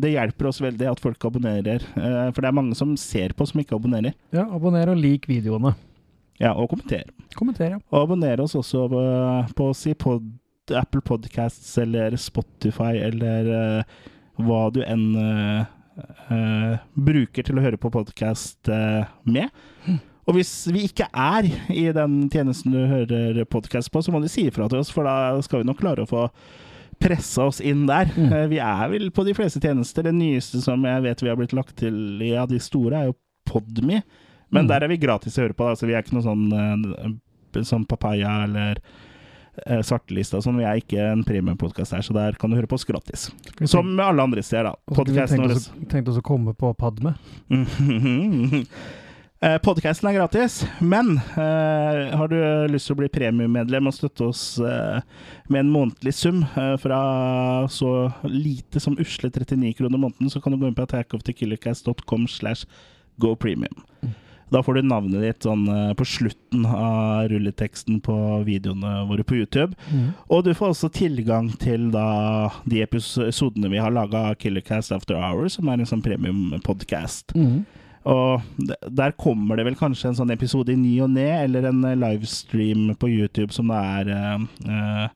[0.00, 1.84] det hjelper oss veldig at folk abonnerer.
[1.96, 4.14] Eh, for det er mange som ser på som ikke abonnerer.
[4.32, 4.46] ja.
[4.48, 5.74] Abonner og lik videoene.
[6.40, 7.04] Ja, og kommenter.
[7.36, 7.78] Kommenter, ja.
[7.92, 9.00] Og abonner oss også på,
[9.54, 10.24] på oss i pod,
[10.78, 13.82] Apple Podcasts eller Spotify eller uh,
[14.40, 18.70] hva du enn uh, bruker til å høre på podkast
[19.28, 19.50] med.
[20.30, 24.28] Og hvis vi ikke er i den tjenesten du hører podkast på, så må du
[24.30, 26.28] si ifra til oss, for da skal vi nok klare å få
[27.00, 28.08] pressa oss inn der.
[28.14, 28.32] Mm.
[28.52, 30.06] Vi er vel på de fleste tjenester.
[30.06, 33.10] Det nyeste som jeg vet vi har blitt lagt til i av de store, er
[33.10, 33.18] jo
[33.50, 34.02] Podme.
[34.54, 34.68] Men Mm.
[34.68, 35.66] der er vi gratis å høre på.
[35.66, 35.74] Da.
[35.74, 38.78] Så vi er ikke noe sånn, eh, sånn papaya eller
[39.86, 40.60] svartelista og sånn.
[40.60, 43.28] Vi er ikke en premiumpodkast her, så der kan du høre på oss gratis.
[43.68, 44.96] Som med alle andre steder, da.
[44.96, 45.56] Podkasten vår
[45.90, 47.16] Tenkte oss å komme på Padme.
[47.50, 48.66] Podkasten
[49.64, 52.36] Podcasten er gratis, men eh, har du
[52.68, 55.00] lyst til å bli premiummedlem og støtte oss eh,
[55.48, 56.98] med en månedlig sum eh, fra
[57.72, 62.68] så lite som usle 39 kroner måneden, så kan du gå inn på attackofthekillercast.com slash
[63.16, 63.80] gopremium.
[64.50, 68.16] Da får du navnet ditt sånn eh, på slutten av rulleteksten på
[68.46, 69.76] videoene våre på YouTube.
[70.28, 75.18] Og du får også tilgang til da de episodene vi har laga av Killercast After
[75.18, 77.36] Hours, som er en sånn premiumpodkast.
[77.38, 77.62] Mm.
[78.08, 81.82] Og der kommer det vel kanskje en sånn episode i ny og ne, eller en
[81.84, 85.10] eh, livestream på YouTube som det er uh,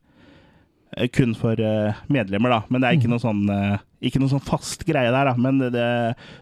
[1.14, 2.60] kun for eh, medlemmer, da.
[2.68, 5.34] Men det er ikke noe sånn eh, ikke noe sånn fast greie der, da.
[5.40, 5.88] Men det,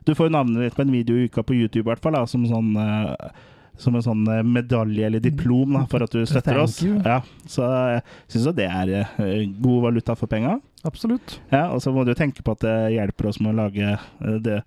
[0.07, 2.17] du får jo navnet ditt på en video i uka på YouTube, i hvert fall,
[2.19, 3.33] da, som sånn eh,
[3.81, 6.81] som en sånn eh, medalje eller diplom da, for at du støtter oss.
[6.83, 8.03] Ja, så jeg
[8.35, 10.59] syns det er eh, god valuta for penga.
[10.87, 11.39] Absolutt.
[11.53, 14.39] Ja, og så må du tenke på at det hjelper oss med å lage eh,
[14.45, 14.61] det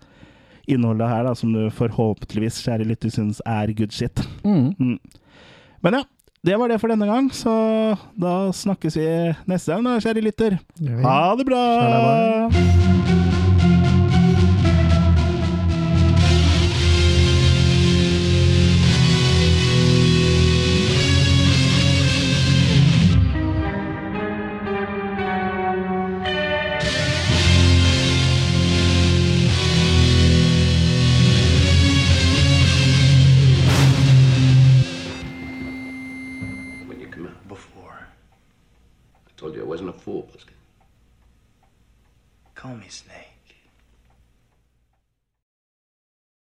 [0.72, 4.24] innholdet her, da, som du forhåpentligvis, kjære lytter, syns er good shit.
[4.41, 4.72] Mm.
[4.80, 4.98] Mm.
[5.86, 6.06] Men ja,
[6.46, 7.54] det var det for denne gang, så
[8.22, 9.08] da snakkes vi
[9.50, 10.60] neste gang, da, kjære lytter.
[11.06, 13.24] Ha det bra!
[42.66, 43.24] Call me Snake.